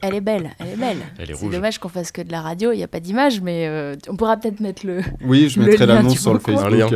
Elle 0.00 0.14
est 0.14 0.20
belle, 0.20 0.50
elle 0.58 0.68
est 0.68 0.76
belle. 0.76 0.96
Elle 1.18 1.30
est 1.30 1.34
C'est 1.34 1.40
rouge. 1.40 1.52
dommage 1.54 1.78
qu'on 1.78 1.88
fasse 1.88 2.10
que 2.12 2.22
de 2.22 2.32
la 2.32 2.40
radio, 2.40 2.72
il 2.72 2.78
n'y 2.78 2.82
a 2.84 2.88
pas 2.88 3.00
d'image, 3.00 3.40
mais 3.40 3.66
euh, 3.68 3.94
on 4.08 4.16
pourra 4.16 4.36
peut-être 4.36 4.60
mettre 4.60 4.86
le. 4.86 5.00
Oui, 5.24 5.48
je 5.48 5.60
Le 5.60 5.66
mettrai 5.66 5.86
l'annonce 5.86 6.18
sur 6.18 6.32
le. 6.32 6.38
Un 6.38 6.40
Facebook. 6.40 6.94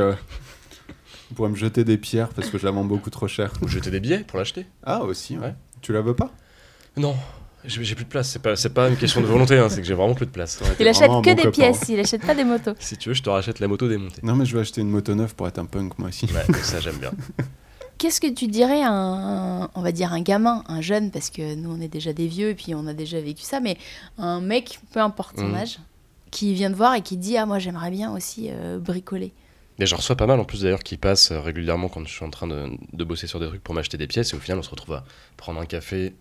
Vous 1.28 1.34
pourrez 1.34 1.48
me 1.50 1.56
jeter 1.56 1.84
des 1.84 1.98
pierres 1.98 2.28
parce 2.28 2.50
que 2.50 2.58
je 2.58 2.64
la 2.64 2.70
vends 2.70 2.84
beaucoup 2.84 3.10
trop 3.10 3.26
cher. 3.28 3.52
Ou 3.62 3.68
jeter 3.68 3.90
des 3.90 4.00
billets 4.00 4.20
pour 4.20 4.38
l'acheter. 4.38 4.66
Ah, 4.84 5.02
aussi, 5.02 5.36
ouais. 5.36 5.46
Ouais. 5.46 5.54
Tu 5.82 5.92
la 5.92 6.00
veux 6.00 6.14
pas? 6.14 6.30
Non, 6.96 7.14
j'ai 7.64 7.94
plus 7.94 8.04
de 8.04 8.08
place. 8.08 8.28
C'est 8.30 8.38
pas, 8.40 8.54
c'est 8.56 8.70
pas 8.72 8.88
une 8.88 8.96
question 8.96 9.20
de 9.20 9.26
volonté, 9.26 9.58
hein, 9.58 9.68
c'est 9.68 9.80
que 9.80 9.86
j'ai 9.86 9.94
vraiment 9.94 10.14
plus 10.14 10.26
de 10.26 10.30
place. 10.30 10.60
Il 10.80 10.86
achète 10.88 11.08
que 11.08 11.12
bon 11.12 11.20
des 11.20 11.34
copain. 11.36 11.50
pièces, 11.50 11.84
il 11.88 11.98
achète 12.00 12.22
pas 12.24 12.34
des 12.34 12.44
motos. 12.44 12.72
Si 12.78 12.96
tu 12.96 13.08
veux, 13.10 13.14
je 13.14 13.22
te 13.22 13.28
rachète 13.30 13.58
la 13.60 13.68
moto 13.68 13.88
démontée. 13.88 14.20
Non, 14.22 14.34
mais 14.36 14.46
je 14.46 14.54
vais 14.54 14.60
acheter 14.62 14.80
une 14.80 14.88
moto 14.90 15.14
neuve 15.14 15.34
pour 15.34 15.46
être 15.48 15.58
un 15.58 15.64
punk, 15.66 15.98
moi 15.98 16.08
aussi. 16.08 16.26
Ouais, 16.26 16.54
ça 16.62 16.80
j'aime 16.80 16.96
bien. 16.98 17.10
Qu'est-ce 17.98 18.20
que 18.20 18.26
tu 18.32 18.46
dirais 18.46 18.82
à 18.82 18.90
un, 18.92 19.64
on 19.74 19.80
va 19.80 19.90
dire 19.90 20.12
un 20.12 20.20
gamin, 20.20 20.62
un 20.68 20.82
jeune, 20.82 21.10
parce 21.10 21.30
que 21.30 21.54
nous 21.54 21.70
on 21.70 21.80
est 21.80 21.88
déjà 21.88 22.12
des 22.12 22.26
vieux 22.26 22.50
et 22.50 22.54
puis 22.54 22.74
on 22.74 22.86
a 22.86 22.92
déjà 22.92 23.18
vécu 23.20 23.42
ça, 23.42 23.58
mais 23.58 23.78
un 24.18 24.40
mec, 24.42 24.80
peu 24.92 25.00
importe 25.00 25.38
son 25.38 25.48
Mhm. 25.48 25.54
âge, 25.54 25.78
qui 26.30 26.52
vient 26.52 26.70
te 26.70 26.76
voir 26.76 26.94
et 26.94 27.00
qui 27.00 27.16
dit 27.16 27.38
ah 27.38 27.46
moi 27.46 27.58
j'aimerais 27.58 27.90
bien 27.90 28.12
aussi 28.12 28.48
euh, 28.50 28.78
bricoler. 28.78 29.32
Mais 29.78 29.86
j'en 29.86 29.96
reçois 29.96 30.16
pas 30.16 30.26
mal 30.26 30.40
en 30.40 30.44
plus 30.44 30.62
d'ailleurs 30.62 30.82
qui 30.82 30.96
passent 30.96 31.32
euh, 31.32 31.40
régulièrement 31.40 31.88
quand 31.88 32.04
je 32.06 32.12
suis 32.12 32.24
en 32.24 32.30
train 32.30 32.46
de, 32.46 33.04
bosser 33.04 33.26
sur 33.26 33.40
des 33.40 33.46
trucs 33.46 33.62
pour 33.62 33.74
m'acheter 33.74 33.98
des 33.98 34.06
pièces. 34.06 34.32
Et 34.32 34.36
au 34.36 34.40
final 34.40 34.58
on 34.58 34.62
se 34.62 34.70
retrouve 34.70 34.94
à 34.94 35.04
prendre 35.36 35.60
un 35.60 35.66
café 35.66 36.14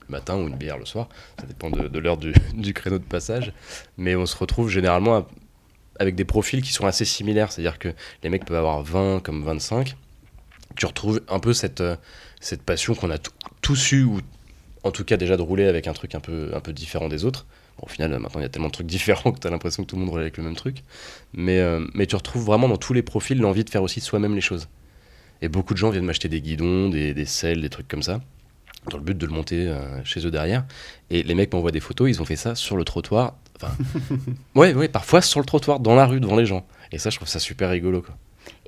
le 0.00 0.12
matin 0.12 0.36
ou 0.36 0.48
une 0.48 0.56
bière 0.56 0.78
le 0.78 0.84
soir, 0.84 1.08
ça 1.38 1.46
dépend 1.46 1.70
de, 1.70 1.98
l'heure 1.98 2.16
du, 2.54 2.74
créneau 2.74 2.98
de 2.98 3.04
passage, 3.04 3.52
mais 3.96 4.16
on 4.16 4.26
se 4.26 4.36
retrouve 4.36 4.68
généralement 4.68 5.26
avec 6.00 6.16
des 6.16 6.24
profils 6.24 6.60
qui 6.60 6.72
sont 6.72 6.86
assez 6.86 7.04
similaires, 7.04 7.52
c'est-à-dire 7.52 7.78
que 7.78 7.88
les 8.22 8.28
mecs 8.28 8.44
peuvent 8.44 8.56
avoir 8.56 8.82
20 8.82 9.20
comme 9.22 9.44
25, 9.44 9.96
tu 10.76 10.86
retrouves 10.86 11.20
un 11.28 11.38
peu 11.38 11.52
cette, 11.52 11.80
euh, 11.80 11.96
cette 12.40 12.62
passion 12.62 12.94
qu'on 12.94 13.10
a 13.10 13.18
tous 13.60 13.92
eu, 13.92 14.04
ou 14.04 14.20
en 14.82 14.90
tout 14.90 15.04
cas 15.04 15.16
déjà 15.16 15.36
de 15.36 15.42
rouler 15.42 15.66
avec 15.66 15.86
un 15.86 15.92
truc 15.92 16.14
un 16.14 16.20
peu, 16.20 16.50
un 16.54 16.60
peu 16.60 16.72
différent 16.72 17.08
des 17.08 17.24
autres. 17.24 17.46
Bon, 17.78 17.86
au 17.86 17.88
final, 17.88 18.12
euh, 18.12 18.18
maintenant 18.18 18.40
il 18.40 18.44
y 18.44 18.46
a 18.46 18.48
tellement 18.48 18.68
de 18.68 18.72
trucs 18.72 18.86
différents 18.86 19.32
que 19.32 19.40
tu 19.40 19.46
as 19.46 19.50
l'impression 19.50 19.82
que 19.82 19.88
tout 19.88 19.96
le 19.96 20.00
monde 20.00 20.10
roule 20.10 20.20
avec 20.20 20.36
le 20.36 20.44
même 20.44 20.56
truc. 20.56 20.82
Mais, 21.32 21.58
euh, 21.58 21.86
mais 21.94 22.06
tu 22.06 22.16
retrouves 22.16 22.44
vraiment 22.44 22.68
dans 22.68 22.76
tous 22.76 22.92
les 22.92 23.02
profils 23.02 23.38
l'envie 23.38 23.64
de 23.64 23.70
faire 23.70 23.82
aussi 23.82 24.00
soi-même 24.00 24.34
les 24.34 24.40
choses. 24.40 24.68
Et 25.40 25.48
beaucoup 25.48 25.74
de 25.74 25.78
gens 25.78 25.90
viennent 25.90 26.04
m'acheter 26.04 26.28
des 26.28 26.40
guidons, 26.40 26.88
des, 26.88 27.14
des 27.14 27.24
selles, 27.24 27.60
des 27.60 27.68
trucs 27.68 27.88
comme 27.88 28.02
ça, 28.02 28.20
dans 28.90 28.96
le 28.96 29.02
but 29.02 29.18
de 29.18 29.26
le 29.26 29.32
monter 29.32 29.66
euh, 29.68 30.02
chez 30.04 30.24
eux 30.26 30.30
derrière. 30.30 30.64
Et 31.10 31.22
les 31.22 31.34
mecs 31.34 31.52
m'envoient 31.52 31.72
des 31.72 31.80
photos, 31.80 32.08
ils 32.08 32.22
ont 32.22 32.24
fait 32.24 32.36
ça 32.36 32.54
sur 32.54 32.76
le 32.76 32.84
trottoir. 32.84 33.34
Enfin, 33.56 33.72
ouais, 34.54 34.74
ouais, 34.74 34.88
parfois 34.88 35.20
sur 35.20 35.40
le 35.40 35.46
trottoir, 35.46 35.80
dans 35.80 35.94
la 35.94 36.06
rue, 36.06 36.20
devant 36.20 36.36
les 36.36 36.46
gens. 36.46 36.66
Et 36.92 36.98
ça, 36.98 37.10
je 37.10 37.16
trouve 37.16 37.28
ça 37.28 37.40
super 37.40 37.70
rigolo. 37.70 38.02
Quoi. 38.02 38.14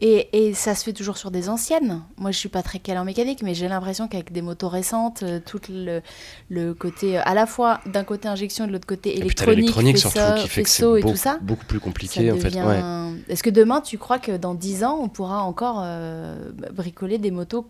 Et, 0.00 0.48
et 0.48 0.54
ça 0.54 0.74
se 0.74 0.84
fait 0.84 0.92
toujours 0.92 1.16
sur 1.16 1.30
des 1.30 1.48
anciennes. 1.48 2.02
Moi, 2.18 2.32
je 2.32 2.38
suis 2.38 2.48
pas 2.48 2.62
très 2.62 2.78
calé 2.80 2.98
en 2.98 3.04
mécanique, 3.04 3.42
mais 3.42 3.54
j'ai 3.54 3.68
l'impression 3.68 4.08
qu'avec 4.08 4.32
des 4.32 4.42
motos 4.42 4.68
récentes, 4.68 5.22
euh, 5.22 5.40
tout 5.44 5.60
le, 5.70 6.02
le 6.48 6.74
côté, 6.74 7.18
euh, 7.18 7.22
à 7.24 7.34
la 7.34 7.46
fois 7.46 7.80
d'un 7.86 8.02
côté 8.02 8.26
injection 8.28 8.64
et 8.64 8.68
de 8.68 8.72
l'autre 8.72 8.86
côté 8.86 9.16
électronique, 9.16 9.56
l'électronique 9.56 9.98
surtout 9.98 10.18
qui 10.42 10.48
fait 10.48 10.64
que 10.64 10.68
c'est 10.68 10.82
et 10.82 10.86
beaucoup, 10.86 11.10
tout 11.10 11.16
ça. 11.16 11.38
beaucoup 11.40 11.64
plus 11.64 11.80
compliqué 11.80 12.32
en 12.32 12.36
fait. 12.36 12.54
Ouais. 12.54 12.80
Est-ce 13.28 13.42
que 13.42 13.50
demain, 13.50 13.80
tu 13.80 13.96
crois 13.98 14.18
que 14.18 14.36
dans 14.36 14.54
10 14.54 14.84
ans, 14.84 14.98
on 15.00 15.08
pourra 15.08 15.42
encore 15.42 15.80
euh, 15.82 16.50
bricoler 16.72 17.18
des 17.18 17.30
motos 17.30 17.66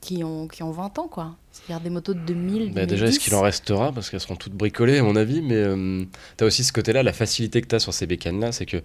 qui 0.00 0.22
ont, 0.22 0.46
qui 0.46 0.62
ont 0.62 0.70
20 0.70 0.98
ans, 0.98 1.08
quoi? 1.08 1.34
C'est-à-dire 1.50 1.82
des 1.82 1.90
motos 1.90 2.14
de 2.14 2.20
2000, 2.20 2.72
Bah, 2.72 2.86
déjà, 2.86 3.06
est-ce 3.06 3.18
qu'il 3.18 3.34
en 3.34 3.40
restera? 3.40 3.92
Parce 3.92 4.10
qu'elles 4.10 4.20
seront 4.20 4.36
toutes 4.36 4.52
bricolées, 4.52 4.98
à 4.98 5.02
mon 5.02 5.16
avis. 5.16 5.42
Mais 5.42 5.56
euh, 5.56 6.04
t'as 6.36 6.46
aussi 6.46 6.62
ce 6.62 6.72
côté-là, 6.72 7.02
la 7.02 7.12
facilité 7.12 7.60
que 7.60 7.66
t'as 7.66 7.80
sur 7.80 7.92
ces 7.92 8.06
bécanes-là, 8.06 8.52
c'est 8.52 8.66
que 8.66 8.82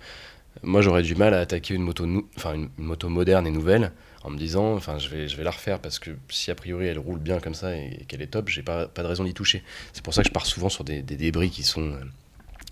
moi, 0.61 0.81
j'aurais 0.81 1.01
du 1.03 1.15
mal 1.15 1.33
à 1.33 1.39
attaquer 1.39 1.73
une 1.73 1.81
moto, 1.83 2.05
nou- 2.05 2.27
enfin, 2.37 2.53
une, 2.53 2.69
une 2.77 2.85
moto 2.85 3.09
moderne 3.09 3.47
et 3.47 3.51
nouvelle 3.51 3.91
en 4.23 4.29
me 4.29 4.37
disant, 4.37 4.73
enfin, 4.75 4.99
je 4.99 5.09
vais, 5.09 5.27
je 5.27 5.35
vais 5.35 5.43
la 5.43 5.51
refaire 5.51 5.79
parce 5.79 5.99
que 5.99 6.11
si 6.29 6.51
a 6.51 6.55
priori 6.55 6.85
elle 6.87 6.99
roule 6.99 7.19
bien 7.19 7.39
comme 7.39 7.53
ça 7.55 7.75
et 7.75 8.05
qu'elle 8.07 8.21
est 8.21 8.27
top, 8.27 8.47
j'ai 8.49 8.61
pas, 8.63 8.87
pas 8.87 9.01
de 9.03 9.07
raison 9.07 9.23
d'y 9.23 9.33
toucher. 9.33 9.63
C'est 9.91 10.03
pour 10.03 10.13
ça 10.13 10.21
que 10.21 10.27
je 10.29 10.33
pars 10.33 10.45
souvent 10.45 10.69
sur 10.69 10.83
des, 10.83 11.01
des 11.01 11.15
débris 11.17 11.49
qui 11.49 11.63
sont 11.63 11.81
euh, 11.81 11.99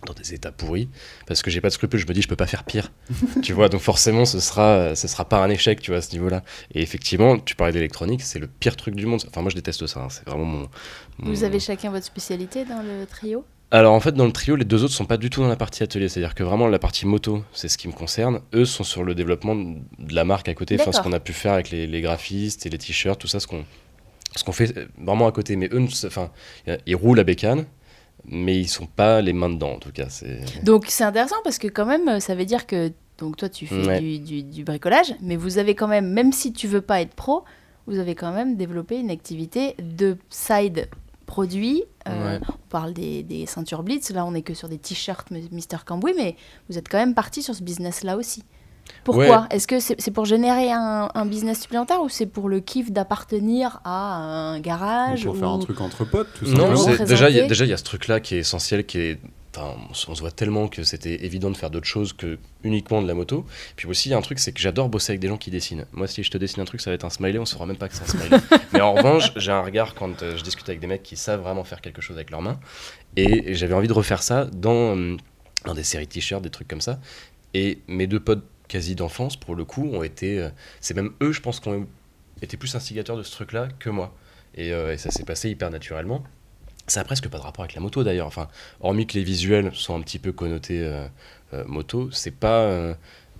dans 0.06 0.14
des 0.14 0.34
états 0.34 0.52
pourris 0.52 0.88
parce 1.28 1.42
que 1.42 1.52
j'ai 1.52 1.60
pas 1.60 1.68
de 1.68 1.74
scrupules. 1.74 2.00
Je 2.00 2.08
me 2.08 2.14
dis, 2.14 2.22
je 2.22 2.28
peux 2.30 2.38
pas 2.38 2.48
faire 2.48 2.64
pire. 2.64 2.92
tu 3.44 3.52
vois, 3.54 3.68
donc 3.68 3.82
forcément, 3.82 4.24
ce 4.26 4.40
sera, 4.40 4.96
ce 4.96 5.08
sera 5.10 5.26
pas 5.28 5.44
un 5.44 5.50
échec, 5.50 5.82
tu 5.82 5.92
vois, 5.92 5.98
à 5.98 6.02
ce 6.02 6.14
niveau-là. 6.14 6.44
Et 6.74 6.82
effectivement, 6.82 7.38
tu 7.38 7.56
parlais 7.56 7.74
d'électronique, 7.74 8.22
c'est 8.22 8.40
le 8.40 8.48
pire 8.48 8.78
truc 8.78 8.96
du 8.96 9.06
monde. 9.06 9.22
Enfin, 9.28 9.42
moi, 9.42 9.50
je 9.52 9.56
déteste 9.56 9.86
ça. 9.88 10.00
hein. 10.02 10.08
C'est 10.10 10.26
vraiment 10.26 10.46
mon. 10.46 10.70
Vous 11.20 11.44
avez 11.44 11.60
chacun 11.60 11.92
votre 11.92 12.06
spécialité 12.06 12.64
dans 12.66 12.82
le 12.82 13.06
trio? 13.06 13.44
Alors 13.72 13.94
en 13.94 14.00
fait 14.00 14.12
dans 14.14 14.26
le 14.26 14.32
trio 14.32 14.56
les 14.56 14.66
deux 14.66 14.84
autres 14.84 14.94
sont 14.94 15.06
pas 15.06 15.18
du 15.18 15.30
tout 15.30 15.42
dans 15.42 15.48
la 15.48 15.56
partie 15.56 15.82
atelier, 15.84 16.10
c'est-à-dire 16.10 16.36
que 16.36 16.44
vraiment 16.44 16.68
la 16.68 16.80
partie 16.80 17.06
moto 17.06 17.44
c'est 17.54 17.68
ce 17.70 17.78
qui 17.78 17.88
me 17.88 17.94
concerne, 17.94 18.42
eux 18.54 18.66
sont 18.66 18.84
sur 18.84 19.04
le 19.04 19.16
développement 19.16 19.56
de 19.56 20.14
la 20.14 20.26
marque 20.26 20.50
à 20.50 20.54
côté, 20.54 20.78
enfin 20.80 20.92
ce 20.92 21.02
qu'on 21.02 21.14
a 21.14 21.20
pu 21.20 21.34
faire 21.34 21.54
avec 21.54 21.70
les, 21.72 21.88
les 21.88 22.02
graphistes 22.02 22.66
et 22.66 22.70
les 22.70 22.78
t-shirts, 22.78 23.20
tout 23.20 23.28
ça 23.28 23.40
ce 23.40 23.48
qu'on 23.48 23.64
ce 24.36 24.44
qu'on 24.44 24.52
fait 24.54 24.78
euh, 24.78 24.88
vraiment 24.98 25.28
à 25.28 25.32
côté, 25.32 25.56
mais 25.56 25.70
eux 25.74 25.86
enfin 26.06 26.32
euh, 26.68 26.78
ils 26.86 26.96
roulent 26.96 27.20
à 27.20 27.24
bécane, 27.24 27.66
mais 28.26 28.58
ils 28.60 28.68
sont 28.70 28.86
pas 28.86 29.22
les 29.22 29.34
mains 29.34 29.50
dedans 29.50 29.72
en 29.74 29.80
tout 29.80 29.92
cas, 29.92 30.08
c'est 30.10 30.40
Donc 30.64 30.86
c'est 30.88 31.04
intéressant 31.04 31.38
parce 31.44 31.58
que 31.58 31.68
quand 31.68 31.86
même, 31.86 32.20
ça 32.20 32.36
veut 32.36 32.46
dire 32.46 32.66
que 32.68 32.92
donc 33.18 33.38
toi 33.38 33.50
tu 33.50 33.68
fais 33.68 33.86
Ouais. 33.88 34.00
du, 34.00 34.20
du- 34.20 34.44
du 34.44 34.64
bricolage, 34.64 35.14
mais 35.22 35.36
vous 35.36 35.58
avez 35.58 35.76
quand 35.76 35.88
même, 35.88 36.10
même 36.12 36.32
si 36.34 36.52
tu 36.54 36.68
veux 36.68 36.82
pas 36.82 37.02
être 37.02 37.14
pro, 37.14 37.44
vous 37.88 38.00
avez 38.00 38.16
quand 38.16 38.32
même 38.32 38.56
développé 38.58 38.98
une 39.00 39.10
activité 39.12 39.76
de 39.82 40.18
side 40.30 40.88
produits. 41.36 41.84
Euh, 42.08 42.38
Ouais. 42.38 42.40
On 42.50 42.68
parle 42.70 42.94
des, 42.94 43.24
des 43.24 43.46
ceintures 43.46 43.84
Blitz, 43.84 44.10
là 44.12 44.26
on 44.26 44.34
est 44.34 44.42
que 44.42 44.54
sur 44.54 44.68
des 44.70 44.78
t-shirts 44.78 45.30
Mister 45.52 45.78
Cambouis, 45.86 46.14
mais 46.18 46.36
vous 46.70 46.78
êtes 46.78 46.90
quand 46.90 46.98
même 46.98 47.14
parti 47.14 47.42
sur 47.44 47.54
ce 47.56 47.64
business-là 47.64 48.18
aussi. 48.18 48.44
Pourquoi 49.04 49.48
Est-ce 49.52 49.68
que 49.68 49.80
c'est 49.80 50.12
pour 50.12 50.26
générer 50.26 50.72
un, 50.72 51.10
un 51.14 51.26
business 51.26 51.62
supplémentaire 51.62 52.02
ou 52.02 52.10
c'est 52.10 52.26
pour 52.26 52.50
le 52.50 52.60
kiff 52.60 52.92
d'appartenir 52.92 53.80
à 53.86 54.16
un 54.16 54.60
garage 54.60 55.26
Pour 55.26 55.38
faire 55.38 55.50
un 55.50 55.60
truc 55.60 55.80
entre 55.82 56.04
potes, 56.06 56.28
tout 56.38 56.46
Non, 56.46 56.76
simplement. 56.76 56.98
C'est- 56.98 57.06
déjà 57.06 57.30
il 57.30 57.36
y 57.36 57.40
a- 57.40 57.46
y 57.74 57.78
ce 57.78 57.84
truc 57.84 58.08
là 58.08 58.20
qui 58.20 58.36
est 58.36 58.40
essentiel, 58.40 58.86
qui 58.86 58.98
est 59.00 59.20
Enfin, 59.54 59.76
on 59.90 59.94
se 59.94 60.10
on 60.10 60.16
se 60.16 60.22
voit 60.22 60.32
tellement 60.32 60.70
que 60.70 60.84
c'était 60.84 61.26
évident 61.26 61.52
de 61.52 61.58
faire 61.58 61.70
d'autres 61.70 61.88
choses 61.88 62.14
que 62.14 62.38
uniquement 62.64 63.02
de 63.02 63.08
la 63.08 63.14
moto. 63.14 63.46
Puis 63.76 63.88
aussi, 63.88 64.08
il 64.08 64.12
y 64.14 64.16
a 64.16 64.18
un 64.18 64.22
truc, 64.22 64.40
c'est 64.40 64.54
que 64.54 64.62
j'adore 64.62 64.88
bosser 64.88 65.12
avec 65.12 65.20
des 65.20 65.28
gens 65.28 65.38
qui 65.38 65.52
dessinent. 65.52 65.86
Moi, 65.92 66.08
si 66.08 66.24
je 66.24 66.32
te 66.32 66.38
dessine 66.38 66.62
un 66.62 66.66
truc, 66.66 66.80
ça 66.80 66.90
va 66.90 66.96
être 66.96 67.04
un 67.04 67.10
smiley, 67.10 67.38
on 67.38 67.46
saura 67.46 67.66
même 67.66 67.76
pas 67.78 67.90
que 67.90 67.96
c'est 67.96 68.04
un 68.04 68.08
smiley. 68.08 68.38
Mais 68.74 68.80
en 68.82 68.94
revanche, 68.94 69.34
j'ai 69.36 69.52
un 69.52 69.62
regard 69.62 69.94
quand 69.94 70.24
euh, 70.24 70.38
je 70.38 70.44
discute 70.44 70.68
avec 70.70 70.80
des 70.80 70.88
mecs 70.88 71.04
qui 71.04 71.18
savent 71.18 71.42
vraiment 71.42 71.66
faire 71.66 71.82
quelque 71.82 72.02
chose 72.02 72.16
avec 72.16 72.30
leurs 72.32 72.42
mains. 72.42 72.60
Et 73.18 73.54
j'avais 73.54 73.74
envie 73.74 73.90
de 73.90 73.94
refaire 73.94 74.24
ça 74.24 74.46
dans, 74.46 74.96
euh, 74.96 75.18
dans 75.66 75.74
des 75.74 75.84
séries 75.84 76.08
t-shirts, 76.08 76.42
des 76.42 76.50
trucs 76.50 76.70
comme 76.70 76.82
ça. 76.82 77.00
Et 77.54 77.80
mes 77.88 78.08
deux 78.08 78.22
potes 78.22 78.46
quasi 78.70 78.96
d'enfance, 78.96 79.36
pour 79.36 79.56
le 79.56 79.66
coup, 79.66 79.90
ont 79.94 80.04
été. 80.04 80.40
euh, 80.40 80.50
c'est 80.80 80.94
même 80.94 81.12
eux, 81.22 81.34
je 81.34 81.42
pense, 81.42 81.60
qui 81.60 81.68
ont 81.68 81.88
été 82.42 82.56
plus 82.56 82.74
instigateurs 82.76 83.18
de 83.18 83.24
ce 83.24 83.32
truc-là 83.32 83.68
que 83.80 83.90
moi. 83.90 84.16
Et, 84.56 84.70
et 84.70 84.98
ça 84.98 85.12
s'est 85.12 85.24
passé 85.24 85.50
hyper 85.50 85.70
naturellement. 85.70 86.24
Ça 86.88 87.02
a 87.02 87.04
presque 87.04 87.30
pas 87.30 87.38
de 87.38 87.44
rapport 87.44 87.64
avec 87.64 87.76
la 87.76 87.82
moto 87.82 88.04
d'ailleurs. 88.04 88.28
Enfin, 88.28 88.48
hormis 88.82 89.08
que 89.08 89.14
les 89.14 89.24
visuels 89.24 89.72
sont 89.74 89.96
un 89.96 90.02
petit 90.02 90.20
peu 90.20 90.32
connotés 90.34 90.82
euh, 90.84 91.08
euh, 91.54 91.64
moto, 91.66 92.10
c'est 92.12 92.32
pas. 92.32 92.62
euh, 92.62 92.94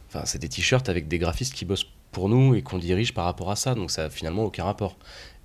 Enfin, 0.08 0.24
c'est 0.26 0.40
des 0.40 0.50
t-shirts 0.50 0.90
avec 0.90 1.08
des 1.08 1.20
graphistes 1.20 1.54
qui 1.54 1.64
bossent 1.64 1.88
pour 2.12 2.28
nous 2.28 2.54
et 2.56 2.62
qu'on 2.62 2.78
dirige 2.78 3.14
par 3.14 3.24
rapport 3.26 3.50
à 3.50 3.56
ça. 3.56 3.76
Donc 3.76 3.92
ça 3.92 4.06
a 4.06 4.10
finalement 4.10 4.44
aucun 4.44 4.66
rapport. 4.66 4.98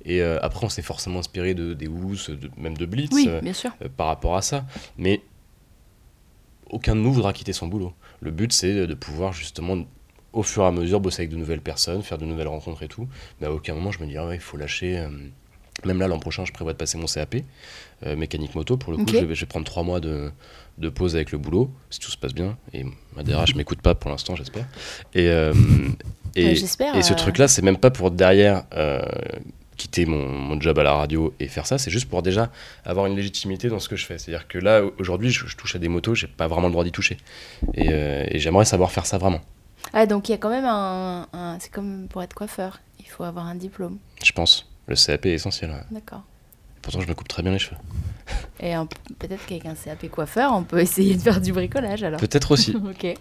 Et 0.04 0.20
après, 0.22 0.66
on 0.66 0.68
s'est 0.68 0.82
forcément 0.82 1.18
inspiré 1.20 1.54
de, 1.54 1.72
des 1.72 1.87
Woos, 1.88 2.28
de- 2.28 2.50
même 2.56 2.76
de 2.76 2.85
Blitz. 2.87 3.11
Oui, 3.12 3.28
bien 3.42 3.52
sûr. 3.52 3.70
par 3.96 4.06
rapport 4.09 4.37
à 4.37 4.42
ça. 4.42 4.64
Mais 4.98 5.20
aucun 6.70 6.94
de 6.96 7.00
nous 7.00 7.12
voudra 7.12 7.32
quitter 7.32 7.52
son 7.52 7.68
boulot. 7.68 7.92
Le 8.20 8.30
but, 8.30 8.52
c'est 8.52 8.87
de 8.87 8.94
pouvoir 8.94 9.32
justement, 9.32 9.85
au 10.32 10.42
fur 10.42 10.62
et 10.64 10.66
à 10.66 10.70
mesure, 10.72 11.00
bosser 11.00 11.22
avec 11.22 11.30
de 11.30 11.37
nouvelles 11.37 11.61
personnes, 11.61 12.02
faire 12.02 12.18
de 12.18 12.24
nouvelles 12.24 12.48
rencontres 12.48 12.82
et 12.82 12.88
tout. 12.88 13.09
Mais 13.40 13.46
à 13.46 13.52
aucun 13.52 13.74
moment, 13.74 13.90
je 13.92 14.00
me 14.00 14.06
dis, 14.06 14.16
ah 14.16 14.26
ouais, 14.26 14.37
il 14.37 14.40
faut 14.40 14.56
lâcher. 14.56 14.98
euh, 14.98 15.09
Même 15.84 15.98
là, 16.00 16.08
l'an 16.08 16.18
prochain, 16.18 16.44
je 16.44 16.52
prévois 16.52 16.72
de 16.72 16.78
passer 16.78 16.96
mon 16.98 17.06
CAP, 17.06 17.36
euh, 18.04 18.16
mécanique 18.16 18.54
moto. 18.54 18.76
Pour 18.76 18.92
le 18.92 18.98
coup, 18.98 19.04
je, 19.20 19.24
vais, 19.26 19.34
je 19.34 19.40
vais 19.40 19.46
prendre 19.46 19.66
trois 19.66 19.82
mois 19.82 20.00
de, 20.00 20.30
de 20.78 20.88
pause 20.88 21.14
avec 21.16 21.32
le 21.32 21.38
boulot, 21.38 21.70
si 21.90 22.00
tout 22.00 22.10
se 22.10 22.16
passe 22.16 22.32
bien. 22.34 22.56
Et 22.72 22.84
ma 23.14 23.22
DRH 23.22 23.54
m'écoute 23.54 23.82
pas 23.82 23.94
pour 23.94 24.10
l'instant, 24.10 24.34
j'espère. 24.36 24.64
Et, 25.14 25.28
euh, 25.28 25.52
et, 26.34 26.56
ce 26.56 26.82
euh, 26.82 27.14
truc-là, 27.16 27.46
c'est 27.46 27.62
même 27.62 27.76
pas 27.76 27.90
pour 27.90 28.10
derrière 28.10 28.64
euh, 28.74 29.02
quitter 29.76 30.06
mon, 30.06 30.26
mon 30.28 30.58
job 30.60 30.78
à 30.78 30.82
la 30.82 30.94
radio 30.94 31.34
et 31.40 31.48
faire 31.48 31.66
ça, 31.66 31.76
c'est 31.76 31.90
juste 31.90 32.08
pour 32.08 32.22
déjà 32.22 32.50
avoir 32.86 33.04
une 33.06 33.14
légitimité 33.14 33.68
dans 33.68 33.78
ce 33.78 33.88
que 33.90 33.96
je 33.96 34.06
fais. 34.06 34.18
C'est-à-dire 34.18 34.48
que 34.48 34.58
là, 34.58 34.82
aujourd'hui, 34.98 35.30
je, 35.30 35.46
je 35.46 35.56
touche 35.56 35.76
à 35.76 35.78
des 35.78 35.88
motos, 35.88 36.14
j'ai 36.14 36.26
pas 36.26 36.48
vraiment 36.48 36.68
le 36.68 36.72
droit 36.72 36.84
d'y 36.84 36.92
toucher. 36.92 37.18
Et, 37.74 37.86
et 37.90 38.38
j'aimerais 38.38 38.64
savoir 38.64 38.90
faire 38.90 39.04
ça 39.04 39.18
vraiment, 39.18 39.40
Ah, 39.92 40.06
donc 40.06 40.28
il 40.28 40.32
y 40.32 40.34
a 40.34 40.38
quand 40.38 40.50
même 40.50 40.64
un. 40.64 41.26
un- 41.34 41.58
C'est 41.60 41.70
comme 41.70 42.08
pour 42.08 42.22
être 42.22 42.34
coiffeur. 42.34 42.80
Il 42.98 43.06
faut 43.06 43.24
avoir 43.24 43.46
un 43.46 43.54
diplôme. 43.54 43.98
je 44.24 44.32
pense. 44.32 44.66
Le 44.88 44.94
CAP 44.94 45.27
est 45.27 45.33
essentiel. 45.35 45.70
ouais. 45.70 45.83
D'accord. 45.90 46.22
Pourtant, 46.83 47.01
je 47.01 47.09
me 47.09 47.14
coupe 47.14 47.29
très 47.29 47.42
bien 47.42 47.53
les 47.53 47.59
cheveux. 47.59 47.77
Et 48.61 48.72
peut-être 49.18 49.44
qu'avec 49.46 49.66
un 49.66 49.75
CAP 49.75 50.09
coiffeur, 50.11 50.53
on 50.55 50.62
peut 50.62 50.79
essayer 50.79 51.14
de 51.14 51.20
faire 51.20 51.40
du 51.40 51.53
bricolage 51.53 52.03
alors. 52.05 52.20
Peut-être 52.20 52.53
aussi. 52.53 52.77
ok. 52.77 53.14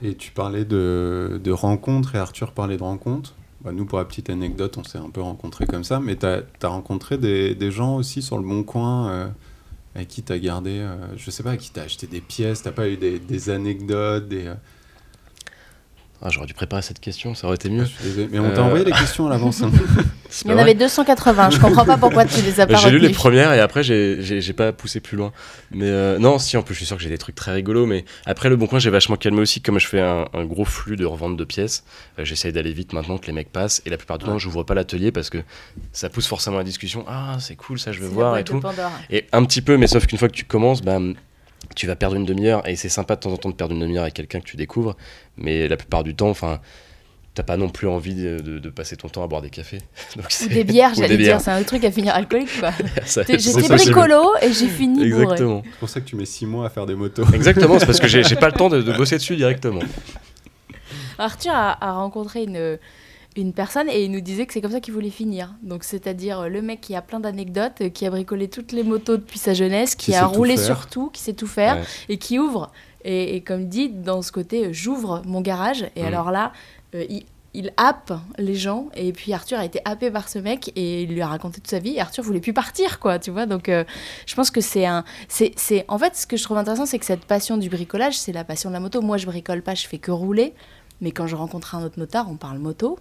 Et 0.00 0.14
tu 0.14 0.30
parlais 0.30 0.64
de, 0.64 1.40
de 1.42 1.50
rencontres, 1.50 2.14
et 2.14 2.18
Arthur 2.18 2.52
parlait 2.52 2.76
de 2.76 2.82
rencontres. 2.82 3.34
Bah, 3.62 3.72
nous, 3.72 3.84
pour 3.84 3.98
la 3.98 4.04
petite 4.04 4.30
anecdote, 4.30 4.76
on 4.78 4.84
s'est 4.84 4.98
un 4.98 5.10
peu 5.10 5.20
rencontrés 5.20 5.66
comme 5.66 5.82
ça, 5.82 5.98
mais 5.98 6.16
tu 6.16 6.26
as, 6.26 6.44
rencontré 6.68 7.18
des, 7.18 7.56
des 7.56 7.72
gens 7.72 7.96
aussi 7.96 8.22
sur 8.22 8.38
le 8.38 8.44
Bon 8.44 8.62
Coin 8.62 9.08
euh, 9.10 9.28
à 9.96 10.04
qui 10.04 10.22
t'as 10.22 10.38
gardé, 10.38 10.78
euh, 10.78 10.94
je 11.16 11.30
sais 11.32 11.42
pas, 11.42 11.50
à 11.52 11.56
qui 11.56 11.72
t'as 11.72 11.82
acheté 11.82 12.06
des 12.06 12.20
pièces, 12.20 12.62
t'as 12.62 12.70
pas 12.70 12.88
eu 12.88 12.96
des, 12.96 13.18
des 13.18 13.50
anecdotes, 13.50 14.28
des. 14.28 14.46
euh, 14.46 14.54
Ah, 16.20 16.28
J'aurais 16.30 16.46
dû 16.46 16.54
préparer 16.54 16.82
cette 16.82 16.98
question, 16.98 17.34
ça 17.36 17.46
aurait 17.46 17.54
été 17.54 17.68
je 17.68 17.74
mieux. 17.74 17.84
suis 17.84 18.02
désolé, 18.02 18.28
mais 18.32 18.40
on 18.40 18.50
t'a 18.50 18.60
Euh. 18.60 18.64
envoyé 18.64 18.84
les 18.84 18.90
questions 18.90 19.28
à 19.28 19.30
l'avance. 19.30 19.62
hein. 19.62 19.70
Il 20.44 20.50
y 20.50 20.54
en 20.54 20.58
avait 20.58 20.74
280, 20.74 21.50
je 21.50 21.58
comprends 21.58 21.86
pas 21.86 21.96
pourquoi 21.96 22.26
tu 22.26 22.42
les 22.42 22.60
as 22.60 22.66
pas 22.66 22.74
J'ai 22.74 22.90
lu 22.90 22.98
les 22.98 23.08
premières 23.10 23.52
et 23.54 23.60
après 23.60 23.82
j'ai- 23.82 24.52
pas 24.52 24.72
poussé 24.72 25.00
plus 25.00 25.16
loin. 25.16 25.32
Mais 25.70 25.86
euh, 25.88 26.18
non, 26.18 26.38
si 26.38 26.56
en 26.56 26.62
plus 26.62 26.74
je 26.74 26.80
suis 26.80 26.86
sûr 26.86 26.96
que 26.96 27.02
j'ai 27.02 27.08
des 27.08 27.16
trucs 27.18 27.34
très 27.36 27.52
rigolos. 27.52 27.86
Mais 27.86 28.04
après 28.26 28.48
le 28.50 28.56
bon 28.56 28.66
coin, 28.66 28.78
j'ai 28.78 28.90
vachement 28.90 29.16
calmé 29.16 29.40
aussi. 29.40 29.60
Comme 29.62 29.78
je 29.78 29.86
fais 29.86 30.00
un, 30.00 30.26
un 30.34 30.44
gros 30.44 30.64
flux 30.66 30.96
de 30.96 31.06
revente 31.06 31.36
de 31.38 31.44
pièces, 31.44 31.84
euh, 32.18 32.24
j'essaye 32.26 32.52
d'aller 32.52 32.72
vite 32.72 32.92
maintenant 32.92 33.16
que 33.18 33.26
les 33.26 33.32
mecs 33.32 33.50
passent. 33.52 33.80
Et 33.86 33.90
la 33.90 33.96
plupart 33.96 34.18
du 34.18 34.26
temps, 34.26 34.36
j'ouvre 34.38 34.64
pas 34.64 34.74
l'atelier 34.74 35.12
parce 35.12 35.30
que 35.30 35.38
ça 35.92 36.08
pousse 36.10 36.26
forcément 36.26 36.58
la 36.58 36.64
discussion. 36.64 37.04
Ah, 37.08 37.36
c'est 37.40 37.56
cool, 37.56 37.78
ça 37.78 37.92
je 37.92 38.00
veux 38.00 38.08
voir 38.08 38.36
et 38.36 38.44
tout. 38.44 38.60
Pandore. 38.60 38.90
Et 39.10 39.26
un 39.32 39.44
petit 39.44 39.62
peu, 39.62 39.76
mais 39.78 39.86
sauf 39.86 40.06
qu'une 40.06 40.18
fois 40.18 40.28
que 40.28 40.34
tu 40.34 40.44
commences, 40.44 40.82
bah, 40.82 40.98
tu 41.78 41.86
vas 41.86 41.96
perdre 41.96 42.16
une 42.16 42.24
demi-heure. 42.26 42.66
Et 42.68 42.76
c'est 42.76 42.88
sympa 42.88 43.14
de 43.16 43.20
temps 43.20 43.32
en 43.32 43.36
temps 43.36 43.48
de 43.50 43.54
perdre 43.54 43.74
une 43.74 43.80
demi-heure 43.80 44.02
avec 44.02 44.14
quelqu'un 44.14 44.40
que 44.40 44.44
tu 44.46 44.56
découvres. 44.56 44.96
Mais 45.36 45.68
la 45.68 45.76
plupart 45.76 46.04
du 46.04 46.14
temps, 46.14 46.28
enfin. 46.30 46.60
T'as 47.34 47.44
pas 47.44 47.56
non 47.56 47.68
plus 47.68 47.86
envie 47.86 48.16
de, 48.16 48.40
de- 48.40 48.58
de 48.58 48.68
passer 48.68 48.96
ton 48.96 49.08
temps 49.08 49.22
à 49.22 49.28
boire 49.28 49.42
des 49.42 49.50
cafés. 49.50 49.78
Donc 50.16 50.26
Ou 50.42 50.48
des 50.48 50.64
bières, 50.64 50.92
j'allais 50.96 51.16
dire, 51.16 51.40
c'est 51.40 51.52
un 51.52 51.62
truc 51.62 51.84
à 51.84 51.92
finir 51.92 52.12
alcoolique 52.12 52.48
quoi. 52.58 52.72
J'étais 53.06 53.68
bricolo 53.68 54.32
et 54.42 54.52
j'ai 54.52 54.66
fini. 54.66 55.04
Exactement. 55.04 55.62
C'est 55.64 55.78
pour 55.78 55.88
ça 55.88 56.00
que 56.00 56.06
tu 56.06 56.16
mets 56.16 56.24
6 56.24 56.46
mois 56.46 56.66
à 56.66 56.70
faire 56.70 56.84
des 56.84 56.96
motos. 56.96 57.22
Exactement, 57.32 57.78
c'est 57.78 57.86
parce 57.86 58.00
que 58.00 58.08
j'ai 58.08 58.24
j'ai 58.24 58.34
pas 58.34 58.48
le 58.48 58.54
temps 58.54 58.68
de, 58.68 58.82
de 58.82 58.92
bosser 58.92 59.18
dessus 59.18 59.36
directement. 59.36 59.82
Arthur 61.18 61.52
a, 61.54 61.78
a 61.86 61.92
rencontré 61.92 62.42
une, 62.42 62.78
une 63.40 63.52
personne 63.52 63.88
et 63.88 64.04
il 64.04 64.10
nous 64.10 64.20
disait 64.20 64.46
que 64.46 64.52
c'est 64.52 64.60
comme 64.60 64.72
ça 64.72 64.80
qu'il 64.80 64.92
voulait 64.94 65.10
finir. 65.10 65.54
Donc 65.62 65.84
c'est-à-dire 65.84 66.40
euh, 66.40 66.48
le 66.48 66.60
mec 66.62 66.80
qui 66.80 66.94
a 66.94 67.02
plein 67.02 67.20
d'anecdotes, 67.20 67.80
euh, 67.82 67.88
qui 67.88 68.04
a 68.06 68.10
bricolé 68.10 68.48
toutes 68.48 68.72
les 68.72 68.82
motos 68.82 69.16
depuis 69.16 69.38
sa 69.38 69.54
jeunesse, 69.54 69.94
qui, 69.94 70.12
Qui 70.12 70.16
a 70.16 70.22
tout 70.24 70.30
roulé 70.30 70.56
sur 70.56 70.86
tout, 70.88 71.08
qui 71.10 71.22
sait 71.22 71.32
tout 71.34 71.46
faire 71.46 71.76
Ouais. 71.76 71.82
et 72.08 72.18
qui 72.18 72.38
ouvre. 72.38 72.70
Et, 73.04 73.36
et 73.36 73.40
comme 73.42 73.66
dit, 73.68 73.88
dans 73.88 74.22
ce 74.22 74.32
côté, 74.32 74.66
euh, 74.66 74.68
j'ouvre 74.72 75.22
mon 75.24 75.40
garage 75.40 75.86
et 75.96 76.02
Mm. 76.02 76.06
alors 76.06 76.30
là, 76.30 76.52
euh, 76.94 77.04
il, 77.08 77.24
il 77.54 77.72
happe 77.78 78.12
les 78.38 78.54
gens 78.54 78.88
et 78.94 79.10
puis 79.12 79.32
Arthur 79.32 79.58
a 79.58 79.64
été 79.64 79.80
happé 79.86 80.10
par 80.10 80.28
ce 80.28 80.38
mec 80.38 80.70
et 80.76 81.02
il 81.04 81.10
lui 81.14 81.22
a 81.22 81.26
raconté 81.28 81.60
toute 81.60 81.70
sa 81.70 81.78
vie 81.78 81.94
et 81.94 82.00
Arthur 82.00 82.22
voulait 82.22 82.40
plus 82.40 82.52
partir 82.52 82.98
quoi 83.00 83.18
tu 83.18 83.30
vois 83.30 83.46
donc 83.46 83.70
euh, 83.70 83.84
je 84.26 84.34
pense 84.34 84.50
que 84.50 84.60
c'est 84.60 84.84
un 84.84 85.02
c'est 85.28 85.52
c'est 85.56 85.84
en 85.88 85.98
fait 85.98 86.14
ce 86.14 86.26
que 86.26 86.36
je 86.36 86.42
trouve 86.44 86.58
intéressant 86.58 86.84
c'est 86.84 86.98
que 86.98 87.06
cette 87.06 87.24
passion 87.24 87.56
du 87.56 87.70
bricolage 87.70 88.18
c'est 88.18 88.32
la 88.32 88.44
passion 88.44 88.68
de 88.68 88.74
la 88.74 88.80
moto 88.80 89.00
moi 89.00 89.16
je 89.16 89.24
bricole 89.26 89.62
pas 89.62 89.74
je 89.74 89.86
fais 89.88 89.96
que 89.98 90.10
rouler 90.10 90.52
mais 91.00 91.10
quand 91.10 91.26
je 91.26 91.36
rencontre 91.36 91.74
un 91.74 91.82
autre 91.82 91.98
motard 91.98 92.30
on 92.30 92.36
parle 92.36 92.58
moto 92.58 92.98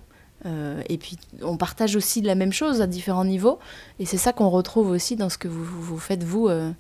Euh, 0.48 0.82
et 0.90 0.98
puis 0.98 1.18
on 1.42 1.58
partage 1.58 1.96
aussi 1.96 2.22
la 2.22 2.36
même 2.36 2.54
chose 2.54 2.82
à 2.82 2.88
différents 2.88 3.26
niveaux. 3.26 3.60
Et 4.00 4.06
c'est 4.06 4.18
ça 4.18 4.34
qu'on 4.34 4.50
retrouve 4.50 4.90
aussi 4.90 5.16
dans 5.16 5.30
ce 5.30 5.38
que 5.38 5.48
vous, 5.48 6.00
faites 6.00 6.24
vous 6.24 6.48
euh, 6.48 6.72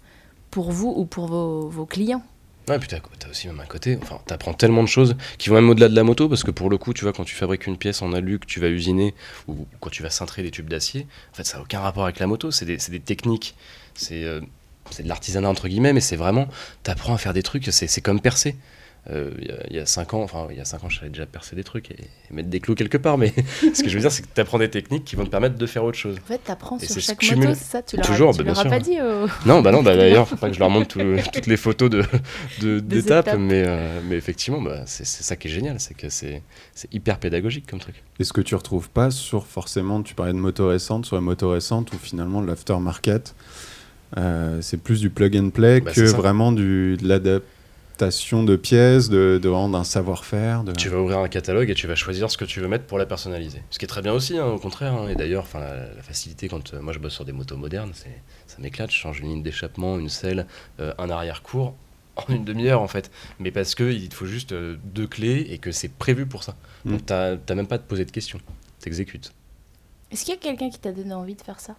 pour 0.52 0.72
vous 0.72 0.94
ou 0.96 1.06
pour 1.06 1.28
vos, 1.28 1.68
vos 1.68 1.86
clients. 1.86 2.24
Ouais, 2.68 2.80
puis 2.80 2.90
t'as 2.90 3.00
t'as 3.18 3.30
aussi 3.30 3.48
même 3.48 3.62
un 3.62 3.66
côté, 3.66 3.98
enfin, 4.02 4.20
t'apprends 4.26 4.54
tellement 4.54 4.84
de 4.84 4.90
choses 4.90 5.16
qui 5.38 5.48
vont 5.48 5.56
même 5.56 5.70
au-delà 5.70 5.88
de 5.88 5.96
la 5.96 6.04
moto, 6.04 6.28
parce 6.28 6.44
que 6.44 6.52
pour 6.52 6.70
le 6.70 6.78
coup, 6.78 6.94
tu 6.94 7.04
vois, 7.06 7.14
quand 7.14 7.24
tu 7.24 7.34
fabriques 7.34 7.66
une 7.66 7.78
pièce 7.78 8.02
en 8.02 8.12
alu 8.12 8.40
que 8.40 8.46
tu 8.46 8.60
vas 8.60 8.68
usiner, 8.68 9.14
ou 9.48 9.66
quand 9.80 9.90
tu 9.90 10.04
vas 10.04 10.10
cintrer 10.10 10.44
des 10.44 10.52
tubes 10.52 10.68
d'acier, 10.68 11.08
en 11.32 11.36
fait, 11.36 11.46
ça 11.46 11.58
n'a 11.58 11.64
aucun 11.64 11.80
rapport 11.80 12.04
avec 12.04 12.20
la 12.20 12.28
moto, 12.28 12.52
c'est 12.52 12.66
des, 12.66 13.00
techniques, 13.00 13.56
c'est 13.96 14.26
euh, 14.26 14.42
c'est 14.92 15.04
de 15.04 15.08
l'artisanat 15.08 15.50
entre 15.50 15.70
guillemets, 15.70 15.94
mais 15.94 16.02
c'est 16.02 16.18
vraiment, 16.18 16.50
t'apprends 16.84 17.14
à 17.14 17.18
faire 17.18 17.34
des 17.34 17.44
trucs, 17.44 17.66
c'est 17.72 18.02
comme 18.02 18.20
percer. 18.20 18.56
Euh, 19.10 19.32
Il 19.40 19.48
y 19.48 19.52
a- 19.52 19.64
il 19.70 19.76
y, 19.78 19.80
a 19.80 19.86
5 19.86 20.14
ans, 20.16 20.22
enfin, 20.22 20.48
il 20.52 20.58
y 20.58 20.60
a 20.60 20.66
5 20.66 20.84
ans, 20.84 20.90
je 20.90 20.98
savais 21.00 21.10
déjà 21.10 21.26
percer 21.26 21.56
des 21.56 21.64
trucs 21.64 21.92
et, 21.92 21.96
et 22.30 22.34
mettre 22.34 22.50
des 22.50 22.60
clous 22.60 22.76
quelque 22.76 22.98
part, 22.98 23.18
mais 23.18 23.34
ce 23.74 23.82
que 23.82 23.88
je 23.88 23.94
veux 23.96 24.02
dire, 24.02 24.12
c'est 24.12 24.22
que 24.24 24.28
t'apprends 24.34 24.60
des 24.60 24.70
techniques 24.70 25.06
qui 25.06 25.16
vont 25.16 25.24
te 25.24 25.30
permettre 25.30 25.56
de 25.56 25.66
faire 25.66 25.86
autre 25.86 25.98
chose. 25.98 26.18
en 26.22 26.28
fait 26.28 26.40
t'apprends 26.44 26.78
Et 26.78 26.86
sur 26.86 26.96
c'est 26.96 27.00
chaque 27.02 27.20
cumulé. 27.20 27.48
moto 27.48 27.58
c'est 27.60 27.72
ça 27.72 27.82
tu 27.82 27.96
Toujours, 27.98 28.32
tu 28.34 28.40
bah, 28.40 28.44
bien 28.44 28.52
leur 28.54 28.60
as 28.60 28.62
sûr. 28.64 28.70
pas 28.70 28.80
dit 28.80 28.98
euh, 29.00 29.26
Non, 29.46 29.62
bah 29.62 29.72
non, 29.72 29.82
bah 29.82 29.96
d'ailleurs, 29.96 30.28
faut 30.28 30.36
pas 30.36 30.50
que 30.50 30.56
je 30.56 30.60
leur 30.60 30.70
montre 30.70 30.88
tout- 30.88 31.00
toutes 31.34 31.48
les 31.48 31.56
photos 31.56 31.90
de, 31.90 32.04
de- 32.62 32.80
d'étapes, 32.82 33.28
étapes. 33.28 33.40
mais, 33.40 33.64
euh, 33.66 34.02
mais 34.10 34.16
effectivement, 34.18 34.62
bah, 34.62 34.82
c'est, 34.86 35.06
ça 35.06 35.36
qui 35.38 35.48
est 35.48 35.52
génial, 35.52 35.80
c'est 35.80 35.94
que 35.94 36.10
c'est, 36.10 36.42
c'est 36.76 36.94
hyper 36.94 37.18
pédagogique 37.20 37.66
comme 37.70 37.80
truc. 37.80 38.04
Et 38.20 38.26
ce 38.26 38.34
que 38.34 38.42
tu 38.42 38.56
retrouves 38.56 38.90
pas 38.90 39.10
sur 39.10 39.46
forcément, 39.48 40.02
tu 40.04 40.16
parlais 40.16 40.34
de 40.34 40.38
moto 40.38 40.68
récente, 40.68 41.06
sur 41.06 41.16
la 41.16 41.22
moto 41.22 41.50
récente 41.52 41.94
où 41.94 41.98
finalement 41.98 42.42
l'aftermarket, 42.42 43.36
euh, 44.18 44.60
c'est 44.62 44.78
plus 44.82 45.00
du 45.02 45.10
plug 45.10 45.38
and 45.38 45.50
play 45.52 45.80
Bah, 45.82 45.92
que 45.92 46.02
vraiment 46.02 46.52
du, 46.52 46.98
de 46.98 47.08
l'adaptation 47.08 47.54
de 48.00 48.56
pièces, 48.56 49.10
de, 49.10 49.40
d'un 49.42 49.84
savoir-faire. 49.84 50.64
De... 50.64 50.72
Tu 50.72 50.90
vas 50.90 51.00
ouvrir 51.00 51.20
un 51.20 51.28
catalogue 51.28 51.70
et 51.70 51.74
tu 51.76 51.88
vas 51.88 51.96
choisir 51.96 52.30
ce 52.32 52.38
que 52.38 52.46
tu 52.46 52.60
veux 52.60 52.68
mettre 52.68 52.86
pour 52.86 52.98
la 52.98 53.06
personnaliser. 53.06 53.62
Ce 53.70 53.80
qui 53.80 53.86
est 53.86 53.88
très 53.88 54.02
bien 54.02 54.14
aussi, 54.14 54.38
hein, 54.38 54.46
au 54.46 54.60
contraire. 54.60 54.94
hein. 54.94 55.08
Et 55.10 55.16
d'ailleurs, 55.16 55.44
enfin, 55.44 55.60
la, 55.60 55.94
la 55.94 56.04
facilité, 56.04 56.48
quand 56.48 56.74
euh, 56.74 56.82
moi 56.82 56.94
je 56.94 57.00
bosse 57.00 57.14
sur 57.14 57.26
des 57.26 57.32
motos 57.34 57.58
modernes, 57.58 57.92
c'est, 57.94 58.22
ça 58.48 58.58
m'éclate. 58.60 58.92
Je 58.92 58.98
change 58.98 59.20
une 59.20 59.28
ligne 59.30 59.44
d'échappement, 59.44 59.98
une 59.98 60.10
selle, 60.10 60.46
euh, 60.80 60.94
un 60.98 61.10
arrière-cours 61.10 61.74
en 62.16 62.34
une 62.34 62.46
demi-heure 62.46 62.82
en 62.82 62.88
fait. 62.88 63.12
Mais 63.40 63.52
parce 63.52 63.76
qu'il 63.76 64.10
te 64.10 64.16
faut 64.16 64.26
juste 64.26 64.52
euh, 64.52 64.78
deux 64.84 65.08
clés 65.08 65.48
et 65.50 65.58
que 65.58 65.72
c'est 65.72 65.90
prévu 65.92 66.26
pour 66.26 66.44
ça. 66.44 66.56
Mm. 66.86 66.92
Donc 66.92 67.06
t'as, 67.06 67.36
t'as 67.38 67.56
même 67.56 67.68
pas 67.68 67.76
à 67.76 67.80
te 67.80 67.88
poser 67.88 68.06
de 68.06 68.12
questions. 68.12 68.40
T'exécutes. 68.80 69.34
est-ce 70.12 70.24
qu'il 70.26 70.34
y 70.34 70.38
a 70.38 70.40
quelqu'un 70.40 70.70
qui 70.70 70.80
t'a 70.80 70.92
donné 70.92 71.14
envie 71.14 71.36
de 71.36 71.42
faire 71.42 71.60
ça? 71.60 71.76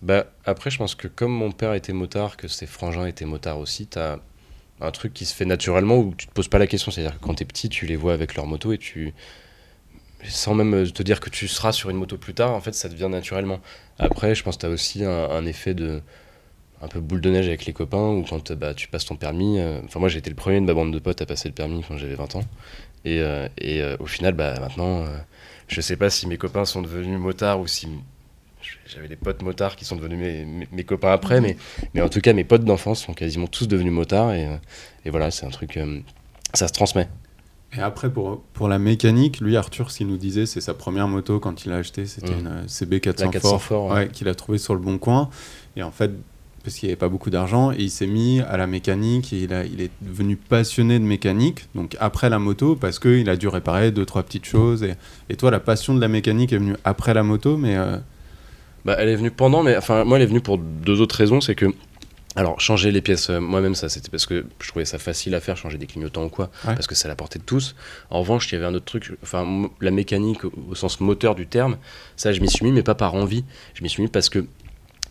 Bah, 0.00 0.26
après, 0.44 0.70
je 0.70 0.78
pense 0.78 0.94
que 0.94 1.06
comme 1.08 1.32
mon 1.32 1.52
père 1.52 1.74
était 1.74 1.92
motard, 1.92 2.36
que 2.36 2.48
ses 2.48 2.66
frangins 2.66 3.06
étaient 3.06 3.24
motards 3.24 3.58
aussi, 3.58 3.86
t'as 3.86 4.18
un 4.82 4.90
truc 4.90 5.12
qui 5.14 5.24
se 5.24 5.34
fait 5.34 5.44
naturellement 5.44 5.98
où 5.98 6.14
tu 6.16 6.26
te 6.26 6.32
poses 6.32 6.48
pas 6.48 6.58
la 6.58 6.66
question. 6.66 6.90
C'est-à-dire 6.90 7.18
que 7.18 7.24
quand 7.24 7.34
t'es 7.34 7.44
petit, 7.44 7.68
tu 7.68 7.86
les 7.86 7.96
vois 7.96 8.12
avec 8.12 8.34
leur 8.34 8.46
moto 8.46 8.72
et 8.72 8.78
tu. 8.78 9.14
Sans 10.28 10.54
même 10.54 10.88
te 10.92 11.02
dire 11.02 11.18
que 11.18 11.30
tu 11.30 11.48
seras 11.48 11.72
sur 11.72 11.90
une 11.90 11.96
moto 11.96 12.16
plus 12.16 12.34
tard, 12.34 12.52
en 12.52 12.60
fait, 12.60 12.74
ça 12.74 12.88
devient 12.88 13.08
naturellement. 13.10 13.60
Après, 13.98 14.36
je 14.36 14.44
pense 14.44 14.56
que 14.56 14.62
t'as 14.62 14.68
aussi 14.68 15.04
un, 15.04 15.44
effet 15.46 15.74
de. 15.74 16.00
un 16.80 16.88
peu 16.88 17.00
boule 17.00 17.20
de 17.20 17.30
neige 17.30 17.48
avec 17.48 17.66
les 17.66 17.72
copains 17.72 18.08
ou 18.10 18.22
quand 18.22 18.52
bah, 18.52 18.74
tu 18.74 18.86
passes 18.88 19.04
ton 19.06 19.16
permis. 19.16 19.58
euh, 19.58 19.80
Enfin, 19.84 19.98
moi, 19.98 20.08
j'ai 20.08 20.18
été 20.18 20.30
le 20.30 20.36
premier 20.36 20.60
de 20.60 20.66
ma 20.66 20.74
bande 20.74 20.92
de 20.92 20.98
potes 21.00 21.20
à 21.22 21.26
passer 21.26 21.48
le 21.48 21.54
permis 21.54 21.82
quand 21.86 21.98
j'avais 21.98 22.14
20 22.14 22.36
ans. 22.36 22.44
Et, 23.04 23.20
euh, 23.20 23.48
et 23.58 23.82
euh, 23.82 23.96
au 23.98 24.06
final, 24.06 24.34
bah, 24.34 24.54
maintenant, 24.60 25.02
euh, 25.02 25.18
je 25.68 25.80
sais 25.80 25.96
pas 25.96 26.10
si 26.10 26.26
mes 26.26 26.38
copains 26.38 26.64
sont 26.64 26.82
devenus 26.82 27.18
motards 27.18 27.60
ou 27.60 27.66
si 27.66 27.88
j'avais 28.86 29.08
des 29.08 29.16
potes 29.16 29.42
motards 29.42 29.76
qui 29.76 29.84
sont 29.84 29.96
devenus 29.96 30.18
mes, 30.18 30.44
mes, 30.44 30.68
mes 30.70 30.84
copains 30.84 31.12
après, 31.12 31.40
mais, 31.40 31.56
mais 31.94 32.00
en 32.00 32.08
tout 32.08 32.20
cas, 32.20 32.32
mes 32.32 32.44
potes 32.44 32.64
d'enfance 32.64 33.02
sont 33.04 33.14
quasiment 33.14 33.46
tous 33.46 33.68
devenus 33.68 33.92
motards. 33.92 34.32
Et, 34.32 34.46
euh, 34.46 34.56
et 35.04 35.10
voilà, 35.10 35.30
c'est 35.30 35.46
un 35.46 35.50
truc. 35.50 35.76
euh, 35.76 36.00
ça 36.54 36.68
se 36.68 36.72
transmet. 36.72 37.08
Et 37.76 37.80
après, 37.80 38.10
pour, 38.12 38.42
pour 38.52 38.68
la 38.68 38.78
mécanique, 38.78 39.40
lui, 39.40 39.56
Arthur, 39.56 39.90
ce 39.90 39.98
qu'il 39.98 40.06
nous 40.08 40.18
disait, 40.18 40.44
c'est 40.44 40.60
sa 40.60 40.74
première 40.74 41.08
moto 41.08 41.40
quand 41.40 41.64
il 41.64 41.70
l'a 41.70 41.76
acheté, 41.76 42.04
c'était 42.06 42.32
Mm. 42.34 42.38
une 42.40 42.46
euh, 42.46 42.66
CB 42.66 43.00
400, 43.00 43.24
La 43.26 43.30
400 43.32 43.48
Fort, 43.48 43.62
Fort, 43.62 43.86
ouais. 43.86 43.94
ouais, 43.94 44.08
qu'il 44.08 44.28
a 44.28 44.34
trouvé 44.34 44.58
sur 44.58 44.74
le 44.74 44.80
bon 44.80 44.98
coin. 44.98 45.30
Et 45.76 45.82
en 45.82 45.90
fait, 45.90 46.10
parce 46.62 46.76
qu'il 46.76 46.86
n'y 46.88 46.92
avait 46.92 46.98
pas 46.98 47.08
beaucoup 47.08 47.30
d'argent, 47.30 47.72
et 47.72 47.76
il 47.78 47.90
s'est 47.90 48.06
mis 48.06 48.40
à 48.40 48.56
la 48.58 48.66
mécanique, 48.66 49.32
et 49.32 49.38
il, 49.44 49.54
a, 49.54 49.64
il 49.64 49.80
est 49.80 49.90
devenu 50.02 50.36
passionné 50.36 50.98
de 50.98 51.04
mécanique, 51.04 51.64
donc 51.74 51.96
après 51.98 52.28
la 52.28 52.38
moto, 52.38 52.76
parce 52.76 52.98
qu'il 52.98 53.28
a 53.30 53.36
dû 53.36 53.48
réparer 53.48 53.90
deux, 53.90 54.04
trois 54.04 54.22
petites 54.22 54.44
choses. 54.44 54.82
Et, 54.82 54.94
et 55.30 55.36
toi, 55.36 55.50
la 55.50 55.58
passion 55.58 55.94
de 55.94 56.00
la 56.00 56.08
mécanique 56.08 56.52
est 56.52 56.58
venue 56.58 56.76
après 56.84 57.14
la 57.14 57.22
moto, 57.22 57.56
mais 57.56 57.76
euh, 57.76 57.96
Bah, 58.84 58.96
elle 58.98 59.08
est 59.08 59.16
venue 59.16 59.30
pendant, 59.30 59.62
mais 59.62 59.76
enfin, 59.76 60.04
moi, 60.04 60.16
elle 60.18 60.22
est 60.24 60.26
venue 60.26 60.40
pour 60.40 60.58
deux 60.58 61.00
autres 61.00 61.14
raisons. 61.16 61.40
C'est 61.40 61.54
que, 61.54 61.66
alors, 62.34 62.60
changer 62.60 62.90
les 62.90 63.00
pièces, 63.00 63.30
euh, 63.30 63.40
moi-même, 63.40 63.74
ça, 63.74 63.88
c'était 63.88 64.08
parce 64.10 64.26
que 64.26 64.44
je 64.60 64.68
trouvais 64.68 64.84
ça 64.84 64.98
facile 64.98 65.34
à 65.34 65.40
faire, 65.40 65.56
changer 65.56 65.78
des 65.78 65.86
clignotants 65.86 66.24
ou 66.24 66.28
quoi, 66.30 66.50
Ouais. 66.66 66.74
parce 66.74 66.86
que 66.86 66.94
c'est 66.94 67.06
à 67.06 67.08
la 67.08 67.14
portée 67.14 67.38
de 67.38 67.44
tous. 67.44 67.76
En 68.10 68.20
revanche, 68.20 68.50
il 68.50 68.54
y 68.54 68.58
avait 68.58 68.66
un 68.66 68.74
autre 68.74 68.86
truc, 68.86 69.12
enfin, 69.22 69.68
la 69.80 69.90
mécanique 69.90 70.44
au, 70.44 70.52
au 70.70 70.74
sens 70.74 71.00
moteur 71.00 71.34
du 71.34 71.46
terme, 71.46 71.76
ça, 72.16 72.32
je 72.32 72.40
m'y 72.40 72.48
suis 72.50 72.64
mis, 72.64 72.72
mais 72.72 72.82
pas 72.82 72.94
par 72.94 73.14
envie. 73.14 73.44
Je 73.74 73.82
m'y 73.82 73.88
suis 73.88 74.02
mis 74.02 74.08
parce 74.08 74.28
que 74.30 74.46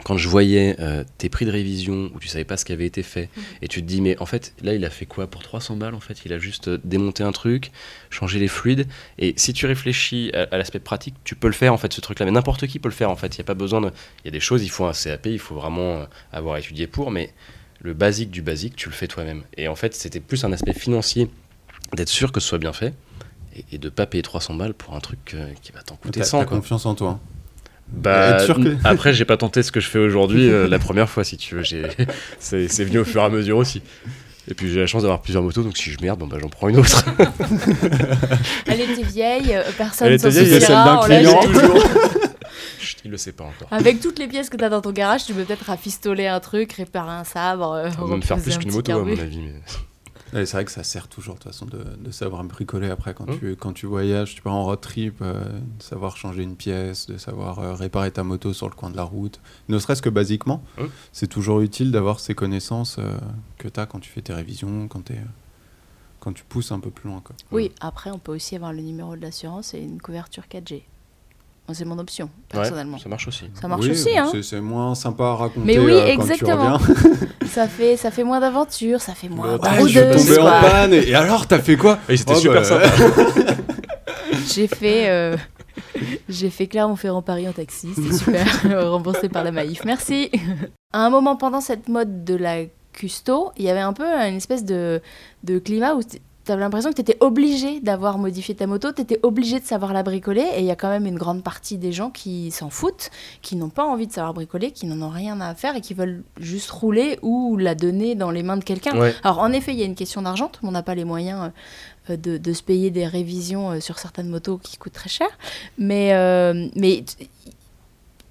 quand 0.03 0.17
je 0.17 0.27
voyais 0.27 0.75
euh, 0.79 1.03
tes 1.17 1.29
prix 1.29 1.45
de 1.45 1.51
révision 1.51 2.11
où 2.15 2.19
tu 2.19 2.27
savais 2.27 2.43
pas 2.43 2.57
ce 2.57 2.65
qui 2.65 2.71
avait 2.73 2.85
été 2.85 3.03
fait 3.03 3.29
et 3.61 3.67
tu 3.67 3.81
te 3.81 3.87
dis 3.87 4.01
mais 4.01 4.17
en 4.19 4.25
fait 4.25 4.53
là 4.63 4.73
il 4.73 4.83
a 4.85 4.89
fait 4.89 5.05
quoi 5.05 5.27
pour 5.27 5.43
300 5.43 5.75
balles 5.77 5.93
en 5.95 5.99
fait? 5.99 6.21
Il 6.25 6.33
a 6.33 6.39
juste 6.39 6.67
euh, 6.69 6.79
démonté 6.83 7.23
un 7.23 7.31
truc 7.31 7.71
changé 8.09 8.39
les 8.39 8.47
fluides 8.47 8.87
et 9.19 9.33
si 9.37 9.53
tu 9.53 9.65
réfléchis 9.65 10.31
à, 10.33 10.47
à 10.53 10.57
l'aspect 10.57 10.79
pratique 10.79 11.15
tu 11.23 11.35
peux 11.35 11.47
le 11.47 11.53
faire 11.53 11.73
en 11.73 11.77
fait 11.77 11.93
ce 11.93 12.01
truc 12.01 12.19
là 12.19 12.25
mais 12.25 12.31
n'importe 12.31 12.67
qui 12.67 12.79
peut 12.79 12.89
le 12.89 12.95
faire 12.95 13.09
en 13.11 13.15
fait. 13.15 13.35
Il 13.35 13.37
y 13.39 13.41
a 13.41 13.45
pas 13.45 13.53
besoin 13.53 13.81
de 13.81 13.87
il 14.23 14.25
y 14.25 14.27
a 14.29 14.31
des 14.31 14.39
choses 14.39 14.63
il 14.63 14.69
faut 14.69 14.85
un 14.85 14.93
CAP 14.93 15.27
il 15.27 15.39
faut 15.39 15.55
vraiment 15.55 15.97
euh, 15.97 16.05
avoir 16.31 16.57
étudié 16.57 16.87
pour 16.87 17.11
mais 17.11 17.33
le 17.79 17.93
basique 17.93 18.31
du 18.31 18.41
basique 18.41 18.75
tu 18.75 18.89
le 18.89 18.95
fais 18.95 19.07
toi-même. 19.07 19.43
Et 19.57 19.67
en 19.67 19.75
fait 19.75 19.93
c'était 19.95 20.19
plus 20.19 20.43
un 20.45 20.51
aspect 20.51 20.73
financier 20.73 21.29
d'être 21.95 22.09
sûr 22.09 22.31
que 22.31 22.39
ce 22.39 22.47
soit 22.47 22.57
bien 22.59 22.73
fait 22.73 22.93
et, 23.55 23.65
et 23.73 23.77
de 23.77 23.89
pas 23.89 24.05
payer 24.05 24.21
300 24.23 24.55
balles 24.55 24.73
pour 24.73 24.93
un 24.95 24.99
truc 24.99 25.33
euh, 25.33 25.51
qui 25.61 25.71
va 25.71 25.81
t'en 25.81 25.95
coûter 25.95 26.19
t'as 26.21 26.25
100 26.25 26.39
t'as 26.39 26.45
quoi. 26.45 26.57
confiance 26.57 26.85
en 26.85 26.95
toi. 26.95 27.19
Bah, 27.91 28.35
Être 28.37 28.45
sûr 28.45 28.55
que- 28.55 28.75
Après, 28.83 29.13
j'ai 29.13 29.25
pas 29.25 29.37
tenté 29.37 29.63
ce 29.63 29.71
que 29.71 29.79
je 29.79 29.87
fais 29.89 29.99
aujourd'hui 29.99 30.49
euh, 30.49 30.67
la 30.67 30.79
première 30.79 31.09
fois, 31.09 31.23
si 31.23 31.37
tu 31.37 31.55
veux. 31.55 31.63
J'ai... 31.63 31.83
C'est, 32.39 32.67
c'est 32.67 32.83
venu 32.85 32.99
au 32.99 33.05
fur 33.05 33.21
et 33.21 33.25
à 33.25 33.29
mesure 33.29 33.57
aussi. 33.57 33.81
Et 34.47 34.53
puis 34.55 34.71
j'ai 34.71 34.79
la 34.79 34.87
chance 34.87 35.03
d'avoir 35.03 35.21
plusieurs 35.21 35.43
motos, 35.43 35.61
donc 35.61 35.77
si 35.77 35.91
je 35.91 35.97
merde, 36.01 36.19
bon, 36.19 36.25
bah, 36.27 36.37
j'en 36.41 36.49
prends 36.49 36.67
une 36.69 36.77
autre. 36.79 37.05
Elle 38.65 38.81
était 38.81 39.03
vieille, 39.03 39.53
euh, 39.55 39.61
personne 39.77 40.07
Elle 40.07 40.19
s'en 40.19 40.29
était 40.29 40.43
vieille, 40.43 40.59
souciera, 40.61 41.05
celle 41.07 41.23
d'un 41.25 41.31
on 41.31 41.37
l'a 41.37 41.43
client. 41.69 41.81
Chut, 42.79 42.97
il 43.05 43.11
le 43.11 43.17
sait 43.17 43.31
pas 43.33 43.43
encore. 43.43 43.67
Avec 43.71 43.99
toutes 43.99 44.17
les 44.19 44.27
pièces 44.27 44.49
que 44.49 44.57
tu 44.57 44.63
as 44.63 44.69
dans 44.69 44.81
ton 44.81 44.91
garage, 44.91 45.25
tu 45.25 45.33
peux 45.33 45.43
peut-être 45.43 45.65
rafistoler 45.65 46.25
un 46.27 46.39
truc, 46.39 46.73
réparer 46.73 47.11
un 47.11 47.23
sabre. 47.23 47.71
euh, 47.73 47.89
Ça 47.91 47.97
va 48.01 48.15
me 48.15 48.21
faire 48.21 48.39
plus 48.41 48.55
un 48.55 48.57
qu'une 48.57 48.71
moto, 48.71 48.91
à 48.91 49.03
mon 49.03 49.11
avis. 49.19 49.37
Mais... 49.39 49.53
Ouais, 50.33 50.45
c'est 50.45 50.57
vrai 50.57 50.65
que 50.65 50.71
ça 50.71 50.83
sert 50.83 51.07
toujours 51.07 51.35
de 51.35 51.39
toute 51.39 51.51
façon 51.51 51.65
de, 51.65 51.83
de 51.99 52.11
savoir 52.11 52.43
bricoler 52.43 52.89
après 52.89 53.13
quand, 53.13 53.27
Mm. 53.29 53.39
tu, 53.39 53.55
quand 53.55 53.73
tu 53.73 53.85
voyages, 53.85 54.33
tu 54.35 54.41
pars 54.41 54.53
en 54.53 54.63
road 54.65 54.79
trip, 54.81 55.17
euh, 55.21 55.43
de 55.77 55.83
savoir 55.83 56.15
changer 56.17 56.43
une 56.43 56.55
pièce, 56.55 57.07
de 57.07 57.17
savoir 57.17 57.59
euh, 57.59 57.73
réparer 57.73 58.11
ta 58.11 58.23
moto 58.23 58.53
sur 58.53 58.69
le 58.69 58.75
coin 58.75 58.89
de 58.89 58.95
la 58.95 59.03
route. 59.03 59.39
Ne 59.69 59.77
serait-ce 59.79 60.01
que 60.01 60.09
basiquement, 60.09 60.63
Mm. 60.77 60.85
c'est 61.11 61.27
toujours 61.27 61.59
utile 61.61 61.91
d'avoir 61.91 62.19
ces 62.19 62.33
connaissances 62.35 62.97
euh, 62.99 63.17
que 63.57 63.67
tu 63.67 63.79
as 63.79 63.85
quand 63.85 63.99
tu 63.99 64.09
fais 64.09 64.21
tes 64.21 64.33
révisions, 64.33 64.87
quand, 64.87 65.11
euh, 65.11 65.15
quand 66.19 66.33
tu 66.33 66.43
pousses 66.43 66.71
un 66.71 66.79
peu 66.79 66.91
plus 66.91 67.09
loin. 67.09 67.21
Quoi. 67.21 67.35
Oui, 67.51 67.71
après, 67.81 68.11
on 68.11 68.19
peut 68.19 68.33
aussi 68.33 68.55
avoir 68.55 68.71
le 68.73 68.81
numéro 68.81 69.15
de 69.15 69.21
l'assurance 69.21 69.73
et 69.73 69.79
une 69.81 70.01
couverture 70.01 70.43
4G. 70.49 70.83
Moi, 71.67 71.75
C'est 71.75 71.85
mon 71.85 71.97
option, 71.99 72.29
personnellement. 72.49 72.97
Ouais, 72.97 73.03
ça 73.03 73.09
marche 73.09 73.27
aussi. 73.27 73.45
ça 73.59 73.67
marche 73.67 73.83
Oui, 73.83 73.91
aussi, 73.91 74.17
hein. 74.17 74.27
c'est, 74.31 74.41
c'est 74.43 74.59
moins 74.61 74.93
sympa 74.95 75.23
à 75.25 75.35
raconter 75.35 75.65
Mais 75.65 75.79
oui, 75.79 75.91
euh, 75.93 75.99
quand 76.15 76.25
tu 76.25 76.31
exactement. 76.31 76.79
Ça 77.47 77.67
fait, 77.67 77.97
ça 77.97 78.11
fait 78.11 78.23
moins 78.23 78.39
d'aventure, 78.39 79.01
ça 79.01 79.13
fait 79.13 79.27
moins 79.27 79.57
Ouais, 79.57 79.81
je 79.89 79.99
suis 80.17 80.27
tombé 80.35 80.39
en 80.39 80.61
panne 80.61 80.93
et, 80.93 81.09
et 81.09 81.15
alors 81.15 81.47
t'as 81.47 81.59
fait 81.59 81.75
quoi? 81.75 81.99
C'était 82.07 82.31
Oh, 82.33 82.39
super 82.39 82.61
bah, 82.61 82.63
sympa. 82.63 82.87
J'ai 84.53 84.67
fait, 84.67 85.09
euh, 85.09 85.35
j'ai 86.29 86.49
fait 86.49 86.67
Clermont-Ferrand-Paris 86.67 87.47
en 87.47 87.51
taxi, 87.51 87.89
c'était 87.95 88.13
super, 88.15 88.45
remboursé 88.91 89.27
par 89.29 89.43
la 89.43 89.51
Maïf, 89.51 89.83
merci. 89.85 90.29
À 90.93 91.05
un 91.05 91.09
moment 91.09 91.35
pendant 91.35 91.61
cette 91.61 91.89
mode 91.89 92.23
de 92.23 92.35
la 92.35 92.59
custo, 92.93 93.51
il 93.57 93.65
y 93.65 93.69
avait 93.69 93.79
un 93.81 93.93
peu 93.93 94.05
une 94.05 94.35
espèce 94.37 94.63
de, 94.65 95.01
de 95.43 95.59
climat 95.59 95.93
où 95.95 96.01
tu 96.51 96.53
avais 96.53 96.63
l'impression 96.63 96.89
que 96.89 96.95
tu 96.95 97.01
étais 97.01 97.17
obligé 97.21 97.79
d'avoir 97.79 98.17
modifié 98.17 98.53
ta 98.53 98.67
moto, 98.67 98.91
tu 98.91 99.01
étais 99.01 99.19
obligé 99.23 99.61
de 99.61 99.65
savoir 99.65 99.93
la 99.93 100.03
bricoler, 100.03 100.45
et 100.55 100.59
il 100.59 100.65
y 100.65 100.71
a 100.71 100.75
quand 100.75 100.89
même 100.89 101.05
une 101.05 101.15
grande 101.17 101.43
partie 101.43 101.77
des 101.77 101.93
gens 101.93 102.09
qui 102.09 102.51
s'en 102.51 102.69
foutent, 102.69 103.09
qui 103.41 103.55
n'ont 103.55 103.69
pas 103.69 103.85
envie 103.85 104.05
de 104.05 104.11
savoir 104.11 104.33
bricoler, 104.33 104.71
qui 104.71 104.85
n'en 104.85 105.01
ont 105.01 105.09
rien 105.09 105.39
à 105.39 105.55
faire 105.55 105.77
et 105.77 105.81
qui 105.81 105.93
veulent 105.93 106.23
juste 106.41 106.69
rouler 106.69 107.17
ou 107.21 107.55
la 107.55 107.73
donner 107.73 108.15
dans 108.15 108.31
les 108.31 108.43
mains 108.43 108.57
de 108.57 108.65
quelqu'un. 108.65 108.99
Ouais. 108.99 109.15
Alors 109.23 109.39
en 109.39 109.53
effet, 109.53 109.71
il 109.71 109.79
y 109.79 109.83
a 109.83 109.85
une 109.85 109.95
question 109.95 110.23
d'argent, 110.23 110.49
tout 110.49 110.59
le 110.63 110.65
monde 110.65 110.73
n'a 110.73 110.83
pas 110.83 110.95
les 110.95 111.05
moyens 111.05 111.51
euh, 112.09 112.17
de, 112.17 112.37
de 112.37 112.53
se 112.53 112.63
payer 112.63 112.91
des 112.91 113.07
révisions 113.07 113.71
euh, 113.71 113.79
sur 113.79 113.97
certaines 113.97 114.27
motos 114.27 114.57
qui 114.57 114.75
coûtent 114.75 114.91
très 114.91 115.09
cher, 115.09 115.29
mais 115.77 116.13
euh, 116.13 116.67
mais 116.75 117.05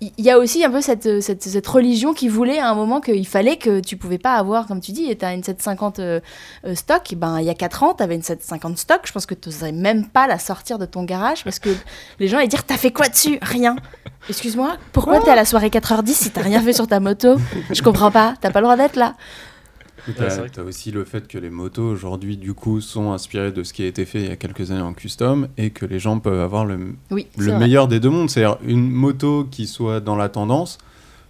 il 0.01 0.25
y 0.25 0.31
a 0.31 0.39
aussi 0.39 0.65
un 0.65 0.71
peu 0.71 0.81
cette, 0.81 1.21
cette, 1.21 1.43
cette 1.43 1.67
religion 1.67 2.15
qui 2.15 2.29
voulait 2.29 2.59
à 2.59 2.71
un 2.71 2.75
moment 2.75 3.03
qu'il 3.03 3.27
fallait 3.27 3.57
que 3.57 3.81
tu 3.81 3.99
pouvais 3.99 4.17
pas 4.17 4.35
avoir, 4.35 4.67
comme 4.67 4.81
tu 4.81 4.93
dis, 4.93 5.15
tu 5.15 5.25
as 5.25 5.35
une 5.35 5.43
750 5.43 5.99
euh, 5.99 6.21
euh, 6.65 6.75
stock, 6.75 7.13
et 7.13 7.17
ben 7.17 7.39
il 7.39 7.45
y 7.45 7.51
a 7.51 7.55
4 7.55 7.83
ans, 7.83 7.95
tu 7.95 8.03
avais 8.03 8.15
une 8.15 8.23
750 8.23 8.79
stock, 8.79 9.01
je 9.05 9.13
pense 9.13 9.27
que 9.27 9.35
tu 9.35 9.51
n'oserais 9.51 9.73
même 9.73 10.07
pas 10.07 10.27
la 10.27 10.39
sortir 10.39 10.79
de 10.79 10.87
ton 10.87 11.05
garage 11.05 11.45
parce 11.45 11.59
que 11.59 11.69
les 12.19 12.29
gens 12.29 12.39
allaient 12.39 12.49
dire 12.49 12.65
T'as 12.65 12.79
fait 12.79 12.93
quoi 12.93 13.09
dessus? 13.09 13.39
Rien. 13.43 13.77
Excuse-moi, 14.29 14.77
pourquoi 14.93 15.21
t'es 15.21 15.31
à 15.31 15.37
la 15.37 15.45
soirée 15.45 15.69
4h10 15.69 16.13
si 16.13 16.31
t'as 16.31 16.43
rien 16.43 16.63
fait 16.63 16.73
sur 16.73 16.87
ta 16.87 17.01
moto? 17.01 17.37
Je 17.71 17.83
comprends 17.83 18.11
pas, 18.11 18.35
t'as 18.41 18.51
pas 18.51 18.61
le 18.61 18.65
droit 18.65 18.77
d'être 18.77 18.97
là. 18.97 19.15
Ouais, 20.09 20.15
T'as 20.17 20.49
t'as 20.49 20.63
aussi 20.63 20.91
le 20.91 21.05
fait 21.05 21.29
que 21.29 21.39
les 21.39 21.51
motos 21.51 21.83
aujourd'hui 21.89 22.37
du 22.37 22.55
coup 22.55 22.81
sont 22.81 23.13
inspirées 23.13 23.53
de 23.53 23.63
ce 23.63 23.73
qui 23.73 23.83
a 23.83 23.87
été 23.87 24.05
fait 24.05 24.21
il 24.23 24.29
y 24.29 24.31
a 24.31 24.37
quelques 24.37 24.71
années 24.71 24.81
en 24.81 24.93
custom 24.95 25.49
et 25.57 25.71
que 25.71 25.87
les 25.87 25.99
gens 25.99 26.19
peuvent 26.19 26.41
avoir 26.41 26.65
le, 26.65 26.79
Oui, 27.11 27.27
le 27.39 27.59
meilleur 27.59 27.89
des 27.89 28.01
deux 28.01 28.11
mondes, 28.11 28.31
c'est-à-dire 28.31 28.59
une 28.65 28.89
moto 28.91 29.47
qui 29.51 29.67
soit 29.67 30.01
dans 30.01 30.17
la 30.17 30.29
tendance, 30.29 30.79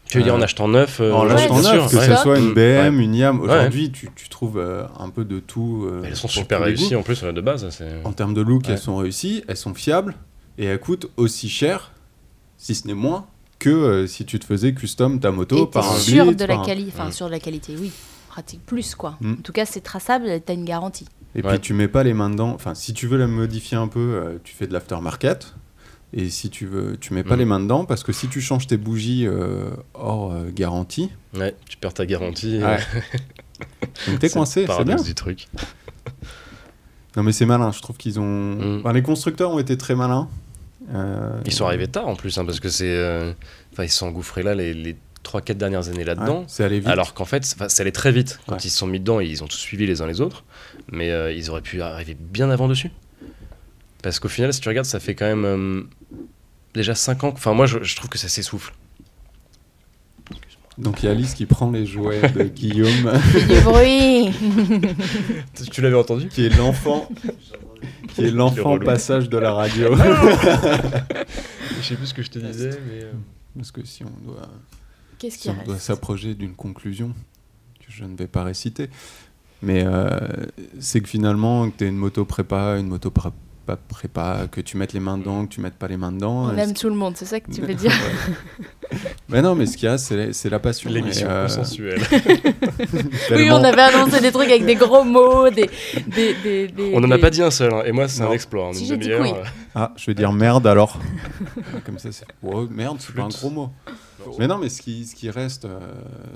Tu 0.07 0.19
veux 0.19 0.25
dire 0.25 0.35
en 0.35 0.41
Euh, 0.41 0.45
achetant 0.45 0.67
neuf 0.67 0.99
euh, 1.01 1.13
en 1.13 1.23
Ouais, 1.27 1.35
neuf, 1.35 1.47
que 1.49 1.97
ouais. 1.97 2.07
ce 2.09 2.17
soit 2.17 2.39
une 2.39 2.51
Mm, 2.51 2.55
BM, 2.55 2.97
ouais. 2.99 3.05
une 3.05 3.15
YAM. 3.15 3.39
Ouais. 3.41 3.45
Aujourd'hui, 3.47 3.93
tu, 3.93 4.09
tu 4.17 4.29
trouves 4.29 4.59
euh, 4.59 4.85
un 4.99 5.09
peu 5.09 5.25
de 5.25 5.39
tout. 5.39 5.87
euh, 5.87 6.03
Elles 6.05 6.17
sont 6.17 6.27
super 6.27 6.61
réussies 6.63 6.97
en 6.97 7.03
plus 7.05 7.23
euh, 7.23 7.31
de 7.33 7.41
base. 7.41 7.69
En 8.05 8.13
termes 8.13 8.35
de 8.35 8.41
look, 8.41 8.65
Ouais. 8.65 8.73
elles 8.73 8.79
sont 8.79 8.97
réussies, 8.97 9.45
elles 9.47 9.57
sont 9.57 9.73
fiables 9.75 10.17
et 10.59 10.65
elles 10.65 10.81
coûtent 10.81 11.09
aussi 11.17 11.49
cher, 11.49 11.93
si 12.59 12.75
ce 12.75 12.89
n'est 12.89 12.95
moins, 12.95 13.27
que 13.61 13.71
euh, 13.71 14.07
si 14.09 14.25
tu 14.25 14.39
te 14.41 14.45
faisais 14.47 14.73
custom 14.75 15.21
ta 15.21 15.31
moto 15.31 15.65
Et 15.65 15.71
par 15.71 15.89
un 15.93 15.97
sûr 15.97 16.35
de 16.35 16.41
la 16.41 16.47
par 16.55 16.61
un- 16.63 16.65
qualité, 16.65 16.91
enfin 16.93 17.09
Mm. 17.09 17.13
sûr 17.13 17.27
de 17.27 17.31
la 17.33 17.39
qualité, 17.41 17.75
oui, 17.79 17.93
pratique 18.31 18.65
plus 18.65 18.95
quoi. 18.95 19.17
Mm. 19.21 19.33
En 19.33 19.43
tout 19.43 19.53
cas, 19.53 19.67
c'est 19.67 19.83
traçable, 19.83 20.41
t'as 20.47 20.55
une 20.55 20.65
garantie. 20.65 21.07
Et 21.35 21.43
Ouais. 21.43 21.51
puis 21.51 21.61
tu 21.61 21.75
mets 21.75 21.89
pas 21.89 22.03
les 22.03 22.15
mains 22.15 22.31
dedans. 22.31 22.53
Enfin, 22.55 22.75
si 22.75 22.95
tu 22.95 23.07
veux 23.07 23.19
la 23.19 23.27
modifier 23.27 23.77
un 23.77 23.89
peu, 23.89 24.01
euh, 24.01 24.39
tu 24.43 24.55
fais 24.55 24.67
de 24.67 24.73
l'aftermarket. 24.73 25.55
Et 26.13 26.29
si 26.29 26.51
tu 26.51 26.67
veux, 26.67 26.97
tu 26.97 27.15
mets 27.15 27.23
pas 27.23 27.35
Mhm. 27.35 27.39
les 27.39 27.45
mains 27.45 27.61
dedans 27.61 27.85
parce 27.85 28.03
que 28.03 28.13
si 28.13 28.27
tu 28.29 28.41
changes 28.41 28.67
tes 28.67 28.77
bougies 28.77 29.27
euh, 29.29 29.71
hors 29.95 30.33
euh, 30.33 30.51
garantie, 30.53 31.11
Ouais, 31.35 31.55
tu 31.69 31.77
perds 31.77 31.95
ta 31.95 32.05
garantie. 32.07 32.59
Ouais. 32.61 32.79
donc 34.09 34.19
t'es 34.19 34.29
coincé, 34.31 34.67
c'est 34.67 34.85
bien. 34.85 34.97
du 34.97 35.15
truc. 35.15 35.47
Non 37.17 37.23
mais 37.25 37.33
c'est 37.33 37.47
malin, 37.47 37.73
je 37.73 37.81
trouve 37.81 37.97
qu'ils 37.97 38.19
ont. 38.21 38.25
Mhm. 38.55 38.79
Enfin, 38.81 38.93
les 38.93 39.03
constructeurs 39.03 39.51
ont 39.51 39.59
été 39.59 39.77
très 39.77 39.95
malins. 39.95 40.29
Euh, 40.95 41.41
Ils 41.45 41.53
sont 41.53 41.67
arrivés 41.67 41.87
tard 41.89 42.09
en 42.09 42.17
plus, 42.17 42.37
hein, 42.39 42.45
parce 42.45 42.59
que 42.61 42.69
c'est. 42.69 42.87
euh, 42.97 43.33
Enfin, 43.73 43.85
ils 43.85 43.89
sont 43.91 44.07
engouffrés 44.07 44.43
là 44.43 44.55
les, 44.57 44.75
les 44.75 44.97
3-4 45.25 45.55
dernières 45.55 45.89
années 45.89 45.99
ouais, 45.99 46.05
là-dedans. 46.05 46.45
c'est 46.49 46.65
allé 46.65 46.79
vite. 46.81 46.89
Alors 46.89 47.15
qu'en 47.15 47.25
fait, 47.25 47.45
c'est- 47.45 47.55
enfin, 47.57 47.69
ça 47.69 47.83
allait 47.83 47.93
très 47.93 48.11
vite. 48.13 48.41
Quand 48.47 48.55
Ouais. 48.55 48.61
ils 48.65 48.71
se 48.71 48.79
sont 48.79 48.87
mis 48.87 49.01
dedans, 49.01 49.21
ils 49.21 49.43
ont 49.45 49.47
tous 49.47 49.57
suivi 49.59 49.87
les 49.87 50.01
uns 50.03 50.07
les 50.07 50.21
autres. 50.21 50.45
Mais 50.91 51.11
euh, 51.11 51.33
ils 51.33 51.51
auraient 51.51 51.61
pu 51.63 51.83
arriver 51.83 52.17
bien 52.19 52.51
avant 52.51 52.69
dessus. 52.69 52.91
Parce 54.03 54.19
qu'au 54.19 54.29
final, 54.29 54.53
si 54.55 54.61
tu 54.61 54.69
regardes, 54.69 54.87
ça 54.87 54.99
fait 54.99 55.15
quand 55.15 55.27
même 55.27 55.45
euh, 55.45 55.83
déjà 56.75 56.95
5 56.95 57.25
ans. 57.25 57.33
Enfin, 57.35 57.53
moi, 57.53 57.67
je, 57.67 57.83
je 57.83 57.97
trouve 57.97 58.09
que 58.09 58.19
ça 58.19 58.29
s'essouffle. 58.29 58.73
Donc 60.79 61.03
il 61.03 61.07
y 61.07 61.09
a 61.09 61.13
Alice 61.13 61.35
qui 61.35 61.45
prend 61.45 61.71
les 61.71 61.85
jouets 61.85 62.23
de 62.31 62.45
Guillaume, 62.55 63.13
du 63.49 63.61
bruit 63.61 64.31
Tu, 65.55 65.65
tu 65.71 65.81
l'avais 65.83 65.97
entendu 65.97 66.29
qui 66.29 66.47
est 66.47 66.57
l'enfant, 66.57 67.07
qui 68.15 68.25
est 68.25 68.31
l'enfant 68.31 68.79
passage 68.79 69.29
de 69.29 69.37
la 69.37 69.53
radio. 69.53 69.95
Je 71.81 71.87
sais 71.87 71.97
plus 71.97 72.07
ce 72.07 72.15
que 72.15 72.23
je 72.23 72.31
te 72.31 72.39
disais, 72.39 72.71
mais. 72.89 73.03
euh, 73.05 73.13
Parce 73.57 73.73
que 73.73 73.85
si 73.85 74.05
on 74.05 74.27
doit, 74.27 74.49
Qu'est-ce 75.21 75.37
qui 75.37 75.51
on 75.51 75.65
doit 75.65 75.79
s'approcher 75.79 76.35
d'une 76.35 76.55
conclusion 76.55 77.15
que 77.79 77.93
je 77.93 78.05
ne 78.05 78.17
vais 78.17 78.27
pas 78.27 78.43
réciter, 78.43 78.89
mais 79.61 79.85
euh, 79.85 80.19
c'est 80.81 81.03
que 81.03 81.09
finalement, 81.09 81.71
que 81.71 81.77
tu 81.77 81.87
une 81.87 81.97
moto 81.97 82.25
prépa, 82.25 82.79
une 82.79 82.89
moto 82.89 83.11
pas 83.67 83.77
prépa, 83.77 84.47
que 84.51 84.61
tu 84.61 84.77
mettes 84.77 84.93
les 84.93 85.01
mains 85.01 85.19
dedans, 85.19 85.45
que 85.47 85.53
tu 85.55 85.61
mettes 85.61 85.75
pas 85.75 85.89
les 85.89 85.97
mains 85.97 86.13
dedans. 86.13 86.45
On 86.53 86.57
aime 86.57 86.75
tout 86.75 86.89
le 86.89 86.95
monde, 86.95 87.15
c'est 87.17 87.25
ça 87.27 87.41
que 87.41 87.51
tu 87.51 87.61
veux 87.61 87.75
dire 87.75 87.93
Mais 89.29 89.43
non, 89.43 89.55
mais 89.55 89.67
ce 89.67 89.77
qu'il 89.77 89.87
y 89.89 89.93
a, 89.93 89.99
c'est 89.99 90.17
la, 90.17 90.33
c'est 90.33 90.51
la 90.51 90.59
passion. 90.59 90.91
L'émission 90.91 91.29
euh, 91.31 91.43
consensuelle. 91.47 92.01
Oui, 93.31 93.49
on 93.51 93.63
avait 93.63 93.83
annoncé 93.83 94.21
des 94.21 94.33
trucs 94.33 94.49
avec 94.49 94.65
des 94.67 94.75
gros 94.75 95.05
mots, 95.05 95.49
des... 95.51 95.71
des, 96.07 96.35
des, 96.43 96.69
des- 96.69 96.93
On 96.95 97.01
n'en 97.01 97.11
a 97.11 97.17
des- 97.17 97.21
pas 97.21 97.31
dit 97.31 97.43
un 97.43 97.51
seul, 97.51 97.73
hein, 97.73 97.83
et 97.85 97.93
moi, 97.93 98.09
c'est 98.09 98.23
un 98.23 98.33
exploit. 98.33 98.67
En 98.69 98.73
Si 98.73 98.81
une 98.83 98.87
j'ai 98.89 98.97
dit 98.97 99.09
demi-heure, 99.09 99.23
oui. 99.23 99.31
euh, 99.39 99.45
Ah, 99.75 99.93
je 99.97 100.07
vais 100.07 100.15
dire 100.15 100.33
merde 100.33 100.67
alors. 100.67 100.99
Comme 101.87 101.99
ça, 101.99 102.11
c'est. 102.13 102.25
Ouais, 102.43 102.67
merde, 102.71 102.97
c'est 103.01 103.15
pas 103.15 103.23
un 103.23 103.29
gros 103.29 103.51
mot. 103.51 103.71
Mais 104.39 104.47
non, 104.49 104.59
mais 104.59 104.69
ce 104.69 104.83
qui, 104.83 105.07
ce 105.07 105.15
qui 105.15 105.31
reste, 105.31 105.65
euh, 105.65 105.79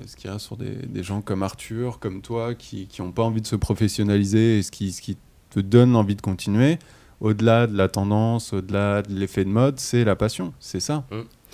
ce 0.07 0.17
qui 0.17 0.29
reste 0.29 0.41
sur 0.47 0.57
des, 0.57 0.71
des 0.71 1.03
gens 1.03 1.21
comme 1.21 1.43
Arthur, 1.43 1.99
comme 1.99 2.23
toi, 2.23 2.55
qui 2.55 2.89
n'ont 2.99 3.13
pas 3.13 3.23
envie 3.25 3.43
de 3.43 3.47
se 3.47 3.57
professionnaliser 3.57 4.59
et 4.59 4.63
ce 4.63 4.71
qui, 4.71 4.91
ce 4.93 5.03
qui 5.03 5.19
te 5.51 5.61
donne 5.61 5.95
envie 5.95 6.17
de 6.17 6.23
continuer, 6.23 6.79
au-delà 7.21 7.67
de 7.67 7.77
la 7.77 7.89
tendance, 7.89 8.53
au-delà 8.53 9.03
de 9.03 9.13
l'effet 9.15 9.45
de 9.45 9.51
mode, 9.51 9.79
c'est 9.81 10.05
la 10.05 10.17
passion. 10.17 10.53
C'est 10.61 10.81
ça. 10.81 11.05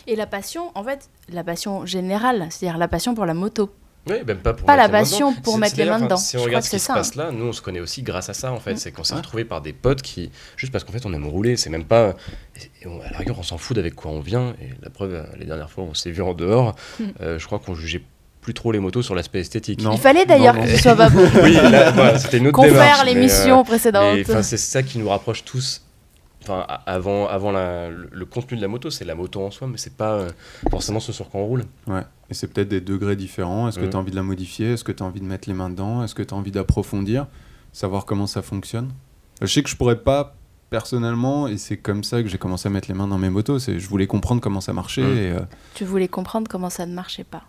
Et 0.07 0.17
la 0.17 0.27
passion, 0.27 0.71
en 0.75 0.83
fait, 0.85 1.09
la 1.33 1.45
passion 1.45 1.85
générale, 1.87 2.47
c'est-à-dire 2.51 2.79
la 2.79 2.89
passion 2.89 3.15
pour 3.15 3.27
la 3.27 3.35
moto. 3.35 3.71
Oui, 4.09 4.17
même 4.27 4.39
pas 4.39 4.55
pour 4.55 4.65
Pas 4.67 4.77
mettre 4.79 4.83
la 4.83 4.87
les 4.87 4.93
mains 4.93 4.99
dedans. 5.03 5.11
passion 5.11 5.35
pour 5.43 5.59
mettre 5.59 5.77
les 5.77 5.85
mains 5.85 6.01
dedans. 6.01 6.17
Si 6.17 6.39
on 6.39 6.43
regarde 6.43 6.65
ce 6.65 6.71
qui 6.71 6.77
c'est 6.77 6.79
se 6.81 6.87
ça. 6.87 6.95
passe 6.95 7.17
là, 7.17 7.31
nous 7.33 7.45
on 7.45 7.53
se 7.53 7.61
connaît 7.61 7.81
aussi 7.81 8.03
grâce 8.03 8.31
à 8.31 8.33
ça 8.33 8.51
en 8.51 8.59
fait. 8.59 8.73
Mm. 8.73 8.77
C'est 8.79 8.93
qu'on 8.93 9.05
s'est 9.05 9.13
Ouais. 9.13 9.19
retrouvés 9.21 9.45
par 9.45 9.61
des 9.61 9.75
potes 9.75 10.01
qui, 10.01 10.31
juste 10.57 10.73
parce 10.73 10.85
qu'en 10.85 10.93
fait 10.93 11.05
on 11.05 11.13
aime 11.13 11.27
rouler, 11.27 11.57
c'est 11.59 11.69
même 11.69 11.85
pas. 11.85 12.15
et 12.83 12.87
on- 12.87 12.99
à 13.03 13.11
la 13.11 13.19
rigueur, 13.19 13.39
on 13.39 13.43
s'en 13.43 13.59
fout 13.59 13.77
d'avec 13.77 13.95
quoi 13.95 14.11
on 14.11 14.21
vient. 14.21 14.55
Et 14.63 14.71
la 14.83 14.89
preuve, 14.89 15.27
les 15.39 15.45
dernières 15.45 15.71
fois, 15.71 15.85
on 15.85 15.93
s'est 15.93 16.11
vu 16.11 16.23
en 16.23 16.33
dehors. 16.33 16.75
Mm. 16.99 17.05
euh, 17.21 17.39
je 17.39 17.45
crois 17.47 17.59
qu'on 17.59 17.75
jugeait 17.75 18.03
plus 18.51 18.55
trop 18.55 18.73
les 18.73 18.81
motos 18.81 19.03
sur 19.03 19.15
l'aspect 19.15 19.39
esthétique. 19.41 19.81
Non. 19.81 19.93
Il 19.93 19.99
fallait 20.01 20.27
d'ailleurs 20.27 20.59
que 20.59 20.67
ce 20.67 20.77
soit 20.77 20.97
pas 20.97 21.09
bon. 21.09 21.21
Oui, 21.43 21.53
voilà, 21.55 22.19
c'était 22.19 22.39
une 22.39 22.49
autre 22.49 22.61
mais, 22.61 23.05
l'émission 23.15 23.61
euh, 23.61 23.63
précédente. 23.63 24.19
c'est 24.43 24.57
ça 24.57 24.83
qui 24.83 24.99
nous 24.99 25.09
rapproche 25.09 25.45
tous. 25.45 25.83
Enfin, 26.43 26.67
avant, 26.87 27.29
avant 27.29 27.53
la- 27.53 27.91
le, 27.91 28.09
le 28.11 28.25
contenu 28.25 28.57
de 28.57 28.63
la 28.63 28.67
moto, 28.69 28.91
c'est 28.91 29.05
la 29.05 29.15
moto 29.15 29.41
en 29.45 29.51
soi, 29.53 29.69
mais 29.69 29.77
c'est 29.77 29.95
pas 29.97 30.15
euh, 30.15 30.31
forcément 30.71 30.99
ce 30.99 31.13
sur 31.13 31.29
quoi 31.29 31.41
on 31.43 31.47
roule. 31.47 31.65
Ouais. 31.87 32.03
Et 32.29 32.35
c'est 32.35 32.49
peut-être 32.53 32.69
des 32.69 32.81
degrés 32.81 33.15
différents. 33.15 33.69
Est-ce 33.69 33.79
que 33.79 33.85
Mhm. 33.85 33.91
tu 33.91 33.97
as 33.97 34.01
envie 34.01 34.11
de 34.11 34.17
la 34.17 34.23
modifier? 34.25 34.73
Est-ce 34.73 34.83
que 34.83 34.91
tu 34.93 35.03
as 35.03 35.07
envie 35.07 35.21
de 35.21 35.27
mettre 35.27 35.49
les 35.49 35.55
mains 35.55 35.71
dedans? 35.71 36.03
Est-ce 36.03 36.15
que 36.17 36.23
tu 36.25 36.35
as 36.35 36.37
envie 36.37 36.51
d'approfondir? 36.51 37.27
Savoir 37.73 38.05
comment 38.05 38.27
ça 38.27 38.43
fonctionne? 38.43 38.91
Je 39.43 39.47
sais 39.47 39.63
que 39.63 39.69
je 39.71 39.77
pourrais 39.77 40.01
pas 40.01 40.35
personnellement, 40.71 41.47
et 41.47 41.57
c'est 41.59 41.77
comme 41.77 42.03
ça 42.05 42.23
que 42.23 42.29
j'ai 42.29 42.39
commencé 42.39 42.67
à 42.69 42.71
mettre 42.71 42.89
les 42.89 42.95
mains 42.95 43.07
dans 43.09 43.19
mes 43.19 43.31
motos. 43.31 43.59
C'est 43.61 43.79
je 43.79 43.89
voulais 43.89 44.07
comprendre 44.07 44.41
comment 44.41 44.61
ça 44.61 44.73
marchait 44.73 45.03
et, 45.03 45.31
euh, 45.33 45.41
Tu 45.75 45.85
voulais 45.85 46.09
comprendre 46.09 46.49
comment 46.49 46.71
ça 46.71 46.87
ne 46.87 46.95
marchait 46.95 47.25
pas. 47.25 47.43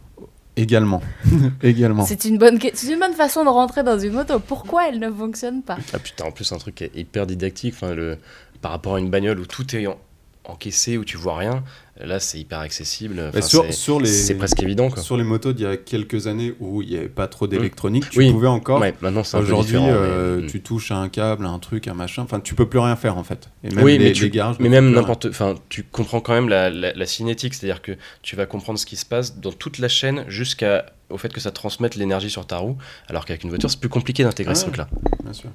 Également. 0.61 1.01
également. 1.63 2.05
C'est 2.05 2.25
une, 2.25 2.37
bonne... 2.37 2.59
une 2.61 2.99
bonne 2.99 3.13
façon 3.13 3.43
de 3.43 3.49
rentrer 3.49 3.83
dans 3.83 3.99
une 3.99 4.13
moto. 4.13 4.39
Pourquoi 4.39 4.87
elle 4.89 4.99
ne 4.99 5.09
fonctionne 5.11 5.61
pas? 5.63 5.77
Ah 5.93 5.99
putain, 5.99 6.25
en 6.25 6.31
plus 6.31 6.51
un 6.51 6.57
truc 6.57 6.75
qui 6.75 6.83
est 6.85 6.95
hyper 6.95 7.25
didactique, 7.27 7.73
enfin, 7.75 7.93
le, 7.93 8.17
par 8.61 8.71
rapport 8.71 8.95
à 8.95 8.99
une 8.99 9.09
bagnole 9.09 9.39
où 9.39 9.45
tout 9.45 9.75
est 9.75 9.87
en- 9.87 9.97
encaissé, 10.43 10.97
où 10.97 11.05
tu 11.05 11.17
vois 11.17 11.37
rien, 11.37 11.63
là 12.03 12.19
c'est 12.19 12.39
hyper 12.39 12.59
accessible. 12.59 13.21
Enfin, 13.29 13.41
sur, 13.41 13.99
les, 13.99 14.07
c'est 14.07 14.35
presque 14.35 14.61
évident 14.63 14.89
quoi. 14.89 15.01
sur 15.01 15.15
les 15.17 15.23
motos 15.23 15.53
d'il 15.53 15.65
y 15.65 15.69
a 15.69 15.77
quelques 15.77 16.25
années 16.27 16.55
où 16.59 16.81
il 16.81 16.89
n'y 16.89 16.97
avait 16.97 17.09
pas 17.09 17.27
trop 17.27 17.45
d'électronique, 17.47 18.09
tu 18.09 18.17
Oui. 18.19 18.31
pouvais 18.31 18.47
encore. 18.47 18.81
Ouais, 18.81 18.93
maintenant 19.01 19.23
c'est 19.23 19.37
Aujourd'hui, 19.37 19.77
euh, 19.79 20.41
mais- 20.41 20.47
tu 20.47 20.61
touches 20.61 20.91
à 20.91 20.97
un 20.97 21.09
câble, 21.09 21.45
à 21.45 21.49
un 21.49 21.59
truc, 21.59 21.87
un 21.87 21.93
machin. 21.93 22.23
Enfin, 22.23 22.39
tu 22.39 22.55
peux 22.55 22.67
plus 22.67 22.79
rien 22.79 22.95
faire 22.95 23.17
en 23.17 23.23
fait. 23.23 23.49
Et 23.63 23.69
même 23.69 23.83
Oui, 23.85 23.97
les, 23.99 24.05
mais 24.05 24.11
tu- 24.13 24.23
les 24.23 24.29
garages 24.31 24.55
Mais 24.59 24.69
même 24.69 24.91
n'importe. 24.91 25.27
Enfin, 25.27 25.55
tu 25.69 25.83
comprends 25.83 26.21
quand 26.21 26.33
même 26.33 26.49
la, 26.49 26.69
la- 26.71 26.93
la 26.93 27.05
cinétique, 27.05 27.53
c'est-à-dire 27.53 27.81
que 27.83 27.91
tu 28.23 28.35
vas 28.35 28.45
comprendre 28.47 28.79
ce 28.79 28.85
qui 28.87 28.95
se 28.95 29.05
passe 29.05 29.37
dans 29.39 29.51
toute 29.51 29.77
la 29.77 29.87
chaîne 29.89 30.25
jusqu'à 30.27 30.85
au 31.11 31.17
fait 31.17 31.31
que 31.31 31.41
ça 31.41 31.51
transmette 31.51 31.95
l'énergie 31.95 32.29
sur 32.29 32.47
ta 32.47 32.57
roue, 32.57 32.77
alors 33.09 33.25
qu'avec 33.25 33.43
une 33.43 33.49
voiture, 33.49 33.69
c'est 33.69 33.79
plus 33.79 33.89
compliqué 33.89 34.23
d'intégrer 34.23 34.55
ce 34.55 34.61
truc-là. 34.63 34.87
Bien 35.23 35.33
sûr. 35.33 35.49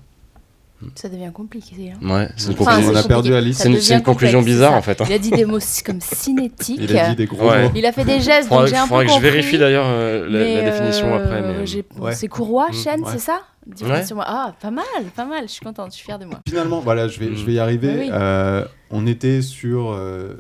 Ça 0.95 1.09
devient 1.09 1.31
compliqué. 1.33 1.93
hein. 1.93 2.07
Ouais, 2.09 2.29
c'est 2.37 2.49
une 2.53 2.53
Enfin, 2.61 2.73
conclusion. 2.73 2.93
on 2.93 2.97
a 2.97 3.03
perdu. 3.03 3.35
Alice. 3.35 3.57
C'est 3.59 3.69
une- 3.69 4.03
conclusion 4.03 4.39
complexe, 4.41 4.45
bizarre, 4.57 4.75
en 4.75 4.83
fait, 4.83 5.01
hein. 5.01 5.05
Il 5.09 5.13
a 5.15 5.19
dit 5.19 5.31
des 5.31 5.45
mots 5.47 5.59
comme 5.85 6.01
cinétiques. 6.03 6.79
Il 6.81 6.97
a 6.97 7.09
dit 7.11 7.17
des 7.17 7.27
gros 7.27 7.49
Ouais. 7.51 7.65
mots. 7.65 7.71
Il 7.75 7.87
a 7.87 7.93
fait 7.93 8.05
des 8.05 8.21
gestes, 8.21 8.49
donc 8.51 8.59
Faudrait, 8.61 8.69
j'ai 8.69 8.77
un 8.77 8.83
peu 8.83 8.89
faudrait 8.89 9.07
que 9.07 9.13
je 9.13 9.19
vérifie 9.21 9.59
d'ailleurs 9.59 9.87
euh, 9.89 10.29
la, 10.29 10.63
la 10.63 10.71
définition 10.71 11.15
euh, 11.15 11.25
après. 11.25 11.43
Mais... 11.43 11.67
j'ai- 11.67 11.85
Ouais. 11.99 12.15
C'est 12.15 12.29
courroie, 12.29 12.69
Mm, 12.69 12.75
chaîne, 12.75 13.01
ouais. 13.03 13.11
c'est 13.13 13.19
ça 13.21 13.41
Dis-moi 13.67 13.97
Ouais. 13.97 14.05
sur 14.07 14.17
moi. 14.17 14.25
Ah, 14.29 14.55
pas 14.61 14.71
mal, 14.71 14.85
pas 15.17 15.25
mal. 15.25 15.45
Je 15.49 15.53
suis 15.53 15.65
contente, 15.65 15.91
je 15.91 15.97
suis 15.97 16.05
fière 16.05 16.19
de 16.21 16.25
moi. 16.25 16.41
Finalement, 16.49 16.81
voilà, 16.81 17.09
je 17.09 17.19
vais, 17.19 17.27
Mm. 17.31 17.37
je 17.37 17.45
vais 17.45 17.53
y 17.55 17.59
arriver. 17.59 17.89
Oui, 17.93 18.01
oui. 18.03 18.09
Euh, 18.13 18.65
on 18.91 19.07
était 19.07 19.43
sur 19.43 19.91
euh, 19.93 20.35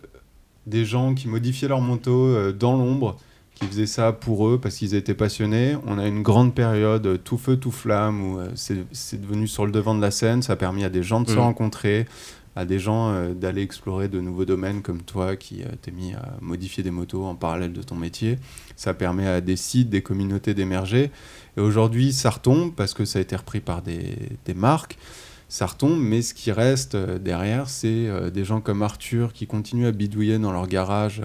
des 0.67 0.85
gens 0.85 1.15
qui 1.15 1.27
modifiaient 1.29 1.67
leur 1.69 1.81
euh, 2.37 2.53
dans 2.53 2.73
l'ombre, 2.77 3.17
qui 3.61 3.67
faisaient 3.67 3.87
ça 3.87 4.13
pour 4.13 4.49
eux 4.49 4.59
parce 4.61 4.77
qu'ils 4.77 4.95
étaient 4.95 5.15
passionnés. 5.15 5.77
On 5.87 5.99
a 5.99 6.07
une 6.07 6.23
grande 6.23 6.55
période 6.55 7.07
euh, 7.07 7.17
tout 7.17 7.39
feu, 7.39 7.57
tout 7.57 7.71
flamme 7.71 8.23
où 8.23 8.39
euh, 8.39 8.51
c'est 8.55 9.21
devenu 9.21 9.49
sur 9.49 9.65
le 9.67 9.73
devant 9.73 9.95
de 9.95 10.01
la 10.01 10.11
scène. 10.11 10.43
Ça 10.43 10.53
a 10.55 10.57
permis 10.57 10.85
à 10.85 10.91
des 10.91 11.03
gens 11.03 11.21
de 11.23 11.29
se 11.29 11.37
Mm. 11.37 11.39
rencontrer, 11.39 12.07
à 12.55 12.65
des 12.67 12.79
gens 12.79 13.11
euh, 13.11 13.33
d'aller 13.33 13.63
explorer 13.63 14.09
de 14.09 14.21
nouveaux 14.21 14.45
domaines 14.45 14.83
comme 14.83 15.01
toi 15.03 15.37
qui 15.37 15.63
euh, 15.63 15.67
t'es 15.81 15.91
mis 15.91 16.13
à 16.15 16.37
modifier 16.43 16.83
des 16.83 16.91
motos 16.91 17.25
en 17.25 17.35
parallèle 17.35 17.73
de 17.73 17.83
ton 17.83 17.95
métier. 17.97 18.39
Ça 18.77 18.93
permet 18.93 19.27
à 19.27 19.41
des 19.41 19.57
sites, 19.57 19.89
des 19.89 20.03
communautés 20.03 20.53
d'émerger. 20.53 21.11
Et 21.57 21.61
aujourd'hui, 21.61 22.13
ça 22.13 22.29
retombe 22.31 22.75
parce 22.75 22.93
que 22.93 23.07
ça 23.07 23.19
a 23.19 23.23
été 23.23 23.37
repris 23.37 23.61
par 23.61 23.81
des, 23.81 24.17
des 24.45 24.55
marques. 24.55 24.99
Ça 25.49 25.65
retombe, 25.65 25.99
mais 25.99 26.21
ce 26.23 26.35
qui 26.35 26.51
reste 26.53 26.97
derrière, 26.97 27.69
c'est 27.69 28.11
des 28.33 28.45
gens 28.45 28.61
comme 28.61 28.83
Arthur 28.83 29.33
qui 29.33 29.47
continuent 29.47 29.87
à 29.87 29.93
bidouiller 29.93 30.39
dans 30.41 30.51
leur 30.51 30.67
garage 30.67 31.23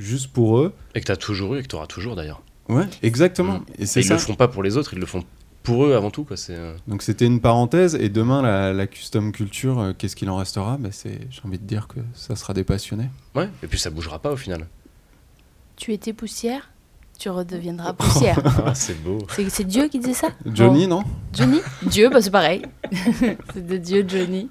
juste 0.00 0.32
pour 0.32 0.58
eux. 0.58 0.72
Et 0.94 1.00
que 1.00 1.06
tu 1.06 1.12
as 1.12 1.16
toujours 1.16 1.54
eu 1.54 1.58
et 1.58 1.62
que 1.62 1.68
tu 1.68 1.76
auras 1.76 1.86
toujours 1.86 2.16
d'ailleurs. 2.16 2.42
Ouais, 2.68 2.86
exactement. 3.02 3.58
Mm. 3.60 3.64
Et 3.78 3.82
Et 3.82 3.86
c'est 3.86 4.00
ils 4.00 4.04
ça. 4.04 4.14
le 4.14 4.20
font 4.20 4.34
pas 4.34 4.48
pour 4.48 4.62
les 4.62 4.76
autres, 4.76 4.94
ils 4.94 5.00
le 5.00 5.06
font 5.06 5.24
pour 5.62 5.84
eux 5.84 5.94
avant 5.94 6.10
tout. 6.10 6.24
Quoi. 6.24 6.36
C'est, 6.36 6.54
euh, 6.56 6.74
Donc 6.88 7.02
c'était 7.02 7.26
une 7.26 7.40
parenthèse. 7.40 7.94
Et 7.96 8.08
demain, 8.08 8.42
la, 8.42 8.72
la 8.72 8.86
custom 8.86 9.30
culture, 9.32 9.78
euh, 9.78 9.92
qu'est-ce 9.96 10.16
qu'il 10.16 10.30
en 10.30 10.36
restera? 10.36 10.76
Bah, 10.78 10.88
c'est, 10.92 11.20
J'ai 11.30 11.40
envie 11.44 11.58
de 11.58 11.64
dire 11.66 11.86
que 11.88 12.00
ça 12.14 12.34
sera 12.36 12.54
des 12.54 12.64
passionnés. 12.64 13.08
Ouais, 13.34 13.48
et 13.62 13.66
puis 13.66 13.78
ça 13.78 13.90
bougera 13.90 14.18
pas 14.20 14.32
au 14.32 14.36
final. 14.36 14.66
Tu 15.76 15.92
étais 15.92 16.12
poussière, 16.12 16.70
tu 17.18 17.28
redeviendras 17.28 17.92
poussière. 17.94 18.38
Ah, 18.64 18.74
c'est 18.74 19.02
beau. 19.02 19.18
c'est 19.34 19.50
c'est 19.50 19.64
Dieu 19.64 19.88
qui 19.88 19.98
disait 19.98 20.14
ça? 20.14 20.28
Johnny, 20.46 20.86
non? 20.86 21.02
Johnny? 21.34 21.58
Dieu, 21.82 22.08
bah 22.08 22.22
c'est 22.22 22.30
pareil. 22.30 22.62
c'est 23.52 23.66
de 23.66 23.76
Dieu, 23.76 24.04
Johnny. 24.08 24.48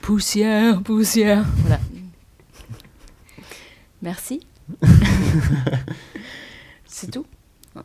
Poussière, 0.00 0.82
poussière. 0.82 1.44
Voilà. 1.58 1.80
Merci. 4.00 4.40
c'est 6.86 7.10
tout? 7.10 7.26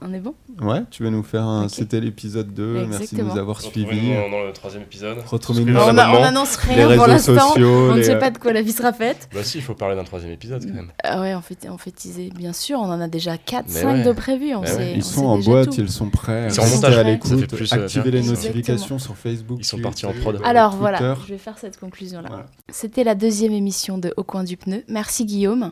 On 0.01 0.13
est 0.13 0.19
bon? 0.19 0.33
Ouais, 0.61 0.81
tu 0.89 1.03
vas 1.03 1.09
nous 1.09 1.23
faire 1.23 1.43
un. 1.43 1.67
C'était 1.67 1.99
l'épisode 1.99 2.53
2. 2.53 2.85
Merci 2.87 3.15
de 3.15 3.21
nous 3.21 3.37
avoir 3.37 3.61
suivis. 3.61 4.13
dans, 4.31 4.43
le 4.43 4.51
troisième 4.53 4.83
épisode. 4.83 5.17
Retrouvez-nous 5.25 5.75
on, 5.75 5.97
annonce 5.97 6.57
les 6.67 6.73
rien 6.73 6.95
pour 6.95 7.05
réseaux 7.05 7.33
l'instant. 7.35 7.49
sociaux. 7.49 7.89
On 7.89 7.91
ne 7.91 7.97
les, 7.97 8.03
sait 8.03 8.17
pas 8.17 8.31
de 8.31 8.37
quoi 8.37 8.53
la 8.53 8.61
vie 8.61 8.71
sera 8.71 8.93
faite. 8.93 9.29
Bah 9.33 9.43
si, 9.43 9.57
il 9.59 9.63
faut 9.63 9.75
parler 9.75 9.95
d'un 9.95 10.03
troisième 10.03 10.31
épisode 10.31 10.65
quand 10.65 10.73
même. 10.73 10.91
Ah 11.03 11.21
ouais, 11.21 11.35
on 11.35 11.41
fait, 11.41 11.69
on 11.69 11.77
fait 11.77 11.91
teaser. 11.91 12.31
Bien 12.35 12.53
sûr, 12.53 12.79
on 12.79 12.85
en 12.85 12.99
a 13.01 13.07
déjà 13.07 13.37
4, 13.37 13.65
Mais 13.67 13.81
5 13.81 13.87
ouais. 13.87 14.03
de 14.03 14.11
prévus. 14.13 14.55
On 14.55 14.61
Mais 14.61 14.67
sait, 14.67 14.77
ouais. 14.77 14.91
on 14.93 14.97
Ils 14.97 15.03
sont 15.03 15.25
en 15.25 15.37
boîte, 15.37 15.69
tout. 15.69 15.81
ils 15.81 15.89
sont 15.89 16.09
prêts. 16.09 16.47
Ils 16.47 16.53
sont 16.53 16.85
en 16.85 16.91
à 16.91 17.03
l'écoute. 17.03 17.53
euh, 17.53 17.65
Activez 17.83 18.11
les 18.11 18.23
notifications 18.23 18.97
sur 18.97 19.15
Facebook. 19.15 19.57
Ils 19.59 19.65
sont 19.65 19.79
partis 19.79 20.05
en 20.05 20.13
prod. 20.13 20.39
Alors 20.43 20.75
voilà, 20.75 21.15
je 21.27 21.33
vais 21.33 21.37
faire 21.37 21.57
cette 21.57 21.79
conclusion-là. 21.79 22.47
C'était 22.71 23.03
la 23.03 23.15
deuxième 23.15 23.53
émission 23.53 23.97
de 23.97 24.13
Au 24.17 24.23
coin 24.23 24.43
du 24.43 24.57
pneu. 24.57 24.83
Merci 24.87 25.25
Guillaume. 25.25 25.71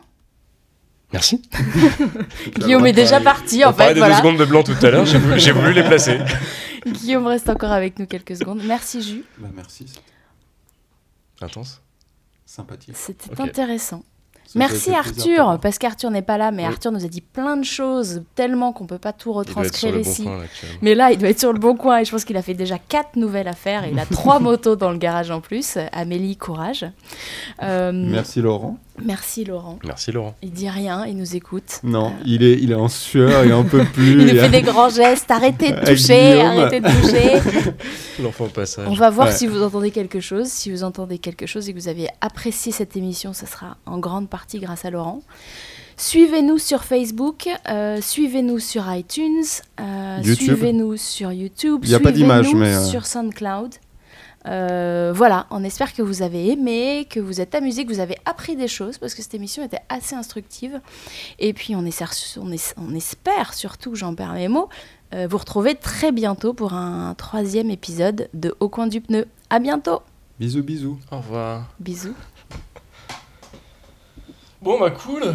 Merci. 1.12 1.42
Guillaume 2.58 2.86
est 2.86 2.92
déjà 2.92 3.20
parti 3.20 3.64
en 3.64 3.70
On 3.70 3.72
parlait 3.72 3.88
fait. 3.90 3.94
des 3.94 4.00
Voilà. 4.00 4.14
deux 4.14 4.20
secondes 4.22 4.38
de 4.38 4.44
blanc 4.44 4.62
tout 4.62 4.74
à 4.82 4.90
l'heure, 4.90 5.04
j'ai 5.36 5.52
voulu, 5.52 5.72
les 5.72 5.82
placer. 5.84 6.18
Guillaume 6.86 7.26
reste 7.26 7.48
encore 7.48 7.72
avec 7.72 7.98
nous 7.98 8.06
quelques 8.06 8.36
secondes. 8.36 8.60
Merci 8.64 9.02
Jus, 9.02 9.24
Bah, 9.38 9.48
merci, 9.54 9.86
Intense. 11.40 11.80
sympathique. 12.46 12.94
c'était 12.96 13.40
intéressant. 13.40 14.02
Merci 14.54 14.90
plaisir 14.90 14.98
Arthur, 14.98 15.60
parce 15.62 15.78
qu'Arthur 15.78 16.10
n'est 16.10 16.20
pas 16.20 16.36
là, 16.36 16.50
mais 16.50 16.62
Oui. 16.64 16.68
Arthur 16.68 16.92
nous 16.92 17.04
a 17.06 17.08
dit 17.08 17.22
plein 17.22 17.56
de 17.56 17.64
choses, 17.64 18.22
tellement 18.34 18.72
qu'on 18.74 18.86
peut 18.86 18.98
pas 18.98 19.14
tout 19.14 19.32
retranscrire 19.32 19.94
bon 19.94 20.00
ici. 20.00 20.24
coin 20.24 20.36
là, 20.36 20.42
actuellement. 20.44 20.78
Mais 20.82 20.94
là, 20.94 21.10
il 21.10 21.16
doit 21.18 21.30
être 21.30 21.40
sur 21.40 21.54
le 21.54 21.58
bon 21.58 21.74
coin 21.74 22.00
et 22.00 22.04
je 22.04 22.10
pense 22.10 22.24
qu'il 22.26 22.36
a 22.36 22.42
fait 22.42 22.52
déjà 22.52 22.78
quatre 22.78 23.16
nouvelles 23.16 23.48
affaires. 23.48 23.86
Il 23.86 23.98
a 23.98 24.04
trois 24.04 24.40
motos 24.40 24.76
dans 24.76 24.90
le 24.90 24.98
garage 24.98 25.30
en 25.30 25.40
plus. 25.40 25.78
Amélie, 25.92 26.36
courage. 26.36 26.84
Euh, 27.62 27.92
Merci 27.92 28.42
Laurent. 28.42 28.76
Merci 29.02 29.44
Laurent. 29.44 29.78
Merci 29.84 30.12
Laurent. 30.12 30.34
Il 30.42 30.50
dit 30.50 30.68
rien, 30.68 31.06
il 31.06 31.16
nous 31.16 31.36
écoute. 31.36 31.80
Non, 31.82 32.12
il 32.24 32.42
est, 32.42 32.58
il 32.60 32.72
est 32.72 32.76
en 32.76 32.88
sueur, 32.88 33.44
il 33.44 33.52
en 33.52 33.64
peut 33.64 33.84
plus. 33.92 34.12
Il 34.22 34.34
nous 34.34 34.40
fait 34.40 34.48
des 34.48 34.62
grands 34.62 34.88
gestes. 34.90 35.30
Arrêtez 35.30 35.72
de 35.72 35.84
toucher, 35.84 36.40
arrêtez 36.40 36.80
de 36.80 36.88
toucher. 36.88 37.72
L'enfant 38.22 38.44
au 38.44 38.48
passage. 38.48 38.86
On 38.88 38.94
va 38.94 39.10
voir 39.10 39.28
Ouais. 39.28 39.34
si 39.34 39.46
vous 39.46 39.62
entendez 39.62 39.90
quelque 39.90 40.20
chose. 40.20 40.46
Si 40.48 40.70
vous 40.70 40.84
entendez 40.84 41.18
quelque 41.18 41.46
chose 41.46 41.68
et 41.68 41.72
que 41.72 41.78
vous 41.78 41.88
avez 41.88 42.08
apprécié 42.20 42.72
cette 42.72 42.96
émission, 42.96 43.32
ça 43.32 43.46
sera 43.46 43.76
en 43.86 43.98
grande 43.98 44.28
partie 44.28 44.58
grâce 44.58 44.84
à 44.84 44.90
Laurent. 44.90 45.22
Suivez-nous 45.96 46.58
sur 46.58 46.84
Facebook, 46.84 47.48
euh, 47.68 48.00
suivez-nous 48.00 48.58
sur 48.58 48.82
iTunes, 48.92 49.44
euh, 49.80 50.22
suivez-nous 50.22 50.96
sur 50.96 51.30
YouTube, 51.32 51.80
Il 51.84 51.90
y 51.90 51.94
a 51.94 52.00
pas 52.00 52.10
d'image, 52.12 52.46
suivez-nous 52.46 52.64
mais, 52.64 52.74
euh, 52.74 52.84
sur 52.84 53.06
SoundCloud. 53.06 53.74
Euh, 54.46 55.12
voilà, 55.14 55.46
on 55.50 55.62
espère 55.62 55.92
que 55.94 56.02
vous 56.02 56.22
avez 56.22 56.50
aimé, 56.50 57.06
que 57.08 57.20
vous 57.20 57.40
êtes 57.40 57.54
amusé, 57.54 57.84
que 57.84 57.92
vous 57.92 58.00
avez 58.00 58.16
appris 58.24 58.56
des 58.56 58.66
choses 58.68 58.98
parce 58.98 59.14
que 59.14 59.22
cette 59.22 59.34
émission 59.34 59.62
était 59.64 59.80
assez 59.88 60.14
instructive. 60.16 60.80
Et 61.38 61.52
puis 61.52 61.76
on, 61.76 61.84
essaie- 61.84 62.38
on, 62.40 62.50
es- 62.50 62.74
on 62.76 62.94
espère 62.94 63.54
surtout, 63.54 63.94
j'en 63.94 64.14
perds 64.14 64.32
mes 64.32 64.48
mots, 64.48 64.68
euh, 65.14 65.26
vous 65.30 65.38
retrouver 65.38 65.74
très 65.76 66.10
bientôt 66.10 66.54
pour 66.54 66.72
un 66.72 67.14
troisième 67.14 67.70
épisode 67.70 68.28
de 68.34 68.54
Au 68.60 68.68
coin 68.68 68.86
du 68.88 69.00
pneu. 69.00 69.26
À 69.50 69.58
bientôt. 69.60 70.02
Bisous, 70.40 70.62
bisous. 70.62 70.98
Au 71.12 71.18
revoir. 71.18 71.68
Bisous. 71.78 72.14
Bon 74.60 74.78
bah 74.80 74.90
cool. 74.90 75.34